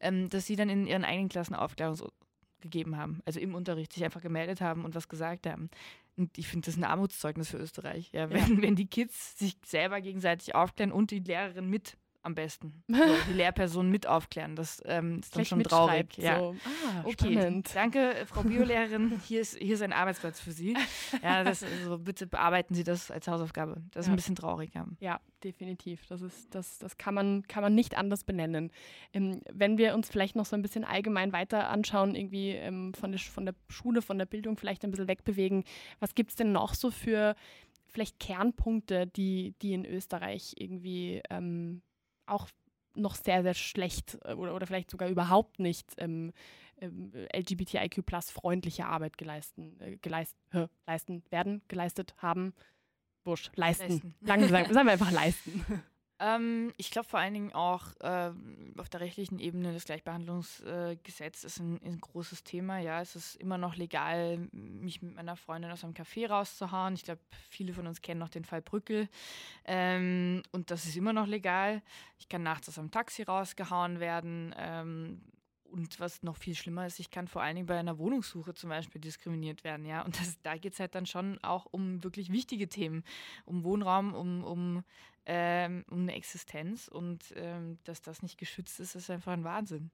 Ähm, 0.00 0.28
dass 0.28 0.46
sie 0.46 0.56
dann 0.56 0.68
in 0.68 0.86
ihren 0.86 1.04
eigenen 1.04 1.28
Klassen 1.28 1.54
Aufklärung 1.54 1.96
gegeben 2.60 2.96
haben, 2.96 3.20
also 3.24 3.40
im 3.40 3.54
Unterricht 3.54 3.92
sich 3.92 4.04
einfach 4.04 4.20
gemeldet 4.20 4.60
haben 4.60 4.84
und 4.84 4.94
was 4.94 5.08
gesagt 5.08 5.46
haben. 5.46 5.70
Und 6.16 6.36
ich 6.36 6.48
finde 6.48 6.66
das 6.66 6.76
ein 6.76 6.84
Armutszeugnis 6.84 7.48
für 7.48 7.56
Österreich, 7.56 8.10
ja, 8.12 8.28
wenn, 8.28 8.56
ja. 8.56 8.62
wenn 8.62 8.76
die 8.76 8.86
Kids 8.86 9.38
sich 9.38 9.56
selber 9.64 10.00
gegenseitig 10.00 10.54
aufklären 10.54 10.92
und 10.92 11.10
die 11.10 11.20
Lehrerin 11.20 11.70
mit 11.70 11.96
am 12.22 12.34
besten. 12.34 12.82
So, 13.00 13.16
die 13.28 13.34
Lehrperson 13.34 13.90
mit 13.90 14.06
aufklären. 14.06 14.56
Das 14.56 14.82
ähm, 14.84 15.20
ist 15.20 15.34
dann 15.34 15.44
schon 15.44 15.62
traurig. 15.62 16.18
Ja. 16.18 16.38
So. 16.38 16.56
Ah, 16.64 17.00
okay. 17.04 17.32
Spannend. 17.32 17.70
Danke, 17.74 18.14
Frau 18.26 18.42
Biolehrerin. 18.42 19.20
Hier 19.26 19.40
ist, 19.40 19.56
hier 19.56 19.74
ist 19.74 19.82
ein 19.82 19.92
Arbeitsplatz 19.92 20.38
für 20.38 20.52
Sie. 20.52 20.76
Ja, 21.22 21.44
das, 21.44 21.62
also 21.82 21.98
bitte 21.98 22.26
bearbeiten 22.26 22.74
Sie 22.74 22.84
das 22.84 23.10
als 23.10 23.26
Hausaufgabe. 23.26 23.82
Das 23.92 24.02
ist 24.02 24.08
ja. 24.08 24.12
ein 24.12 24.16
bisschen 24.16 24.36
traurig. 24.36 24.74
Ja. 24.74 24.86
ja, 25.00 25.20
definitiv. 25.42 26.06
Das, 26.08 26.20
ist, 26.20 26.54
das, 26.54 26.78
das 26.78 26.98
kann, 26.98 27.14
man, 27.14 27.42
kann 27.48 27.62
man 27.62 27.74
nicht 27.74 27.96
anders 27.96 28.24
benennen. 28.24 28.70
Ähm, 29.14 29.40
wenn 29.50 29.78
wir 29.78 29.94
uns 29.94 30.10
vielleicht 30.10 30.36
noch 30.36 30.46
so 30.46 30.56
ein 30.56 30.62
bisschen 30.62 30.84
allgemein 30.84 31.32
weiter 31.32 31.68
anschauen, 31.68 32.14
irgendwie 32.14 32.50
ähm, 32.50 32.92
von, 32.92 33.12
der, 33.12 33.20
von 33.20 33.46
der 33.46 33.54
Schule, 33.68 34.02
von 34.02 34.18
der 34.18 34.26
Bildung 34.26 34.58
vielleicht 34.58 34.84
ein 34.84 34.90
bisschen 34.90 35.08
wegbewegen, 35.08 35.64
was 36.00 36.14
gibt 36.14 36.30
es 36.30 36.36
denn 36.36 36.52
noch 36.52 36.74
so 36.74 36.90
für 36.90 37.34
vielleicht 37.86 38.20
Kernpunkte, 38.20 39.06
die, 39.06 39.54
die 39.62 39.72
in 39.72 39.84
Österreich 39.84 40.54
irgendwie 40.56 41.22
ähm, 41.30 41.82
auch 42.30 42.48
noch 42.94 43.14
sehr, 43.14 43.42
sehr 43.42 43.54
schlecht 43.54 44.18
äh, 44.24 44.34
oder, 44.34 44.54
oder 44.54 44.66
vielleicht 44.66 44.90
sogar 44.90 45.08
überhaupt 45.08 45.58
nicht 45.58 45.94
ähm, 45.98 46.32
ähm, 46.80 47.12
LGBTIQ 47.34 48.04
plus 48.04 48.30
freundliche 48.30 48.86
Arbeit 48.86 49.18
geleisten, 49.18 49.78
äh, 49.80 49.96
geleist, 49.96 50.36
äh, 50.52 50.66
leisten 50.86 51.22
werden, 51.30 51.62
geleistet 51.68 52.14
haben. 52.18 52.54
Wurscht, 53.24 53.50
leisten. 53.56 53.88
leisten. 53.88 54.14
Lang 54.20 54.40
gesagt, 54.40 54.72
sagen 54.72 54.86
wir 54.86 54.92
einfach 54.94 55.12
leisten. 55.12 55.64
Ähm, 56.20 56.74
ich 56.76 56.90
glaube 56.90 57.08
vor 57.08 57.18
allen 57.18 57.32
Dingen 57.32 57.52
auch 57.54 57.86
äh, 58.00 58.30
auf 58.76 58.90
der 58.90 59.00
rechtlichen 59.00 59.38
Ebene 59.38 59.72
das 59.72 59.86
Gleichbehandlungsgesetz 59.86 61.44
äh, 61.44 61.46
ist 61.46 61.58
ein, 61.58 61.80
ein, 61.82 61.98
großes 61.98 62.44
Thema. 62.44 62.78
Ja, 62.78 63.00
es 63.00 63.16
ist 63.16 63.36
immer 63.36 63.56
noch 63.56 63.74
legal, 63.74 64.36
mich 64.52 65.00
mit 65.00 65.14
meiner 65.14 65.36
Freundin 65.36 65.70
aus 65.70 65.82
einem 65.82 65.94
Café 65.94 66.28
rauszuhauen. 66.28 66.92
Ich 66.92 67.04
glaube, 67.04 67.22
viele 67.48 67.72
von 67.72 67.86
uns 67.86 68.02
kennen 68.02 68.20
noch 68.20 68.28
den 68.28 68.44
Fall 68.44 68.60
Brückel. 68.60 69.08
Ähm, 69.64 70.42
und 70.52 70.70
das 70.70 70.84
ist 70.84 70.96
immer 70.96 71.14
noch 71.14 71.26
legal. 71.26 71.82
Ich 72.18 72.28
kann 72.28 72.42
nachts 72.42 72.68
aus 72.68 72.78
einem 72.78 72.90
Taxi 72.90 73.22
rausgehauen 73.22 73.98
werden. 73.98 74.54
Ähm, 74.58 75.22
und 75.70 76.00
was 76.00 76.22
noch 76.22 76.36
viel 76.36 76.54
schlimmer 76.54 76.86
ist, 76.86 76.98
ich 76.98 77.10
kann 77.10 77.28
vor 77.28 77.42
allen 77.42 77.54
Dingen 77.56 77.66
bei 77.66 77.78
einer 77.78 77.98
Wohnungssuche 77.98 78.54
zum 78.54 78.70
Beispiel 78.70 79.00
diskriminiert 79.00 79.64
werden, 79.64 79.86
ja. 79.86 80.02
Und 80.02 80.18
das, 80.20 80.40
da 80.42 80.56
geht 80.56 80.74
es 80.74 80.80
halt 80.80 80.94
dann 80.94 81.06
schon 81.06 81.38
auch 81.42 81.66
um 81.70 82.02
wirklich 82.02 82.30
wichtige 82.30 82.68
Themen, 82.68 83.04
um 83.44 83.64
Wohnraum, 83.64 84.14
um, 84.14 84.44
um, 84.44 84.84
ähm, 85.26 85.84
um 85.90 86.02
eine 86.02 86.14
Existenz. 86.14 86.88
Und 86.88 87.32
ähm, 87.36 87.78
dass 87.84 88.02
das 88.02 88.22
nicht 88.22 88.38
geschützt 88.38 88.80
ist, 88.80 88.94
ist 88.94 89.10
einfach 89.10 89.32
ein 89.32 89.44
Wahnsinn. 89.44 89.90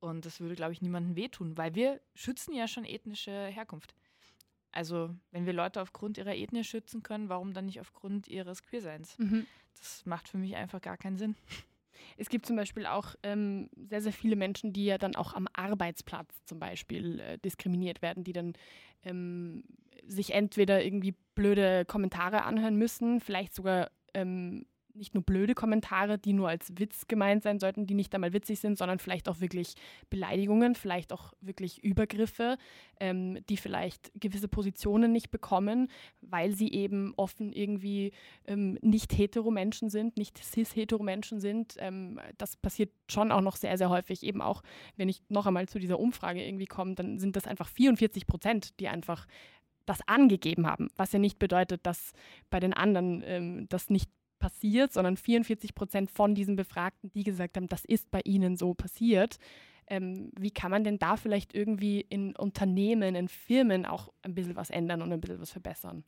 Und 0.00 0.24
das 0.24 0.40
würde, 0.40 0.54
glaube 0.54 0.72
ich, 0.72 0.82
niemandem 0.82 1.16
wehtun, 1.16 1.56
weil 1.56 1.74
wir 1.74 2.00
schützen 2.14 2.54
ja 2.54 2.68
schon 2.68 2.84
ethnische 2.84 3.46
Herkunft. 3.46 3.94
Also, 4.70 5.14
wenn 5.32 5.46
wir 5.46 5.52
Leute 5.52 5.80
aufgrund 5.80 6.18
ihrer 6.18 6.36
Ethnie 6.36 6.62
schützen 6.62 7.02
können, 7.02 7.28
warum 7.28 7.52
dann 7.52 7.66
nicht 7.66 7.80
aufgrund 7.80 8.28
ihres 8.28 8.62
Queerseins? 8.62 9.18
Mhm. 9.18 9.46
Das 9.78 10.04
macht 10.06 10.28
für 10.28 10.38
mich 10.38 10.56
einfach 10.56 10.80
gar 10.80 10.96
keinen 10.96 11.16
Sinn. 11.16 11.36
Es 12.16 12.28
gibt 12.28 12.46
zum 12.46 12.56
Beispiel 12.56 12.86
auch 12.86 13.16
ähm, 13.22 13.68
sehr, 13.76 14.00
sehr 14.00 14.12
viele 14.12 14.36
Menschen, 14.36 14.72
die 14.72 14.84
ja 14.84 14.98
dann 14.98 15.16
auch 15.16 15.34
am 15.34 15.48
Arbeitsplatz 15.52 16.44
zum 16.44 16.60
Beispiel 16.60 17.18
äh, 17.20 17.38
diskriminiert 17.38 18.02
werden, 18.02 18.24
die 18.24 18.32
dann 18.32 18.52
ähm, 19.02 19.64
sich 20.06 20.32
entweder 20.32 20.84
irgendwie 20.84 21.14
blöde 21.34 21.84
Kommentare 21.84 22.44
anhören 22.44 22.76
müssen, 22.76 23.20
vielleicht 23.20 23.54
sogar 23.54 23.90
ähm, 24.20 24.64
nicht 24.98 25.14
nur 25.14 25.22
blöde 25.22 25.54
Kommentare, 25.54 26.18
die 26.18 26.32
nur 26.32 26.48
als 26.48 26.72
Witz 26.76 27.06
gemeint 27.06 27.42
sein 27.42 27.58
sollten, 27.58 27.86
die 27.86 27.94
nicht 27.94 28.14
einmal 28.14 28.32
witzig 28.32 28.60
sind, 28.60 28.76
sondern 28.76 28.98
vielleicht 28.98 29.28
auch 29.28 29.40
wirklich 29.40 29.74
Beleidigungen, 30.10 30.74
vielleicht 30.74 31.12
auch 31.12 31.32
wirklich 31.40 31.82
Übergriffe, 31.82 32.58
ähm, 33.00 33.38
die 33.48 33.56
vielleicht 33.56 34.10
gewisse 34.20 34.48
Positionen 34.48 35.12
nicht 35.12 35.30
bekommen, 35.30 35.88
weil 36.20 36.52
sie 36.52 36.72
eben 36.72 37.14
offen 37.16 37.52
irgendwie 37.52 38.12
ähm, 38.46 38.78
nicht 38.82 39.16
hetero 39.16 39.50
Menschen 39.50 39.88
sind, 39.88 40.16
nicht 40.16 40.38
cis-hetero 40.38 41.02
Menschen 41.02 41.40
sind. 41.40 41.76
Ähm, 41.78 42.20
das 42.36 42.56
passiert 42.56 42.90
schon 43.08 43.32
auch 43.32 43.40
noch 43.40 43.56
sehr, 43.56 43.78
sehr 43.78 43.88
häufig. 43.90 44.22
Eben 44.22 44.42
auch, 44.42 44.62
wenn 44.96 45.08
ich 45.08 45.22
noch 45.28 45.46
einmal 45.46 45.68
zu 45.68 45.78
dieser 45.78 45.98
Umfrage 45.98 46.44
irgendwie 46.44 46.66
komme, 46.66 46.94
dann 46.94 47.18
sind 47.18 47.36
das 47.36 47.46
einfach 47.46 47.68
44 47.68 48.26
Prozent, 48.26 48.80
die 48.80 48.88
einfach 48.88 49.26
das 49.88 50.06
angegeben 50.06 50.66
haben, 50.66 50.88
was 50.96 51.12
ja 51.12 51.18
nicht 51.18 51.38
bedeutet, 51.38 51.86
dass 51.86 52.12
bei 52.50 52.60
den 52.60 52.74
anderen 52.74 53.22
ähm, 53.24 53.68
das 53.68 53.90
nicht 53.90 54.10
passiert, 54.38 54.92
sondern 54.92 55.16
44 55.16 55.74
Prozent 55.74 56.10
von 56.10 56.34
diesen 56.34 56.56
Befragten, 56.56 57.10
die 57.12 57.24
gesagt 57.24 57.56
haben, 57.56 57.68
das 57.68 57.84
ist 57.84 58.10
bei 58.10 58.20
ihnen 58.24 58.56
so 58.56 58.74
passiert. 58.74 59.38
Ähm, 59.88 60.30
wie 60.38 60.50
kann 60.50 60.70
man 60.70 60.84
denn 60.84 60.98
da 60.98 61.16
vielleicht 61.16 61.54
irgendwie 61.54 62.00
in 62.00 62.36
Unternehmen, 62.36 63.14
in 63.14 63.28
Firmen 63.28 63.86
auch 63.86 64.12
ein 64.22 64.34
bisschen 64.34 64.56
was 64.56 64.70
ändern 64.70 65.02
und 65.02 65.12
ein 65.12 65.20
bisschen 65.20 65.40
was 65.40 65.50
verbessern? 65.50 66.04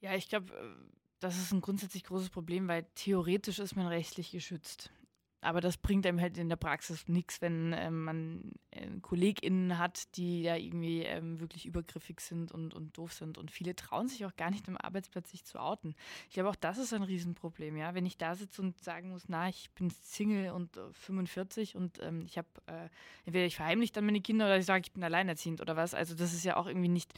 Ja, 0.00 0.14
ich 0.14 0.28
glaube, 0.28 0.52
äh, 0.52 0.92
das 1.20 1.38
ist 1.38 1.52
ein 1.52 1.60
grundsätzlich 1.60 2.04
großes 2.04 2.30
Problem, 2.30 2.68
weil 2.68 2.86
theoretisch 2.94 3.58
ist 3.60 3.76
man 3.76 3.86
rechtlich 3.86 4.30
geschützt. 4.30 4.90
Aber 5.40 5.60
das 5.60 5.76
bringt 5.76 6.04
einem 6.04 6.20
halt 6.20 6.36
in 6.36 6.48
der 6.48 6.56
Praxis 6.56 7.06
nichts, 7.06 7.40
wenn 7.40 7.72
ähm, 7.72 8.04
man 8.04 8.52
äh, 8.72 8.88
KollegInnen 9.00 9.78
hat, 9.78 10.16
die 10.16 10.42
ja 10.42 10.56
irgendwie 10.56 11.02
ähm, 11.02 11.38
wirklich 11.38 11.64
übergriffig 11.64 12.20
sind 12.20 12.50
und, 12.50 12.74
und 12.74 12.98
doof 12.98 13.12
sind. 13.12 13.38
Und 13.38 13.52
viele 13.52 13.76
trauen 13.76 14.08
sich 14.08 14.24
auch 14.26 14.34
gar 14.34 14.50
nicht 14.50 14.68
am 14.68 14.76
Arbeitsplatz 14.76 15.30
sich 15.30 15.44
zu 15.44 15.60
outen. 15.60 15.94
Ich 16.28 16.34
glaube, 16.34 16.48
auch 16.48 16.56
das 16.56 16.78
ist 16.78 16.92
ein 16.92 17.04
Riesenproblem, 17.04 17.76
ja. 17.76 17.94
Wenn 17.94 18.04
ich 18.04 18.18
da 18.18 18.34
sitze 18.34 18.62
und 18.62 18.82
sagen 18.82 19.10
muss, 19.10 19.28
na, 19.28 19.48
ich 19.48 19.70
bin 19.72 19.90
Single 19.90 20.50
und 20.50 20.76
äh, 20.76 20.92
45 20.92 21.76
und 21.76 22.02
ähm, 22.02 22.24
ich 22.26 22.36
habe, 22.36 22.48
äh, 22.66 22.88
entweder 23.24 23.46
ich 23.46 23.54
verheimliche 23.54 23.92
dann 23.92 24.06
meine 24.06 24.20
Kinder 24.20 24.46
oder 24.46 24.58
ich 24.58 24.66
sage, 24.66 24.82
ich 24.86 24.92
bin 24.92 25.04
alleinerziehend 25.04 25.60
oder 25.60 25.76
was. 25.76 25.94
Also 25.94 26.16
das 26.16 26.34
ist 26.34 26.44
ja 26.44 26.56
auch 26.56 26.66
irgendwie 26.66 26.88
nicht, 26.88 27.12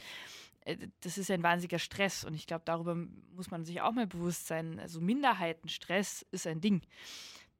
äh, 0.65 0.77
das 0.99 1.17
ist 1.17 1.29
ja 1.29 1.33
ein 1.33 1.43
wahnsinniger 1.43 1.79
Stress. 1.79 2.23
Und 2.23 2.35
ich 2.35 2.45
glaube, 2.45 2.65
darüber 2.65 2.93
muss 3.35 3.49
man 3.49 3.65
sich 3.65 3.81
auch 3.81 3.93
mal 3.93 4.05
bewusst 4.05 4.45
sein. 4.45 4.79
Also 4.79 5.01
Minderheitenstress 5.01 6.23
ist 6.29 6.45
ein 6.45 6.61
Ding 6.61 6.83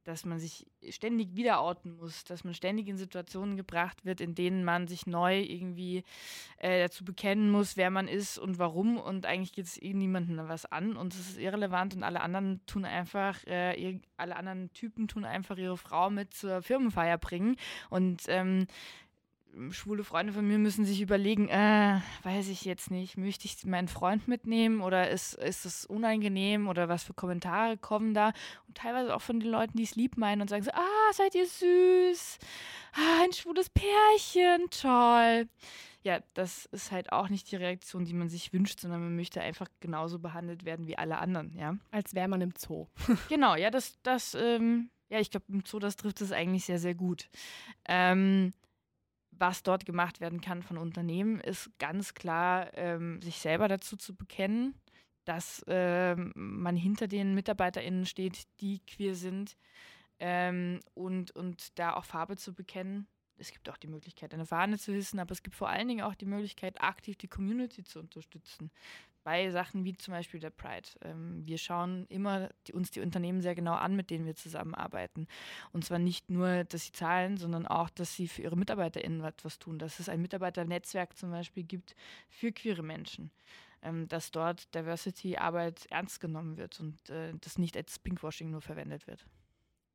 dass 0.04 0.26
man 0.26 0.40
sich 0.40 0.68
ständig 0.90 1.36
wieder 1.36 1.62
outen 1.62 1.98
muss, 1.98 2.24
dass 2.24 2.44
man 2.44 2.54
ständig 2.54 2.88
in 2.88 2.98
Situationen 2.98 3.56
gebracht 3.56 4.04
wird, 4.06 4.22
in 4.22 4.36
denen 4.36 4.64
man 4.64 4.88
sich 4.88 5.06
neu 5.06 5.40
irgendwie 5.40 6.04
äh, 6.58 6.82
dazu 6.82 7.06
bekennen 7.06 7.52
muss, 7.52 7.78
wer 7.78 7.90
man 7.90 8.08
ist 8.08 8.38
und 8.38 8.58
warum. 8.58 8.98
Und 8.98 9.26
eigentlich 9.26 9.54
geht 9.54 9.66
es 9.66 9.82
eh 9.82 9.94
niemandem 9.94 10.48
was 10.48 10.66
an 10.66 10.96
und 10.98 11.14
es 11.14 11.32
ist 11.32 11.40
irrelevant 11.40 11.96
und 11.96 12.04
alle 12.04 12.22
anderen 12.22 12.66
tun 12.66 12.86
einfach, 12.86 13.46
äh, 13.46 14.00
alle 14.18 14.36
anderen 14.36 14.74
Typen 14.74 15.08
tun 15.08 15.26
einfach 15.26 15.58
ihre 15.58 15.78
Frau 15.78 16.10
mit 16.10 16.34
zur 16.34 16.62
Firmenfeier 16.62 17.18
bringen. 17.18 17.56
Und 17.90 18.24
ähm, 18.28 18.68
schwule 19.72 20.04
Freunde 20.04 20.34
von 20.34 20.48
mir 20.48 20.58
müssen 20.58 20.86
sich 20.86 21.02
überlegen, 21.02 21.48
äh, 21.50 22.00
weiß 22.24 22.48
ich 22.48 22.66
jetzt 22.66 22.92
nicht, 22.92 23.18
möchte 23.18 23.46
ich 23.46 23.66
meinen 23.66 23.88
Freund 23.88 24.28
mitnehmen 24.28 24.82
oder 24.82 25.10
ist, 25.10 25.34
ist 25.36 25.66
es 25.66 25.86
unangenehm 25.86 26.68
oder 26.68 26.90
was 26.90 27.04
für 27.04 27.14
Kommentare 27.14 27.78
kommen 27.78 28.14
da? 28.14 28.34
Und 28.68 28.78
teilweise 28.78 29.16
auch 29.16 29.22
von 29.22 29.40
den 29.40 29.50
Leuten, 29.50 29.78
die 29.78 29.84
es 29.84 29.96
lieb 29.96 30.18
meinen 30.18 30.42
und 30.42 30.50
sagen 30.50 30.64
so, 30.64 30.72
ah, 30.72 31.14
seid 31.14 31.36
ihr 31.36 31.46
süß, 31.46 32.40
ah, 32.94 33.24
ein 33.24 33.34
schwules 33.34 33.70
Pärchen, 33.70 34.70
toll. 34.70 35.48
Ja, 36.04 36.20
das 36.34 36.66
ist 36.68 36.92
halt 36.92 37.12
auch 37.12 37.30
nicht 37.30 37.52
die 37.52 37.58
Reaktion, 37.58 38.06
die 38.06 38.14
man 38.14 38.30
sich 38.30 38.54
wünscht, 38.54 38.80
sondern 38.80 39.04
man 39.04 39.16
möchte 39.16 39.42
einfach 39.42 39.68
genauso 39.82 40.18
behandelt 40.18 40.66
werden 40.66 40.88
wie 40.88 40.98
alle 40.98 41.20
anderen, 41.20 41.54
ja. 41.58 41.76
Als 41.92 42.16
wäre 42.16 42.28
man 42.28 42.42
im 42.42 42.54
Zoo. 42.58 42.88
genau, 43.30 43.56
ja, 43.56 43.70
das, 43.70 44.00
das, 44.02 44.34
ähm, 44.34 44.90
ja, 45.10 45.20
ich 45.20 45.30
glaube, 45.30 45.46
im 45.50 45.64
Zoo, 45.66 45.78
das 45.78 45.98
trifft 45.98 46.22
es 46.22 46.32
eigentlich 46.32 46.66
sehr, 46.66 46.80
sehr 46.80 46.96
gut. 46.96 47.30
Ähm, 47.86 48.54
was 49.42 49.64
dort 49.64 49.86
gemacht 49.86 50.22
werden 50.22 50.40
kann 50.40 50.62
von 50.62 50.78
Unternehmen, 50.78 51.42
ist 51.42 51.70
ganz 51.80 52.14
klar, 52.14 52.70
ähm, 52.78 53.22
sich 53.22 53.40
selber 53.40 53.68
dazu 53.68 53.98
zu 53.98 54.16
bekennen, 54.16 54.76
dass 55.26 55.64
ähm, 55.68 56.32
man 56.36 56.76
hinter 56.76 57.08
den 57.08 57.34
MitarbeiterInnen 57.34 58.06
steht, 58.06 58.44
die 58.62 58.80
queer 58.86 59.16
sind 59.16 59.58
ähm, 60.20 60.80
und, 60.94 61.32
und 61.32 61.78
da 61.78 61.96
auch 61.96 62.06
Farbe 62.06 62.38
zu 62.38 62.54
bekennen. 62.54 63.08
Es 63.42 63.52
gibt 63.52 63.70
auch 63.70 63.78
die 63.78 63.88
Möglichkeit, 63.88 64.34
eine 64.34 64.46
Fahne 64.46 64.78
zu 64.78 64.94
hissen, 64.94 65.20
aber 65.20 65.32
es 65.32 65.44
gibt 65.44 65.56
vor 65.56 65.70
allen 65.70 65.88
Dingen 65.88 66.04
auch 66.04 66.16
die 66.16 66.26
Möglichkeit, 66.26 66.82
aktiv 66.82 67.18
die 67.18 67.28
Community 67.28 67.84
zu 67.84 68.00
unterstützen 68.00 68.72
bei 69.24 69.50
Sachen 69.52 69.84
wie 69.84 69.96
zum 69.98 70.14
Beispiel 70.14 70.40
der 70.40 70.50
Pride. 70.50 70.90
Ähm, 71.02 71.46
wir 71.46 71.58
schauen 71.58 72.06
immer 72.10 72.50
die, 72.68 72.74
uns 72.74 72.92
die 72.92 73.02
Unternehmen 73.02 73.42
sehr 73.42 73.56
genau 73.56 73.74
an, 73.74 73.96
mit 73.96 74.10
denen 74.10 74.26
wir 74.26 74.36
zusammenarbeiten. 74.36 75.28
Und 75.72 75.86
zwar 75.86 76.00
nicht 76.00 76.30
nur, 76.30 76.64
dass 76.64 76.86
sie 76.86 76.92
zahlen, 76.92 77.38
sondern 77.38 77.68
auch, 77.68 77.90
dass 77.90 78.16
sie 78.16 78.28
für 78.28 78.42
ihre 78.42 78.58
MitarbeiterInnen 78.58 79.24
etwas 79.24 79.60
tun. 79.60 79.80
Dass 79.80 80.00
es 80.00 80.10
ein 80.10 80.22
Mitarbeiternetzwerk 80.22 81.18
zum 81.18 81.32
Beispiel 81.32 81.64
gibt 81.64 81.96
für 82.30 82.52
queere 82.52 82.84
Menschen. 82.84 83.32
Ähm, 83.84 84.08
dass 84.08 84.32
dort 84.32 84.74
Diversity-Arbeit 84.76 85.88
ernst 85.90 86.20
genommen 86.20 86.58
wird 86.58 86.80
und 86.80 87.10
äh, 87.10 87.34
das 87.42 87.58
nicht 87.58 87.76
als 87.76 88.00
Pinkwashing 88.00 88.52
nur 88.52 88.62
verwendet 88.62 89.08
wird 89.08 89.26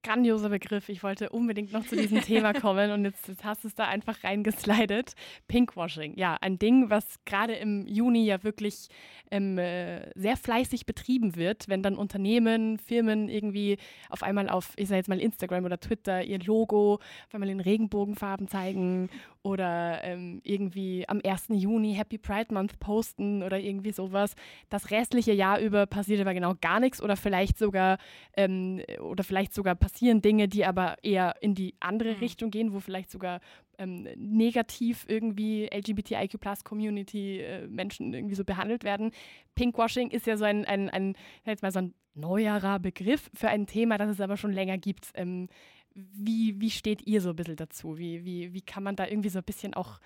grandioser 0.07 0.49
Begriff. 0.49 0.89
Ich 0.89 1.03
wollte 1.03 1.31
unbedingt 1.31 1.73
noch 1.73 1.85
zu 1.85 1.97
diesem 1.97 2.21
Thema 2.23 2.53
kommen 2.53 2.93
und 2.93 3.05
jetzt, 3.05 3.27
jetzt 3.29 3.45
hast 3.45 3.65
du 3.65 3.69
es 3.69 3.75
da 3.75 3.87
einfach 3.87 4.23
reingeslidet. 4.23 5.15
Pinkwashing, 5.49 6.17
ja, 6.17 6.37
ein 6.41 6.59
Ding, 6.59 6.91
was 6.91 7.05
gerade 7.25 7.55
im 7.55 7.87
Juni 7.87 8.25
ja 8.25 8.43
wirklich 8.45 8.89
ähm, 9.31 9.59
äh, 9.59 10.09
sehr 10.15 10.37
fleißig 10.37 10.87
betrieben 10.87 11.35
wird, 11.37 11.69
wenn 11.69 11.83
dann 11.83 11.97
Unternehmen, 11.97 12.79
Firmen 12.79 13.29
irgendwie 13.29 13.79
auf 14.09 14.23
einmal 14.23 14.49
auf, 14.49 14.73
ich 14.77 14.89
sage 14.89 14.99
jetzt 14.99 15.09
mal 15.09 15.21
Instagram 15.21 15.65
oder 15.65 15.81
Twitter, 15.81 16.23
ihr 16.23 16.39
Logo 16.39 16.95
auf 16.95 17.35
einmal 17.35 17.51
in 17.51 17.61
Regenbogenfarben 17.61 18.47
zeigen 18.47 19.09
oder 19.47 20.03
ähm, 20.03 20.41
irgendwie 20.43 21.09
am 21.09 21.21
1. 21.25 21.47
Juni 21.51 21.95
Happy 21.95 22.19
Pride 22.19 22.53
Month 22.53 22.81
posten 22.81 23.45
oder 23.45 23.61
irgendwie 23.61 23.93
sowas. 23.93 24.35
Das 24.71 24.91
restliche 24.91 25.33
Jahr 25.33 25.61
über 25.61 25.87
passiert 25.87 26.21
aber 26.21 26.35
genau 26.35 26.55
gar 26.61 26.81
nichts 26.81 27.01
oder 27.01 27.17
vielleicht 27.17 27.57
sogar 27.57 27.99
ähm, 28.37 28.83
oder 29.01 29.23
vielleicht 29.23 29.55
sogar 29.55 29.77
passieren 29.77 30.21
Dinge, 30.21 30.49
die 30.49 30.67
aber 30.67 30.97
eher 31.05 31.37
in 31.41 31.55
die 31.55 31.77
andere 31.79 32.15
mhm. 32.15 32.19
Richtung 32.19 32.51
gehen, 32.51 32.73
wo 32.73 32.81
vielleicht 32.81 33.13
sogar 33.13 33.39
ähm, 33.79 34.09
negativ 34.17 35.05
irgendwie 35.09 35.69
LGBTIQ 35.73 36.41
Plus 36.41 36.65
Community 36.65 37.39
äh, 37.39 37.69
Menschen 37.69 38.13
irgendwie 38.13 38.35
so 38.35 38.45
behandelt 38.45 38.83
werden. 38.83 39.13
Pinkwashing 39.55 40.11
ist 40.11 40.27
ja 40.27 40.37
so 40.37 40.45
ein, 40.45 40.65
ein, 40.65 40.91
ein 40.91 41.15
jetzt 41.45 41.63
mal 41.63 41.71
so 41.71 41.79
ein 41.79 41.95
neuerer 42.15 42.81
Begriff 42.81 43.31
für 43.35 43.49
ein 43.49 43.67
Thema, 43.67 43.97
das 43.99 44.11
es 44.11 44.21
aber 44.21 44.37
schon 44.37 44.53
länger 44.53 44.79
gibt. 44.79 45.11
Ähm, 45.15 45.49
wie, 45.97 46.61
wie 46.61 46.71
steht 46.71 47.07
ihr 47.07 47.21
so 47.21 47.31
ein 47.31 47.37
bisschen 47.37 47.57
dazu? 47.57 47.99
Wie, 47.99 48.25
wie, 48.25 48.53
wie 48.53 48.63
kann 48.63 48.83
man 48.83 48.97
da 48.97 49.07
irgendwie 49.07 49.31
so 49.31 49.39
ein 49.39 49.45
bisschen 49.45 49.75
auch 49.75 49.99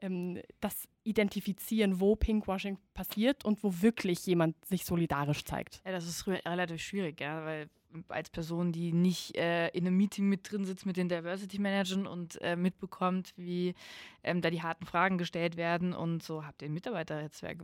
ähm, 0.00 0.40
das 0.60 0.88
identifizieren, 1.04 2.00
wo 2.00 2.14
Pinkwashing 2.16 2.78
passiert 2.94 3.44
und 3.44 3.62
wo 3.62 3.82
wirklich 3.82 4.24
jemand 4.26 4.64
sich 4.64 4.84
solidarisch 4.84 5.44
zeigt? 5.44 5.82
Ja, 5.84 5.92
das 5.92 6.06
ist 6.06 6.26
relativ 6.26 6.80
schwierig, 6.80 7.20
ja, 7.20 7.44
weil 7.44 7.68
als 8.08 8.30
Person, 8.30 8.72
die 8.72 8.92
nicht 8.92 9.36
äh, 9.36 9.68
in 9.68 9.86
einem 9.86 9.96
Meeting 9.96 10.28
mit 10.28 10.50
drin 10.50 10.64
sitzt 10.64 10.86
mit 10.86 10.96
den 10.96 11.08
Diversity 11.08 11.58
Managern 11.58 12.06
und 12.06 12.40
äh, 12.40 12.56
mitbekommt, 12.56 13.34
wie 13.36 13.74
ähm, 14.22 14.40
da 14.40 14.50
die 14.50 14.62
harten 14.62 14.86
Fragen 14.86 15.18
gestellt 15.18 15.56
werden 15.56 15.92
und 15.92 16.22
so 16.22 16.46
habt 16.46 16.62
ihr 16.62 16.68
ein 16.68 16.74
Mitarbeiternetzwerk, 16.74 17.62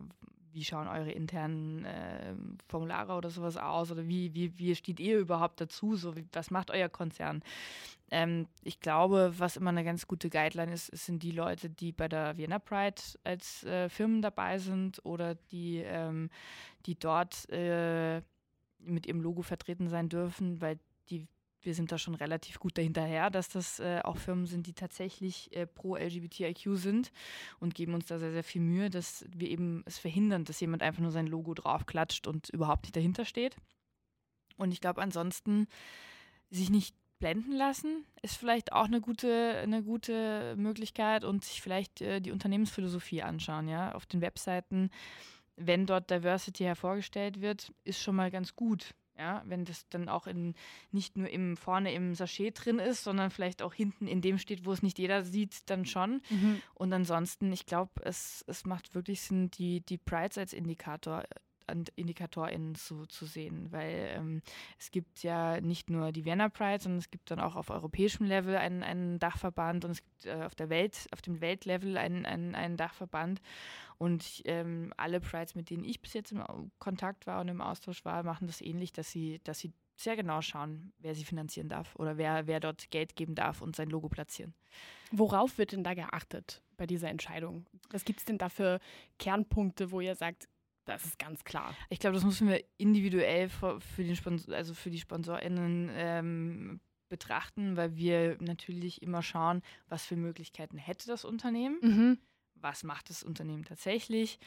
wie 0.59 0.65
schauen 0.65 0.89
eure 0.89 1.13
internen 1.13 1.85
äh, 1.85 2.35
Formulare 2.67 3.13
oder 3.13 3.31
sowas 3.31 3.57
aus 3.57 3.93
oder 3.93 4.09
wie, 4.09 4.35
wie, 4.35 4.59
wie 4.59 4.75
steht 4.75 4.99
ihr 4.99 5.21
überhaupt 5.21 5.61
dazu, 5.61 5.95
so 5.95 6.17
wie, 6.17 6.27
was 6.33 6.51
macht 6.51 6.73
euer 6.73 6.89
Konzern? 6.89 7.45
Ähm, 8.11 8.49
ich 8.65 8.81
glaube, 8.81 9.35
was 9.39 9.57
immer 9.57 9.71
eine 9.71 9.85
ganz 9.85 10.09
gute 10.09 10.31
Guideline 10.31 10.73
ist, 10.73 10.87
sind 10.87 11.23
die 11.23 11.31
Leute, 11.31 11.71
die 11.71 11.93
bei 11.93 12.09
der 12.09 12.37
Vienna 12.37 12.59
Pride 12.59 13.01
als 13.23 13.63
äh, 13.65 13.89
Firmen 13.89 14.21
dabei 14.21 14.59
sind 14.59 15.01
oder 15.05 15.37
die, 15.53 15.79
ähm, 15.79 16.29
die 16.87 16.99
dort 16.99 17.49
äh, 17.51 18.21
mit 18.81 19.07
ihrem 19.07 19.21
Logo 19.21 19.43
vertreten 19.43 19.89
sein 19.89 20.09
dürfen, 20.09 20.61
weil 20.61 20.81
die, 21.09 21.29
wir 21.63 21.75
sind 21.75 21.91
da 21.93 21.99
schon 21.99 22.15
relativ 22.15 22.59
gut 22.61 22.79
dahinterher, 22.79 23.31
dass 23.31 23.49
das 23.49 23.81
äh, 23.81 24.01
auch 24.05 24.17
Firmen 24.17 24.47
sind, 24.47 24.67
die 24.67 24.75
tatsächlich 24.75 25.55
äh, 25.55 25.67
pro 25.67 25.97
LGBTIQ 25.97 26.77
sind 26.77 27.13
und 27.61 27.75
geben 27.75 27.95
uns 27.95 28.07
da 28.07 28.19
sehr, 28.19 28.33
sehr 28.33 28.45
viel 28.45 28.63
Mühe, 28.63 28.91
dass 28.91 29.25
wir 29.35 29.49
eben 29.49 29.83
es 29.87 29.99
verhindern, 29.99 30.45
dass 30.45 30.61
jemand 30.61 30.83
einfach 30.83 31.03
nur 31.03 31.11
sein 31.11 31.27
Logo 31.27 31.55
draufklatscht 31.55 32.27
und 32.27 32.49
überhaupt 32.51 32.85
nicht 32.85 32.97
dahinter 32.97 33.25
steht. 33.25 33.57
Und 34.57 34.73
ich 34.73 34.81
glaube 34.81 35.03
ansonsten 35.03 35.67
sich 36.51 36.71
nicht 36.71 36.95
blenden 37.19 37.53
lassen, 37.53 38.05
ist 38.23 38.37
vielleicht 38.37 38.73
auch 38.73 38.85
eine 38.85 39.01
gute, 39.01 39.59
eine 39.63 39.83
gute 39.83 40.55
Möglichkeit 40.57 41.25
und 41.25 41.45
sich 41.45 41.61
vielleicht 41.61 42.01
äh, 42.01 42.21
die 42.21 42.31
Unternehmensphilosophie 42.31 43.23
anschauen, 43.23 43.69
ja, 43.69 43.93
auf 43.95 44.07
den 44.07 44.21
Webseiten. 44.21 44.91
Wenn 45.57 45.87
dort 45.87 46.11
Diversity 46.11 46.65
hervorgestellt 46.65 47.41
wird, 47.41 47.73
ist 47.85 48.01
schon 48.01 48.15
mal 48.15 48.31
ganz 48.31 48.55
gut. 48.55 48.95
Ja, 49.19 49.43
wenn 49.47 49.65
das 49.65 49.89
dann 49.89 50.09
auch 50.09 50.29
in, 50.29 50.55
nicht 50.93 51.17
nur 51.17 51.29
im, 51.29 51.57
vorne 51.57 51.93
im 51.93 52.15
Sachet 52.15 52.53
drin 52.65 52.79
ist, 52.79 53.03
sondern 53.03 53.33
vielleicht 53.33 53.63
auch 53.63 53.75
hinten 53.75 54.07
in 54.07 54.21
dem 54.21 54.39
steht, 54.39 54.65
wo 54.65 54.73
es 54.73 54.83
nicht 54.83 54.97
jeder 54.97 55.25
sieht, 55.25 55.69
dann 55.69 55.85
schon. 55.87 56.23
Mhm. 56.31 56.63
Und 56.75 56.93
ansonsten, 56.93 57.53
ich 57.53 57.67
glaube, 57.67 57.91
es, 58.03 58.45
es 58.47 58.65
macht 58.65 58.95
wirklich 58.95 59.21
Sinn, 59.21 59.51
die, 59.51 59.81
die 59.81 59.99
Prides 59.99 60.39
als 60.39 60.53
Indikator 60.53 61.25
IndikatorInnen 61.69 62.75
zu, 62.75 63.07
zu 63.07 63.27
sehen, 63.27 63.71
weil 63.71 64.11
ähm, 64.17 64.43
es 64.79 64.91
gibt 64.91 65.23
ja 65.23 65.61
nicht 65.61 65.91
nur 65.91 66.13
die 66.13 66.25
Vienna 66.25 66.49
Pride, 66.49 66.83
sondern 66.83 66.99
es 66.99 67.11
gibt 67.11 67.31
dann 67.31 67.41
auch 67.41 67.57
auf 67.57 67.71
europäischem 67.71 68.27
Level 68.27 68.57
einen, 68.57 68.83
einen 68.83 69.19
Dachverband 69.19 69.85
und 69.85 69.93
es 69.93 70.03
gibt 70.03 70.27
äh, 70.27 70.45
auf 70.45 70.55
der 70.55 70.71
Welt, 70.71 71.07
auf 71.13 71.23
dem 71.23 71.41
Weltlevel 71.41 71.97
einen, 71.97 72.27
einen, 72.27 72.55
einen 72.55 72.77
Dachverband. 72.77 73.41
Und 73.99 74.43
ähm, 74.45 74.93
alle 74.97 75.21
Prides, 75.21 75.57
mit 75.57 75.71
denen 75.71 75.83
ich 75.83 76.01
bis 76.01 76.13
jetzt 76.13 76.31
im 76.31 76.43
Kontakt 76.79 77.27
war 77.27 77.41
und 77.41 77.49
im 77.49 77.61
Austausch 77.61 78.05
war, 78.05 78.23
machen 78.23 78.47
das 78.47 78.61
ähnlich, 78.61 78.93
dass 78.93 79.11
sie, 79.11 79.41
dass 79.43 79.59
sie 79.59 79.73
sehr 79.97 80.15
genau 80.15 80.41
schauen, 80.41 80.93
wer 81.01 81.15
sie 81.15 81.25
finanzieren 81.25 81.69
darf 81.69 81.97
oder 81.97 82.17
wer, 82.17 82.47
wer 82.47 82.61
dort 82.61 82.91
Geld 82.91 83.17
geben 83.17 83.35
darf 83.35 83.61
und 83.61 83.75
sein 83.75 83.91
Logo 83.91 84.09
platzieren. 84.09 84.55
Worauf 85.11 85.59
wird 85.59 85.73
denn 85.73 85.83
da 85.83 85.95
geachtet 85.95 86.63
bei 86.77 86.87
dieser 86.87 87.09
Entscheidung? 87.09 87.67
Was 87.91 88.05
gibt 88.05 88.21
es 88.21 88.25
denn 88.25 88.39
da 88.39 88.49
für 88.49 88.79
Kernpunkte, 89.19 89.91
wo 89.91 90.01
ihr 90.01 90.15
sagt, 90.15 90.49
das 90.89 91.05
ist 91.05 91.19
ganz 91.19 91.45
klar. 91.45 91.75
Ich 91.91 91.99
glaube, 91.99 92.15
das 92.15 92.25
müssen 92.25 92.49
wir 92.49 92.65
individuell 92.79 93.49
für, 93.49 93.79
den 93.99 94.17
Sponsor, 94.17 94.55
also 94.55 94.75
für 94.75 94.91
die 94.91 94.99
SponsorInnen 94.99 95.91
ähm, 95.93 96.81
betrachten, 97.09 97.77
weil 97.77 97.97
wir 97.97 98.37
natürlich 98.41 99.03
immer 99.03 99.23
schauen, 99.23 99.63
was 99.89 100.05
für 100.05 100.17
Möglichkeiten 100.17 100.79
hätte 100.79 101.07
das 101.07 101.25
Unternehmen, 101.25 101.79
mhm. 101.81 102.19
was 102.55 102.85
macht 102.85 103.11
das 103.11 103.23
Unternehmen 103.23 103.65
tatsächlich 103.65 104.39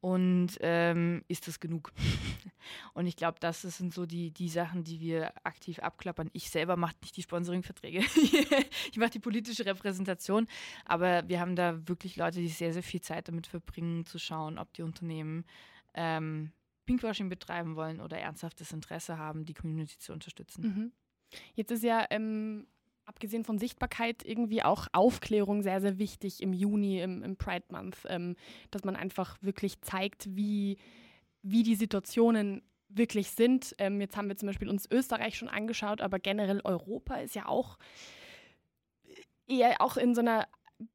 und 0.00 0.50
ähm, 0.60 1.24
ist 1.26 1.48
das 1.48 1.58
genug? 1.58 1.92
und 2.94 3.06
ich 3.06 3.16
glaube, 3.16 3.38
das 3.40 3.62
sind 3.62 3.92
so 3.92 4.06
die, 4.06 4.30
die 4.30 4.48
Sachen, 4.48 4.84
die 4.84 5.00
wir 5.00 5.32
aktiv 5.44 5.80
abklappern. 5.80 6.30
Ich 6.32 6.50
selber 6.50 6.76
mache 6.76 6.94
nicht 7.02 7.16
die 7.16 7.22
Sponsoring-Verträge. 7.22 8.00
ich 8.92 8.96
mache 8.96 9.10
die 9.10 9.18
politische 9.18 9.66
Repräsentation, 9.66 10.46
aber 10.84 11.28
wir 11.28 11.40
haben 11.40 11.56
da 11.56 11.88
wirklich 11.88 12.16
Leute, 12.16 12.38
die 12.38 12.48
sehr, 12.48 12.72
sehr 12.72 12.84
viel 12.84 13.00
Zeit 13.00 13.28
damit 13.28 13.48
verbringen, 13.48 14.06
zu 14.06 14.18
schauen, 14.18 14.58
ob 14.58 14.72
die 14.74 14.82
Unternehmen 14.82 15.44
ähm, 15.94 16.52
Pinkwashing 16.86 17.28
betreiben 17.28 17.76
wollen 17.76 18.00
oder 18.00 18.18
ernsthaftes 18.18 18.72
Interesse 18.72 19.18
haben, 19.18 19.44
die 19.44 19.54
Community 19.54 19.98
zu 19.98 20.12
unterstützen. 20.12 20.62
Mhm. 20.62 20.92
Jetzt 21.54 21.70
ist 21.70 21.84
ja 21.84 22.06
ähm, 22.10 22.66
abgesehen 23.04 23.44
von 23.44 23.58
Sichtbarkeit 23.58 24.24
irgendwie 24.24 24.62
auch 24.62 24.86
Aufklärung 24.92 25.62
sehr, 25.62 25.80
sehr 25.80 25.98
wichtig 25.98 26.42
im 26.42 26.52
Juni, 26.52 27.00
im, 27.00 27.22
im 27.22 27.36
Pride 27.36 27.66
Month, 27.70 27.98
ähm, 28.08 28.36
dass 28.70 28.84
man 28.84 28.96
einfach 28.96 29.36
wirklich 29.42 29.80
zeigt, 29.80 30.34
wie, 30.36 30.78
wie 31.42 31.62
die 31.62 31.74
Situationen 31.74 32.62
wirklich 32.88 33.30
sind. 33.30 33.74
Ähm, 33.78 34.00
jetzt 34.00 34.16
haben 34.16 34.28
wir 34.28 34.36
zum 34.36 34.46
Beispiel 34.46 34.68
uns 34.68 34.90
Österreich 34.90 35.36
schon 35.36 35.48
angeschaut, 35.48 36.00
aber 36.00 36.18
generell 36.18 36.60
Europa 36.64 37.16
ist 37.16 37.34
ja 37.34 37.46
auch 37.46 37.78
eher 39.46 39.80
auch 39.80 39.96
in 39.96 40.14
so 40.14 40.20
einer 40.20 40.46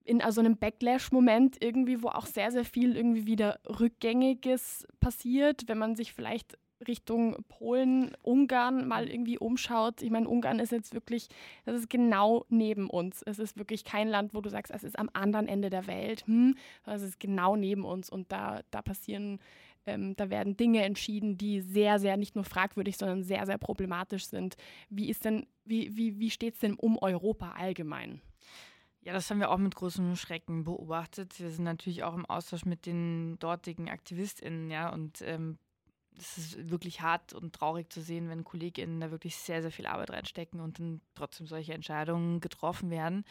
in 0.06 0.20
so 0.20 0.26
also 0.26 0.42
einem 0.42 0.58
Backlash-Moment 0.58 1.58
irgendwie, 1.62 2.02
wo 2.02 2.10
auch 2.10 2.26
sehr, 2.26 2.52
sehr 2.52 2.66
viel 2.66 2.96
irgendwie 2.96 3.26
wieder 3.26 3.60
Rückgängiges 3.68 4.88
passiert, 5.00 5.64
wenn 5.68 5.78
man 5.78 5.96
sich 5.96 6.14
vielleicht 6.14 6.58
Richtung 6.88 7.38
Polen, 7.48 8.16
Ungarn 8.22 8.88
mal 8.88 9.10
irgendwie 9.10 9.38
umschaut. 9.38 10.02
Ich 10.02 10.12
meine, 10.12 10.28
Ungarn 10.28 10.60
ist 10.60 10.72
jetzt 10.72 10.94
wirklich, 10.94 11.28
das 11.66 11.76
ist 11.76 11.90
genau 11.90 12.46
neben 12.50 12.90
uns. 12.90 13.22
Es 13.24 13.40
ist 13.40 13.58
wirklich 13.58 13.84
kein 13.84 14.08
Land, 14.08 14.34
wo 14.34 14.42
du 14.42 14.50
sagst, 14.50 14.72
es 14.72 14.84
ist 14.84 15.00
am 15.00 15.10
anderen 15.14 15.48
Ende 15.48 15.70
der 15.70 15.88
Welt. 15.88 16.26
Hm, 16.28 16.56
es 16.86 17.02
ist 17.02 17.20
genau 17.20 17.56
neben 17.56 17.86
uns 17.86 18.10
und 18.10 18.32
da, 18.32 18.62
da 18.72 18.82
passieren, 18.82 19.40
ähm, 19.86 20.16
da 20.16 20.30
werden 20.30 20.58
Dinge 20.58 20.84
entschieden, 20.84 21.38
die 21.38 21.62
sehr, 21.62 22.00
sehr 22.00 22.18
nicht 22.18 22.36
nur 22.36 22.46
fragwürdig, 22.46 22.98
sondern 22.98 23.24
sehr, 23.24 23.46
sehr 23.46 23.58
problematisch 23.58 24.28
sind. 24.28 24.56
Wie 24.90 25.10
ist 25.10 25.26
denn, 25.26 25.48
wie, 25.66 25.96
wie, 25.96 26.20
wie 26.20 26.30
steht 26.30 26.56
es 26.56 26.60
denn 26.60 26.76
um 26.76 26.98
Europa 26.98 27.52
allgemein? 27.52 28.22
Ja, 29.04 29.12
das 29.12 29.30
haben 29.30 29.40
wir 29.40 29.52
auch 29.52 29.58
mit 29.58 29.76
großem 29.76 30.16
Schrecken 30.16 30.64
beobachtet. 30.64 31.38
Wir 31.40 31.52
sind 31.52 31.66
natürlich 31.66 32.04
auch 32.04 32.14
im 32.14 32.26
Austausch 32.26 32.64
mit 32.64 32.86
den 32.86 33.38
dortigen 33.40 33.90
AktivistInnen, 33.90 34.72
ja, 34.72 34.90
und 34.90 35.22
ähm, 35.24 35.58
es 36.18 36.38
ist 36.38 36.70
wirklich 36.70 37.02
hart 37.02 37.34
und 37.34 37.54
traurig 37.54 37.92
zu 37.92 38.02
sehen, 38.02 38.30
wenn 38.30 38.46
KollegInnen 38.46 39.02
da 39.02 39.12
wirklich 39.12 39.36
sehr, 39.36 39.62
sehr 39.62 39.72
viel 39.72 39.88
Arbeit 39.88 40.12
reinstecken 40.12 40.62
und 40.62 40.80
dann 40.80 41.02
trotzdem 41.16 41.48
solche 41.48 41.74
Entscheidungen 41.74 42.40
getroffen 42.40 42.92
werden. 42.92 43.26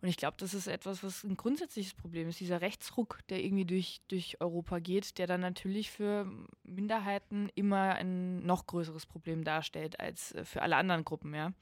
Und 0.00 0.08
ich 0.08 0.16
glaube, 0.16 0.38
das 0.38 0.54
ist 0.54 0.66
etwas, 0.66 1.04
was 1.04 1.22
ein 1.22 1.36
grundsätzliches 1.36 1.94
Problem 1.94 2.28
ist, 2.28 2.40
dieser 2.40 2.60
Rechtsruck, 2.60 3.20
der 3.28 3.44
irgendwie 3.44 3.66
durch, 3.66 4.00
durch 4.08 4.40
Europa 4.40 4.80
geht, 4.80 5.18
der 5.18 5.28
dann 5.28 5.42
natürlich 5.42 5.90
für 5.90 6.26
Minderheiten 6.64 7.48
immer 7.54 7.94
ein 7.94 8.44
noch 8.44 8.66
größeres 8.66 9.06
Problem 9.06 9.44
darstellt 9.44 10.00
als 10.00 10.32
äh, 10.32 10.44
für 10.44 10.62
alle 10.62 10.76
anderen 10.76 11.04
Gruppen, 11.04 11.34
ja. 11.34 11.52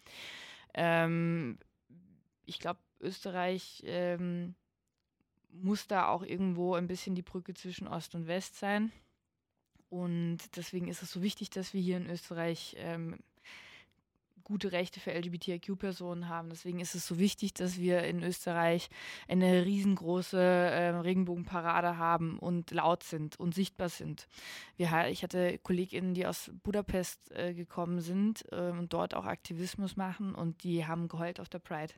Ähm, 0.72 1.58
ich 2.46 2.58
glaube, 2.58 2.80
Österreich 3.00 3.82
ähm, 3.86 4.54
muss 5.52 5.86
da 5.86 6.08
auch 6.08 6.22
irgendwo 6.22 6.74
ein 6.74 6.86
bisschen 6.86 7.14
die 7.14 7.22
Brücke 7.22 7.54
zwischen 7.54 7.88
Ost 7.88 8.14
und 8.14 8.26
West 8.26 8.56
sein. 8.56 8.92
Und 9.88 10.38
deswegen 10.56 10.88
ist 10.88 11.02
es 11.02 11.10
so 11.10 11.22
wichtig, 11.22 11.50
dass 11.50 11.74
wir 11.74 11.80
hier 11.80 11.96
in 11.96 12.08
Österreich 12.08 12.76
ähm, 12.78 13.18
gute 14.50 14.72
Rechte 14.72 14.98
für 14.98 15.12
LGBTIQ-Personen 15.12 16.28
haben. 16.28 16.50
Deswegen 16.50 16.80
ist 16.80 16.96
es 16.96 17.06
so 17.06 17.20
wichtig, 17.20 17.54
dass 17.54 17.78
wir 17.78 18.02
in 18.02 18.22
Österreich 18.22 18.90
eine 19.28 19.64
riesengroße 19.64 20.40
äh, 20.40 20.88
Regenbogenparade 20.88 21.98
haben 21.98 22.36
und 22.38 22.72
laut 22.72 23.04
sind 23.04 23.38
und 23.38 23.54
sichtbar 23.54 23.88
sind. 23.88 24.26
Wir, 24.76 25.06
ich 25.08 25.22
hatte 25.22 25.58
KollegInnen, 25.58 26.14
die 26.14 26.26
aus 26.26 26.50
Budapest 26.64 27.30
äh, 27.30 27.54
gekommen 27.54 28.00
sind 28.00 28.44
äh, 28.50 28.70
und 28.70 28.92
dort 28.92 29.14
auch 29.14 29.24
Aktivismus 29.24 29.96
machen 29.96 30.34
und 30.34 30.64
die 30.64 30.84
haben 30.84 31.06
geheult 31.06 31.38
auf 31.38 31.48
der 31.48 31.60
Pride 31.60 31.94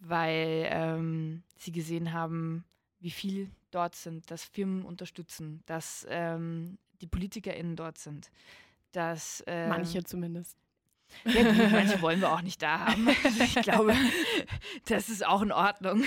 weil 0.00 0.66
ähm, 0.70 1.42
sie 1.56 1.72
gesehen 1.72 2.12
haben, 2.12 2.64
wie 2.98 3.10
viel 3.10 3.50
dort 3.70 3.94
sind, 3.94 4.30
dass 4.30 4.44
Firmen 4.44 4.84
unterstützen, 4.84 5.62
dass 5.66 6.06
ähm, 6.10 6.78
die 7.00 7.06
PolitikerInnen 7.06 7.76
dort 7.76 7.98
sind. 7.98 8.30
Dass, 8.92 9.42
ähm, 9.46 9.68
manche 9.68 10.02
zumindest. 10.02 10.56
Ja, 11.24 11.42
gut, 11.42 11.70
manche 11.70 12.00
wollen 12.02 12.20
wir 12.20 12.32
auch 12.32 12.42
nicht 12.42 12.60
da 12.62 12.86
haben. 12.86 13.08
Also 13.24 13.42
ich 13.42 13.54
glaube, 13.62 13.94
das 14.86 15.08
ist 15.08 15.24
auch 15.24 15.42
in 15.42 15.52
Ordnung. 15.52 16.04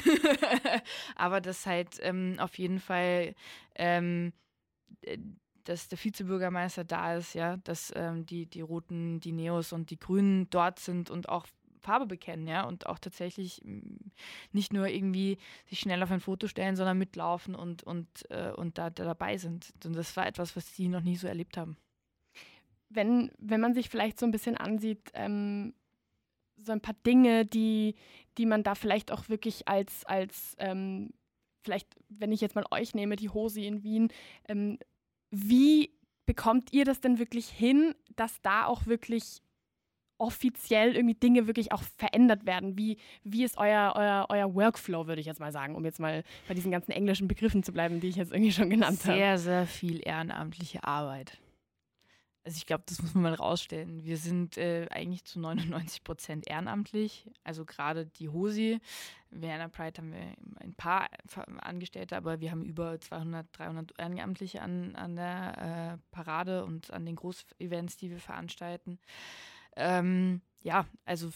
Aber 1.16 1.42
dass 1.42 1.66
halt 1.66 1.98
ähm, 2.02 2.36
auf 2.40 2.58
jeden 2.58 2.80
Fall 2.80 3.36
ähm, 3.76 4.34
dass 5.64 5.88
der 5.88 6.04
Vizebürgermeister 6.04 6.84
da 6.84 7.16
ist, 7.16 7.34
ja, 7.34 7.58
dass 7.58 7.92
ähm, 7.96 8.26
die, 8.26 8.46
die 8.46 8.62
Roten, 8.62 9.20
die 9.20 9.32
Neos 9.32 9.72
und 9.72 9.90
die 9.90 10.00
Grünen 10.00 10.50
dort 10.50 10.80
sind 10.80 11.10
und 11.10 11.30
auch 11.30 11.48
Farbe 11.84 12.06
bekennen, 12.06 12.48
ja, 12.48 12.64
und 12.64 12.88
auch 12.88 13.00
tatsächlich 13.00 13.62
mm, 13.64 13.98
nicht 14.52 14.74
nur 14.74 14.88
irgendwie 14.88 15.38
sich 15.66 15.80
schnell 15.80 16.02
auf 16.02 16.12
ein 16.12 16.20
Foto 16.20 16.48
stellen, 16.48 16.76
sondern 16.76 16.98
mitlaufen 16.98 17.56
und, 17.56 17.84
und, 17.84 18.08
äh, 18.30 18.52
und 18.52 18.78
da, 18.78 18.90
da 18.90 19.04
dabei 19.04 19.38
sind. 19.38 19.74
Und 19.86 19.96
das 19.96 20.16
war 20.16 20.26
etwas, 20.26 20.56
was 20.56 20.76
sie 20.76 20.88
noch 20.88 21.02
nie 21.02 21.18
so 21.18 21.28
erlebt 21.28 21.58
haben. 21.58 21.78
Wenn, 22.90 23.32
wenn 23.38 23.62
man 23.62 23.74
sich 23.74 23.90
vielleicht 23.90 24.20
so 24.20 24.26
ein 24.26 24.32
bisschen 24.32 24.58
ansieht, 24.58 25.12
ähm, 25.14 25.74
so 26.58 26.72
ein 26.72 26.82
paar 26.82 26.96
Dinge, 27.06 27.46
die, 27.46 27.96
die 28.38 28.46
man 28.46 28.64
da 28.64 28.76
vielleicht 28.76 29.12
auch 29.12 29.30
wirklich 29.30 29.68
als, 29.68 30.06
als 30.06 30.56
ähm, 30.60 31.12
vielleicht, 31.62 31.96
wenn 32.10 32.32
ich 32.32 32.42
jetzt 32.42 32.56
mal 32.56 32.66
euch 32.72 32.94
nehme, 32.94 33.16
die 33.16 33.30
Hose 33.30 33.62
in 33.62 33.84
Wien, 33.84 34.10
ähm, 34.48 34.78
wie 35.32 35.92
bekommt 36.26 36.72
ihr 36.72 36.86
das 36.86 37.02
denn 37.02 37.20
wirklich 37.20 37.50
hin, 37.50 37.96
dass 38.16 38.42
da 38.42 38.66
auch 38.66 38.86
wirklich 38.86 39.42
offiziell 40.18 40.96
irgendwie 40.96 41.16
Dinge 41.16 41.48
wirklich 41.48 41.72
auch 41.72 41.84
verändert 41.98 42.46
werden? 42.46 42.78
Wie, 42.78 42.98
wie 43.24 43.44
ist 43.44 43.58
euer, 43.58 43.94
euer, 43.96 44.26
euer 44.30 44.56
Workflow, 44.56 45.08
würde 45.08 45.22
ich 45.22 45.28
jetzt 45.28 45.40
mal 45.40 45.52
sagen, 45.52 45.76
um 45.76 45.86
jetzt 45.86 46.00
mal 46.00 46.24
bei 46.48 46.54
diesen 46.54 46.72
ganzen 46.72 46.92
englischen 46.92 47.28
Begriffen 47.28 47.64
zu 47.64 47.72
bleiben, 47.72 48.00
die 48.00 48.08
ich 48.08 48.16
jetzt 48.16 48.32
irgendwie 48.32 48.52
schon 48.52 48.70
genannt 48.70 49.00
habe? 49.06 49.18
Sehr, 49.18 49.38
sehr 49.38 49.68
viel 49.68 50.02
ehrenamtliche 50.06 50.84
Arbeit. 50.84 51.38
Also 52.46 52.58
ich 52.58 52.66
glaube, 52.66 52.84
das 52.88 53.02
muss 53.02 53.14
man 53.14 53.24
mal 53.24 53.34
rausstellen. 53.34 54.04
Wir 54.04 54.18
sind 54.18 54.58
äh, 54.58 54.88
eigentlich 54.90 55.24
zu 55.24 55.40
99 55.40 56.04
Prozent 56.04 56.48
ehrenamtlich. 56.48 57.30
Also 57.46 57.64
gerade 57.64 58.06
die 58.06 58.28
HOSI. 58.28 58.80
Werner 59.30 59.70
Pride 59.70 60.02
haben 60.02 60.12
wir 60.12 60.36
ein 60.60 60.74
paar 60.76 61.08
Angestellte, 61.62 62.18
aber 62.18 62.42
wir 62.42 62.52
haben 62.52 62.64
über 62.66 63.00
200, 63.00 63.48
300 63.54 63.94
Ehrenamtliche 63.98 64.62
an, 64.62 64.94
an 64.96 65.16
der 65.16 65.98
äh, 65.98 66.14
Parade 66.14 66.66
und 66.66 66.92
an 66.92 67.06
den 67.06 67.16
Großevents, 67.16 67.98
die 67.98 68.12
wir 68.12 68.20
veranstalten. 68.20 69.00
Ähm, 69.76 70.42
ja, 70.62 70.86
also 71.06 71.32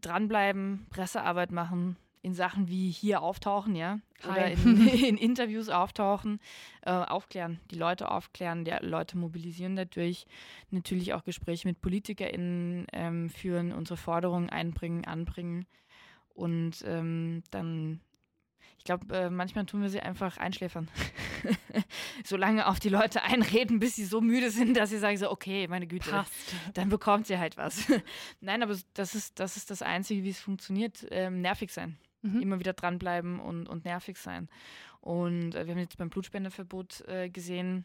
dranbleiben, 0.00 0.86
Pressearbeit 0.90 1.50
machen, 1.50 1.96
in 2.22 2.34
Sachen 2.34 2.68
wie 2.68 2.90
hier 2.90 3.22
auftauchen, 3.22 3.76
ja, 3.76 4.00
oder 4.28 4.50
in, 4.50 4.88
in, 4.88 5.16
Interviews 5.16 5.68
auftauchen, 5.68 6.40
äh, 6.82 6.90
aufklären, 6.90 7.60
die 7.70 7.76
Leute 7.76 8.10
aufklären, 8.10 8.64
die 8.64 8.74
Leute 8.80 9.16
mobilisieren 9.16 9.76
dadurch, 9.76 10.26
natürlich 10.70 11.14
auch 11.14 11.22
Gespräche 11.22 11.68
mit 11.68 11.80
PolitikerInnen 11.80 12.86
ähm, 12.92 13.30
führen, 13.30 13.72
unsere 13.72 13.96
Forderungen 13.96 14.50
einbringen, 14.50 15.04
anbringen 15.04 15.66
und 16.34 16.82
ähm, 16.84 17.44
dann 17.50 18.00
glaube, 18.86 19.14
äh, 19.14 19.30
manchmal 19.30 19.66
tun 19.66 19.82
wir 19.82 19.90
sie 19.90 20.00
einfach 20.00 20.38
einschläfern. 20.38 20.88
so 22.24 22.36
lange 22.36 22.66
auf 22.66 22.80
die 22.80 22.88
Leute 22.88 23.22
einreden, 23.22 23.78
bis 23.78 23.96
sie 23.96 24.04
so 24.04 24.20
müde 24.20 24.50
sind, 24.50 24.76
dass 24.76 24.90
sie 24.90 24.98
sagen 24.98 25.16
so, 25.18 25.30
okay, 25.30 25.68
meine 25.68 25.86
Güte, 25.86 26.10
Passt. 26.10 26.32
dann 26.74 26.88
bekommt 26.88 27.26
sie 27.26 27.38
halt 27.38 27.56
was. 27.56 27.86
Nein, 28.40 28.62
aber 28.62 28.76
das 28.94 29.14
ist, 29.14 29.38
das 29.38 29.56
ist 29.56 29.70
das 29.70 29.82
Einzige, 29.82 30.24
wie 30.24 30.30
es 30.30 30.40
funktioniert. 30.40 31.06
Ähm, 31.10 31.42
nervig 31.42 31.70
sein. 31.70 31.96
Mhm. 32.22 32.40
Immer 32.40 32.58
wieder 32.58 32.72
dranbleiben 32.72 33.38
und, 33.38 33.68
und 33.68 33.84
nervig 33.84 34.16
sein. 34.16 34.48
Und 35.00 35.54
äh, 35.54 35.66
wir 35.66 35.74
haben 35.74 35.80
jetzt 35.80 35.98
beim 35.98 36.10
Blutspendeverbot 36.10 37.02
äh, 37.06 37.28
gesehen, 37.28 37.84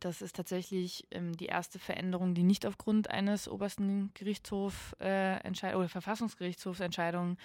das 0.00 0.20
ist 0.20 0.36
tatsächlich 0.36 1.06
ähm, 1.10 1.36
die 1.36 1.46
erste 1.46 1.78
Veränderung, 1.78 2.34
die 2.34 2.42
nicht 2.42 2.66
aufgrund 2.66 3.10
eines 3.10 3.48
obersten 3.48 4.10
Gerichtshofs 4.14 4.94
äh, 4.98 5.38
oder 5.74 5.88
Verfassungsgerichtshofsentscheidung 5.88 7.36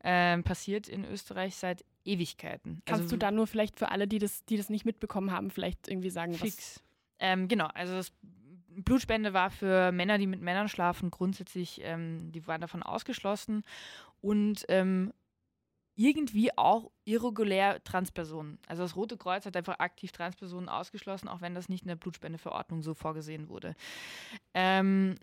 äh, 0.00 0.38
passiert 0.42 0.88
in 0.88 1.04
Österreich 1.04 1.56
seit 1.56 1.84
Ewigkeiten. 2.06 2.82
Kannst 2.86 3.02
also, 3.02 3.16
du 3.16 3.18
da 3.18 3.30
nur 3.30 3.46
vielleicht 3.46 3.78
für 3.78 3.90
alle, 3.90 4.06
die 4.06 4.18
das, 4.18 4.44
die 4.44 4.56
das 4.56 4.70
nicht 4.70 4.84
mitbekommen 4.84 5.30
haben, 5.30 5.50
vielleicht 5.50 5.88
irgendwie 5.88 6.10
sagen, 6.10 6.34
fix. 6.34 6.76
was? 6.76 6.84
Ähm, 7.18 7.48
genau, 7.48 7.66
also 7.74 7.94
das 7.94 8.12
Blutspende 8.68 9.32
war 9.32 9.50
für 9.50 9.90
Männer, 9.92 10.18
die 10.18 10.26
mit 10.26 10.40
Männern 10.40 10.68
schlafen, 10.68 11.10
grundsätzlich, 11.10 11.80
ähm, 11.82 12.30
die 12.32 12.46
waren 12.46 12.60
davon 12.60 12.82
ausgeschlossen 12.82 13.64
und 14.20 14.64
ähm, 14.68 15.12
irgendwie 15.96 16.56
auch 16.58 16.90
irregulär 17.04 17.82
Transpersonen. 17.82 18.58
Also 18.66 18.82
das 18.82 18.96
Rote 18.96 19.16
Kreuz 19.16 19.46
hat 19.46 19.56
einfach 19.56 19.78
aktiv 19.78 20.12
Transpersonen 20.12 20.68
ausgeschlossen, 20.68 21.28
auch 21.28 21.40
wenn 21.40 21.54
das 21.54 21.70
nicht 21.70 21.82
in 21.82 21.88
der 21.88 21.96
Blutspendeverordnung 21.96 22.82
so 22.82 22.92
vorgesehen 22.92 23.48
wurde. 23.48 23.74
Ähm, 24.52 25.16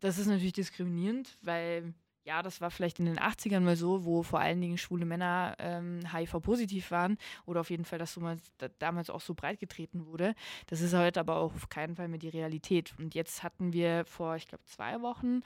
das 0.00 0.18
ist 0.18 0.26
natürlich 0.26 0.52
diskriminierend, 0.52 1.38
weil 1.42 1.94
ja, 2.26 2.42
das 2.42 2.60
war 2.60 2.72
vielleicht 2.72 2.98
in 2.98 3.06
den 3.06 3.20
80ern 3.20 3.60
mal 3.60 3.76
so, 3.76 4.04
wo 4.04 4.24
vor 4.24 4.40
allen 4.40 4.60
Dingen 4.60 4.78
schwule 4.78 5.06
Männer 5.06 5.54
ähm, 5.60 6.00
HIV-positiv 6.12 6.90
waren 6.90 7.18
oder 7.46 7.60
auf 7.60 7.70
jeden 7.70 7.84
Fall, 7.84 8.00
dass 8.00 8.14
so 8.14 8.20
mal, 8.20 8.36
da, 8.58 8.66
damals 8.80 9.10
auch 9.10 9.20
so 9.20 9.34
breit 9.34 9.60
getreten 9.60 10.06
wurde. 10.06 10.34
Das 10.66 10.80
ist 10.80 10.92
heute 10.92 11.20
aber 11.20 11.36
auch 11.36 11.54
auf 11.54 11.68
keinen 11.68 11.94
Fall 11.94 12.08
mehr 12.08 12.18
die 12.18 12.28
Realität. 12.28 12.94
Und 12.98 13.14
jetzt 13.14 13.44
hatten 13.44 13.72
wir 13.72 14.04
vor, 14.06 14.34
ich 14.34 14.48
glaube, 14.48 14.64
zwei 14.64 15.00
Wochen 15.02 15.42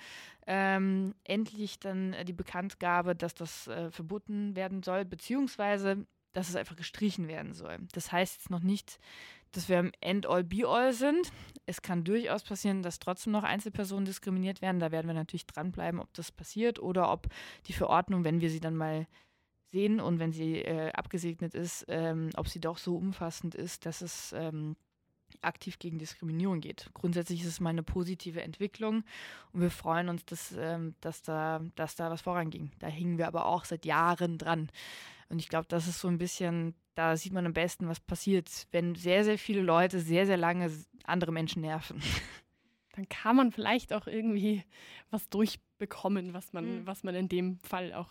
ähm, 0.47 1.15
endlich 1.25 1.79
dann 1.81 2.17
die 2.25 2.33
Bekanntgabe, 2.33 3.15
dass 3.15 3.35
das 3.35 3.69
äh, 3.69 3.91
verboten 3.91 4.57
werden 4.57 4.83
soll, 4.83 5.05
beziehungsweise 5.05 6.07
dass 6.33 6.49
es 6.49 6.57
einfach 6.57 6.77
gestrichen 6.77 7.29
werden 7.29 7.53
soll. 7.53 7.77
Das 7.93 8.11
heißt 8.11 8.37
jetzt 8.37 8.51
noch 8.51 8.63
nicht, 8.63 8.99
dass 9.53 9.69
wir 9.69 9.79
am 9.79 9.93
End-all, 10.01 10.45
Be-all 10.45 10.93
sind. 10.93 11.33
Es 11.67 11.83
kann 11.83 12.05
durchaus 12.05 12.43
passieren, 12.43 12.83
dass 12.83 12.99
trotzdem 12.99 13.33
noch 13.33 13.43
Einzelpersonen 13.43 14.05
diskriminiert 14.05 14.63
werden. 14.63 14.81
Da 14.81 14.91
werden 14.91 15.07
wir 15.07 15.15
natürlich 15.15 15.47
dranbleiben, 15.47 16.01
ob 16.01 16.13
das 16.15 16.33
passiert 16.33 16.79
oder 16.79 17.13
ob 17.13 17.29
die 17.67 17.73
Verordnung, 17.73 18.25
wenn 18.25 18.41
wir 18.41 18.51
sie 18.51 18.61
dann 18.61 18.77
mal 18.77 19.07
sehen 19.71 20.01
und 20.01 20.19
wenn 20.19 20.33
sie 20.33 20.57
äh, 20.57 20.91
abgesegnet 20.93 21.55
ist, 21.55 21.85
ähm, 21.89 22.31
ob 22.37 22.49
sie 22.49 22.61
doch 22.61 22.79
so 22.79 22.97
umfassend 22.97 23.55
ist, 23.55 23.87
dass 23.87 24.01
es 24.01 24.33
ähm, 24.37 24.77
aktiv 25.43 25.79
gegen 25.79 25.99
Diskriminierung 25.99 26.61
geht. 26.61 26.91
Grundsätzlich 26.95 27.43
ist 27.43 27.49
es 27.49 27.61
mal 27.61 27.71
eine 27.71 27.83
positive 27.83 28.43
Entwicklung 28.43 29.05
und 29.53 29.61
wir 29.61 29.71
freuen 29.71 30.09
uns, 30.09 30.25
dass, 30.25 30.55
ähm, 30.59 30.95
dass, 31.01 31.23
da, 31.23 31.61
dass 31.77 31.97
da 31.97 32.11
was 32.11 32.23
voranging. 32.23 32.71
Da 32.79 32.89
hingen 32.89 33.19
wir 33.19 33.29
aber 33.29 33.47
auch 33.47 33.65
seit 33.65 33.85
Jahren 33.85 34.39
dran. 34.39 34.71
Und 35.29 35.39
ich 35.39 35.49
glaube, 35.49 35.67
das 35.69 35.87
ist 35.87 36.01
so 36.01 36.09
ein 36.09 36.19
bisschen, 36.19 36.75
da 37.01 37.17
sieht 37.17 37.33
man 37.33 37.47
am 37.47 37.55
besten, 37.55 37.89
was 37.89 37.99
passiert, 37.99 38.67
wenn 38.73 38.95
sehr, 38.95 39.25
sehr 39.25 39.39
viele 39.39 39.63
Leute 39.63 40.01
sehr, 40.01 40.27
sehr 40.27 40.37
lange 40.37 40.71
andere 41.05 41.33
Menschen 41.33 41.63
nerven. 41.63 41.99
Dann 42.95 43.09
kann 43.09 43.37
man 43.37 43.53
vielleicht 43.53 43.95
auch 43.95 44.07
irgendwie 44.07 44.65
was 45.11 45.27
durchbekommen, 45.31 46.35
was 46.35 46.53
man, 46.53 46.81
mhm. 46.81 46.87
was 46.87 47.03
man 47.03 47.15
in 47.15 47.31
dem 47.31 47.59
Fall 47.61 47.95
auch, 47.95 48.11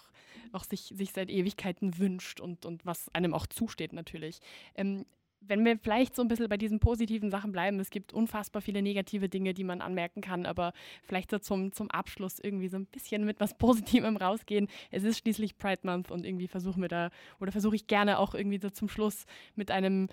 auch 0.54 0.64
sich, 0.64 0.92
sich 0.96 1.12
seit 1.12 1.30
Ewigkeiten 1.30 2.00
wünscht 2.00 2.40
und, 2.40 2.66
und 2.66 2.84
was 2.84 3.14
einem 3.14 3.36
auch 3.36 3.46
zusteht 3.46 3.94
natürlich. 3.94 4.40
Ähm, 4.74 5.06
wenn 5.50 5.66
wir 5.66 5.78
vielleicht 5.78 6.16
so 6.16 6.22
ein 6.22 6.28
bisschen 6.28 6.47
bei 6.47 6.58
diesen 6.58 6.80
positiven 6.80 7.32
Sachen 7.32 7.52
bleiben, 7.52 7.80
es 7.80 7.89
gibt 7.89 8.14
unfassbar 8.14 8.62
viele 8.62 8.82
negative 8.82 9.28
Dinge, 9.28 9.54
die 9.54 9.64
man 9.64 9.82
anmerken 9.82 10.22
kann, 10.22 10.45
aber 10.45 10.74
vielleicht 11.04 11.32
so 11.32 11.39
zum, 11.39 11.72
zum 11.72 11.89
Abschluss 11.91 12.39
irgendwie 12.39 12.70
so 12.70 12.78
ein 12.78 12.86
bisschen 12.86 13.26
mit 13.26 13.39
was 13.39 13.54
Positivem 13.58 14.16
rausgehen. 14.16 14.68
Es 14.91 15.04
ist 15.04 15.18
schließlich 15.18 15.58
Pride 15.58 15.82
Month 15.84 16.12
und 16.12 16.26
irgendwie 16.26 16.47
versuchen 16.47 16.82
wir 16.82 16.88
da, 16.88 17.10
oder 17.39 17.52
versuche 17.52 17.76
ich 17.76 17.88
gerne 17.88 18.20
auch 18.20 18.36
irgendwie 18.36 18.60
so 18.60 18.70
zum 18.70 18.88
Schluss 18.88 19.26
mit 19.56 19.72
einem 19.72 20.08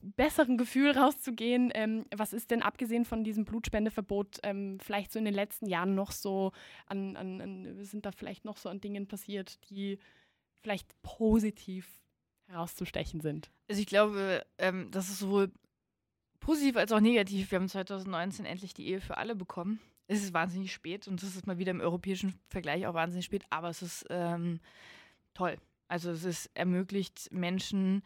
besseren 0.00 0.58
Gefühl 0.58 0.92
rauszugehen. 0.92 1.70
Ähm, 1.74 2.06
was 2.14 2.32
ist 2.32 2.50
denn 2.50 2.62
abgesehen 2.62 3.04
von 3.04 3.24
diesem 3.24 3.44
Blutspendeverbot 3.44 4.40
ähm, 4.42 4.78
vielleicht 4.80 5.12
so 5.12 5.18
in 5.18 5.24
den 5.24 5.34
letzten 5.34 5.66
Jahren 5.66 5.94
noch 5.94 6.10
so 6.10 6.52
an, 6.86 7.16
an, 7.16 7.40
an, 7.40 7.84
sind 7.84 8.04
da 8.04 8.12
vielleicht 8.12 8.44
noch 8.44 8.56
so 8.56 8.68
an 8.68 8.80
Dingen 8.80 9.06
passiert, 9.06 9.58
die 9.70 9.98
vielleicht 10.62 11.00
positiv 11.02 12.01
herauszustechen 12.52 13.20
sind? 13.20 13.50
Also 13.68 13.80
ich 13.80 13.86
glaube, 13.86 14.44
ähm, 14.58 14.90
das 14.90 15.08
ist 15.08 15.18
sowohl 15.18 15.50
positiv 16.40 16.76
als 16.76 16.92
auch 16.92 17.00
negativ. 17.00 17.50
Wir 17.50 17.56
haben 17.56 17.68
2019 17.68 18.44
endlich 18.44 18.74
die 18.74 18.86
Ehe 18.86 19.00
für 19.00 19.16
alle 19.16 19.34
bekommen. 19.34 19.80
Es 20.08 20.22
ist 20.22 20.34
wahnsinnig 20.34 20.72
spät 20.72 21.08
und 21.08 21.22
es 21.22 21.36
ist 21.36 21.46
mal 21.46 21.58
wieder 21.58 21.70
im 21.70 21.80
europäischen 21.80 22.34
Vergleich 22.48 22.86
auch 22.86 22.94
wahnsinnig 22.94 23.24
spät, 23.24 23.44
aber 23.50 23.70
es 23.70 23.82
ist 23.82 24.04
ähm, 24.10 24.60
toll. 25.34 25.56
Also 25.88 26.10
es 26.10 26.24
ist 26.24 26.50
ermöglicht 26.54 27.28
Menschen 27.32 28.02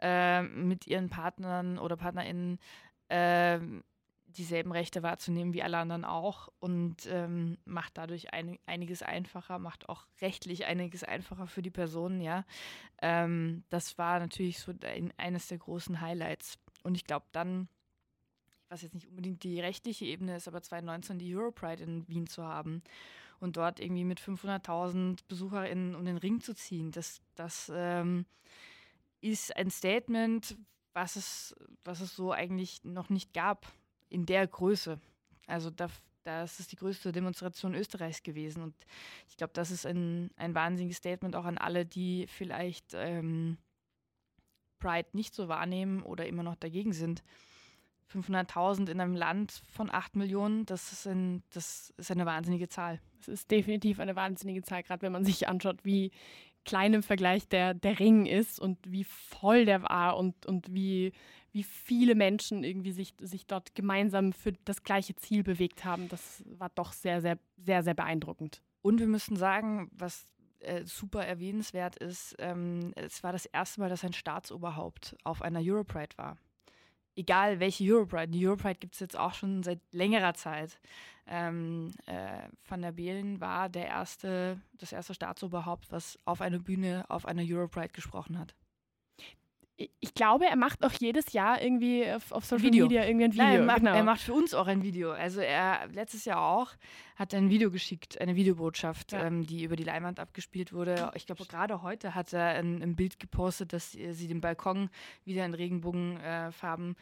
äh, 0.00 0.42
mit 0.42 0.86
ihren 0.86 1.10
Partnern 1.10 1.78
oder 1.78 1.96
PartnerInnen 1.96 2.58
äh, 3.08 3.58
dieselben 4.36 4.72
Rechte 4.72 5.02
wahrzunehmen 5.02 5.52
wie 5.54 5.62
alle 5.62 5.78
anderen 5.78 6.04
auch 6.04 6.48
und 6.58 7.06
ähm, 7.06 7.58
macht 7.64 7.98
dadurch 7.98 8.32
ein, 8.32 8.58
einiges 8.66 9.02
einfacher, 9.02 9.58
macht 9.58 9.88
auch 9.88 10.06
rechtlich 10.20 10.66
einiges 10.66 11.04
einfacher 11.04 11.46
für 11.46 11.62
die 11.62 11.70
Personen, 11.70 12.20
ja. 12.20 12.44
Ähm, 13.02 13.64
das 13.68 13.98
war 13.98 14.18
natürlich 14.18 14.58
so 14.58 14.72
ein, 14.84 15.12
eines 15.16 15.48
der 15.48 15.58
großen 15.58 16.00
Highlights. 16.00 16.58
Und 16.82 16.94
ich 16.94 17.04
glaube 17.04 17.26
dann, 17.32 17.68
was 18.68 18.82
jetzt 18.82 18.94
nicht 18.94 19.08
unbedingt 19.08 19.42
die 19.42 19.60
rechtliche 19.60 20.04
Ebene 20.04 20.36
ist, 20.36 20.48
aber 20.48 20.62
2019 20.62 21.18
die 21.18 21.34
Europride 21.34 21.82
in 21.82 22.08
Wien 22.08 22.26
zu 22.26 22.44
haben 22.44 22.82
und 23.40 23.56
dort 23.56 23.80
irgendwie 23.80 24.04
mit 24.04 24.20
500.000 24.20 25.20
BesucherInnen 25.28 25.94
um 25.94 26.04
den 26.04 26.18
Ring 26.18 26.40
zu 26.40 26.54
ziehen, 26.54 26.92
das, 26.92 27.20
das 27.34 27.70
ähm, 27.74 28.26
ist 29.20 29.56
ein 29.56 29.70
Statement, 29.70 30.56
was 30.92 31.16
es, 31.16 31.54
was 31.84 32.00
es 32.00 32.14
so 32.14 32.32
eigentlich 32.32 32.84
noch 32.84 33.10
nicht 33.10 33.32
gab 33.32 33.66
in 34.10 34.26
der 34.26 34.46
Größe. 34.46 35.00
Also 35.46 35.70
da, 35.70 35.88
das 36.24 36.60
ist 36.60 36.72
die 36.72 36.76
größte 36.76 37.12
Demonstration 37.12 37.74
Österreichs 37.74 38.22
gewesen. 38.22 38.62
Und 38.62 38.74
ich 39.28 39.36
glaube, 39.36 39.52
das 39.54 39.70
ist 39.70 39.86
ein, 39.86 40.30
ein 40.36 40.54
wahnsinniges 40.54 40.98
Statement 40.98 41.34
auch 41.34 41.46
an 41.46 41.58
alle, 41.58 41.86
die 41.86 42.26
vielleicht 42.28 42.92
ähm, 42.94 43.56
Pride 44.78 45.08
nicht 45.12 45.34
so 45.34 45.48
wahrnehmen 45.48 46.02
oder 46.02 46.26
immer 46.26 46.42
noch 46.42 46.56
dagegen 46.56 46.92
sind. 46.92 47.22
500.000 48.12 48.90
in 48.90 49.00
einem 49.00 49.14
Land 49.14 49.62
von 49.72 49.88
8 49.90 50.16
Millionen, 50.16 50.66
das 50.66 50.92
ist, 50.92 51.06
ein, 51.06 51.44
das 51.52 51.94
ist 51.96 52.10
eine 52.10 52.26
wahnsinnige 52.26 52.68
Zahl. 52.68 53.00
Es 53.20 53.28
ist 53.28 53.50
definitiv 53.50 54.00
eine 54.00 54.16
wahnsinnige 54.16 54.62
Zahl, 54.62 54.82
gerade 54.82 55.02
wenn 55.02 55.12
man 55.12 55.24
sich 55.24 55.46
anschaut, 55.48 55.84
wie 55.84 56.10
klein 56.64 56.92
im 56.92 57.02
Vergleich 57.02 57.48
der, 57.48 57.74
der 57.74 57.98
Ring 58.00 58.26
ist 58.26 58.58
und 58.58 58.78
wie 58.90 59.04
voll 59.04 59.64
der 59.64 59.82
war 59.82 60.16
und, 60.16 60.44
und 60.46 60.74
wie, 60.74 61.12
wie 61.52 61.62
viele 61.62 62.14
Menschen 62.14 62.64
irgendwie 62.64 62.92
sich, 62.92 63.14
sich 63.20 63.46
dort 63.46 63.74
gemeinsam 63.74 64.32
für 64.32 64.52
das 64.64 64.82
gleiche 64.82 65.16
Ziel 65.16 65.42
bewegt 65.42 65.84
haben. 65.84 66.08
Das 66.08 66.44
war 66.46 66.70
doch 66.74 66.92
sehr, 66.92 67.20
sehr, 67.20 67.38
sehr, 67.56 67.82
sehr 67.82 67.94
beeindruckend. 67.94 68.62
Und 68.82 69.00
wir 69.00 69.06
müssen 69.06 69.36
sagen, 69.36 69.90
was 69.92 70.26
äh, 70.60 70.84
super 70.84 71.24
erwähnenswert 71.24 71.96
ist, 71.96 72.36
ähm, 72.38 72.92
es 72.96 73.22
war 73.22 73.32
das 73.32 73.46
erste 73.46 73.80
Mal, 73.80 73.90
dass 73.90 74.04
ein 74.04 74.12
Staatsoberhaupt 74.12 75.16
auf 75.24 75.42
einer 75.42 75.60
Europride 75.60 76.16
war. 76.16 76.36
Egal 77.16 77.60
welche 77.60 77.92
Europride. 77.92 78.28
Die 78.28 78.46
Europride 78.46 78.78
gibt 78.78 78.94
es 78.94 79.00
jetzt 79.00 79.18
auch 79.18 79.34
schon 79.34 79.62
seit 79.62 79.80
längerer 79.90 80.34
Zeit. 80.34 80.78
Ähm, 81.26 81.92
äh, 82.06 82.48
Van 82.66 82.82
der 82.82 82.92
Beelen 82.92 83.40
war 83.40 83.68
der 83.68 83.86
erste, 83.86 84.60
das 84.78 84.92
erste 84.92 85.14
Staatsoberhaupt, 85.14 85.90
was 85.90 86.18
auf 86.24 86.40
einer 86.40 86.60
Bühne 86.60 87.04
auf 87.08 87.26
einer 87.26 87.42
Europride 87.44 87.92
gesprochen 87.92 88.38
hat 88.38 88.54
ich 90.00 90.14
glaube, 90.14 90.46
er 90.46 90.56
macht 90.56 90.84
auch 90.84 90.92
jedes 90.92 91.32
Jahr 91.32 91.62
irgendwie 91.62 92.10
auf, 92.10 92.32
auf 92.32 92.44
Social 92.44 92.66
Video. 92.66 92.86
Media 92.86 93.04
irgendwie 93.04 93.24
ein 93.24 93.32
Video. 93.32 93.44
Nein, 93.44 93.60
er, 93.60 93.64
macht, 93.64 93.78
genau. 93.78 93.94
er, 93.94 94.02
macht, 94.02 94.20
für 94.20 94.34
uns 94.34 94.52
auch 94.52 94.66
ein 94.66 94.82
Video. 94.82 95.12
Also 95.12 95.40
er 95.40 95.88
letztes 95.92 96.24
Jahr 96.24 96.40
auch 96.40 96.72
hat 97.16 97.34
ein 97.34 97.50
Video 97.50 97.70
geschickt, 97.70 98.20
eine 98.20 98.36
Videobotschaft, 98.36 99.12
ja. 99.12 99.24
ähm, 99.24 99.46
die 99.46 99.64
über 99.64 99.76
die 99.76 99.84
Leinwand 99.84 100.20
abgespielt 100.20 100.72
wurde. 100.72 101.10
Ich 101.14 101.26
glaube, 101.26 101.46
gerade 101.46 101.82
heute 101.82 102.14
hat 102.14 102.32
er 102.32 102.48
ein, 102.50 102.82
ein, 102.82 102.96
Bild 102.96 103.18
gepostet, 103.18 103.72
dass 103.72 103.92
sie 103.92 104.28
den 104.28 104.40
Balkon 104.40 104.90
wieder 105.24 105.44
in 105.44 105.54
Regenbogenfarben 105.54 106.96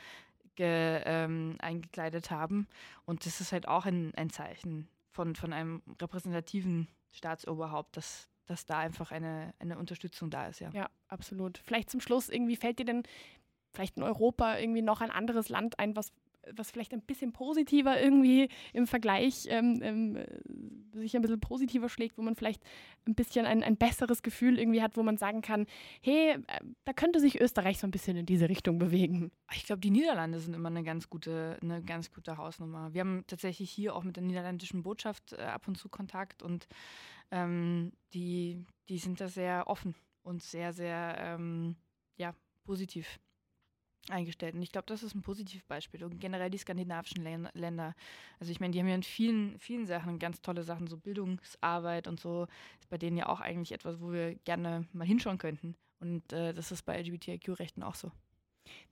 äh, 0.59 1.25
ähm, 1.25 1.57
eingekleidet 1.61 2.31
haben. 2.31 2.69
Und 3.05 3.27
das 3.27 3.41
ist 3.41 3.53
halt 3.53 3.67
auch 3.67 3.87
ein, 3.87 4.13
ein 4.17 4.31
Zeichen 4.31 4.89
von, 5.11 5.35
von 5.35 5.53
einem 5.53 5.83
repräsentativen 6.01 6.89
Staatsoberhaupt, 7.13 7.97
dass 7.97 8.29
dass 8.49 8.67
da 8.67 8.79
einfach 8.79 9.13
eine, 9.13 9.55
eine 9.59 9.79
Unterstützung 9.79 10.31
da 10.31 10.49
ist, 10.49 10.61
ja. 10.61 10.71
Ja, 10.71 10.91
absolut. 11.09 11.59
Vielleicht 11.59 11.91
zum 11.91 12.01
Schluss, 12.01 12.29
irgendwie 12.29 12.57
fällt 12.57 12.79
dir 12.79 12.85
denn 12.85 13.03
vielleicht 13.73 13.97
in 13.97 14.03
Europa 14.03 14.59
irgendwie 14.59 14.83
noch 14.83 15.01
ein 15.01 15.11
anderes 15.11 15.49
Land 15.49 15.79
ein, 15.79 15.95
was 15.95 16.13
was 16.57 16.71
vielleicht 16.71 16.93
ein 16.93 17.03
bisschen 17.03 17.33
positiver 17.33 18.01
irgendwie 18.01 18.49
im 18.73 18.87
Vergleich 18.87 19.47
ähm, 19.49 19.81
ähm, 19.83 20.25
sich 20.93 21.15
ein 21.17 21.23
bisschen 21.23 21.41
positiver 21.41 21.89
schlägt, 21.89 22.19
wo 22.19 22.23
man 22.23 22.35
vielleicht 22.37 22.63
ein 23.07 23.15
bisschen 23.15 23.47
ein, 23.47 23.63
ein 23.63 23.77
besseres 23.77 24.23
Gefühl 24.23 24.59
irgendwie 24.59 24.83
hat, 24.83 24.97
wo 24.97 25.03
man 25.03 25.17
sagen 25.17 25.43
kann, 25.43 25.67
hey, 26.01 26.33
äh, 26.33 26.61
da 26.85 26.93
könnte 26.93 27.21
sich 27.21 27.41
Österreich 27.41 27.79
so 27.79 27.87
ein 27.87 27.91
bisschen 27.91 28.17
in 28.17 28.27
diese 28.27 28.49
Richtung 28.49 28.79
bewegen. 28.79 29.31
Ich 29.55 29.67
glaube, 29.67 29.81
die 29.81 29.91
Niederlande 29.91 30.41
sind 30.41 30.55
immer 30.55 30.69
eine 30.69 30.83
ganz 30.83 31.09
gute, 31.09 31.59
eine 31.63 31.83
ganz 31.83 32.13
gute 32.13 32.37
Hausnummer. 32.37 32.93
Wir 32.93 33.01
haben 33.01 33.25
tatsächlich 33.27 33.71
hier 33.71 33.95
auch 33.95 34.05
mit 34.05 34.17
der 34.17 34.23
niederländischen 34.23 34.83
Botschaft 34.83 35.33
äh, 35.33 35.43
ab 35.43 35.69
und 35.69 35.77
zu 35.77 35.89
Kontakt 35.89 36.43
und 36.43 36.69
ähm, 37.31 37.93
die, 38.15 38.65
die 38.89 38.99
sind 38.99 39.21
da 39.21 39.29
sehr 39.29 39.67
offen 39.67 39.95
und 40.23 40.43
sehr, 40.43 40.73
sehr 40.73 41.17
ähm, 41.19 41.77
ja, 42.17 42.35
positiv 42.65 43.19
eingestellt. 44.11 44.55
Und 44.55 44.63
ich 44.63 44.73
glaube, 44.73 44.87
das 44.87 45.03
ist 45.03 45.15
ein 45.15 45.23
positives 45.23 45.65
Beispiel. 45.65 46.05
Und 46.05 46.19
generell 46.19 46.51
die 46.51 46.59
skandinavischen 46.59 47.23
Länder. 47.23 47.95
Also 48.39 48.51
ich 48.51 48.61
meine, 48.61 48.73
die 48.73 48.81
haben 48.81 48.89
ja 48.89 48.95
in 48.95 49.03
vielen, 49.03 49.59
vielen 49.59 49.87
Sachen 49.87 50.19
ganz 50.19 50.41
tolle 50.41 50.63
Sachen, 50.63 50.87
so 50.87 50.97
Bildungsarbeit 50.97 52.09
und 52.09 52.21
so, 52.21 52.47
ist 52.81 52.89
bei 52.89 52.99
denen 52.99 53.17
ja 53.17 53.29
auch 53.29 53.41
eigentlich 53.41 53.73
etwas, 53.73 54.01
wo 54.01 54.13
wir 54.13 54.35
gerne 54.37 54.87
mal 54.93 55.07
hinschauen 55.07 55.39
könnten. 55.39 55.77
Und 56.01 56.33
äh, 56.33 56.55
das 56.55 56.73
ist 56.73 56.83
bei 56.83 56.99
LGBTIQ-Rechten 57.01 57.83
auch 57.83 57.95
so. 57.95 58.11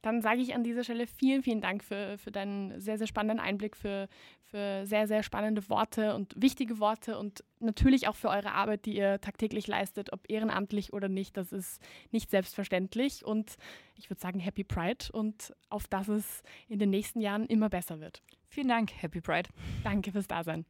Dann 0.02 0.22
sage 0.22 0.40
ich 0.40 0.54
an 0.54 0.64
dieser 0.64 0.84
Stelle 0.84 1.06
vielen, 1.06 1.42
vielen 1.42 1.60
Dank 1.60 1.82
für, 1.82 2.18
für 2.18 2.30
deinen 2.30 2.80
sehr, 2.80 2.98
sehr 2.98 3.06
spannenden 3.06 3.40
Einblick, 3.40 3.76
für, 3.76 4.08
für 4.42 4.86
sehr, 4.86 5.06
sehr 5.08 5.22
spannende 5.22 5.68
Worte 5.68 6.14
und 6.14 6.32
wichtige 6.36 6.78
Worte 6.78 7.18
und 7.18 7.42
natürlich 7.60 8.08
auch 8.08 8.16
für 8.16 8.28
eure 8.28 8.52
Arbeit, 8.52 8.86
die 8.86 8.96
ihr 8.96 9.20
tagtäglich 9.20 9.66
leistet, 9.66 10.12
ob 10.12 10.28
ehrenamtlich 10.28 10.92
oder 10.92 11.08
nicht. 11.08 11.36
Das 11.36 11.52
ist 11.52 11.80
nicht 12.10 12.30
selbstverständlich. 12.30 13.24
Und 13.24 13.56
ich 13.96 14.10
würde 14.10 14.20
sagen, 14.20 14.38
Happy 14.38 14.64
Pride 14.64 15.06
und 15.12 15.54
auf 15.68 15.86
dass 15.88 16.08
es 16.08 16.42
in 16.68 16.78
den 16.78 16.90
nächsten 16.90 17.20
Jahren 17.20 17.46
immer 17.46 17.68
besser 17.68 18.00
wird. 18.00 18.22
Vielen 18.48 18.68
Dank, 18.68 18.90
Happy 19.02 19.20
Pride. 19.20 19.48
Danke 19.82 20.12
fürs 20.12 20.28
Dasein. 20.28 20.64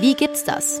Wie 0.00 0.14
gibt's 0.14 0.44
das? 0.44 0.80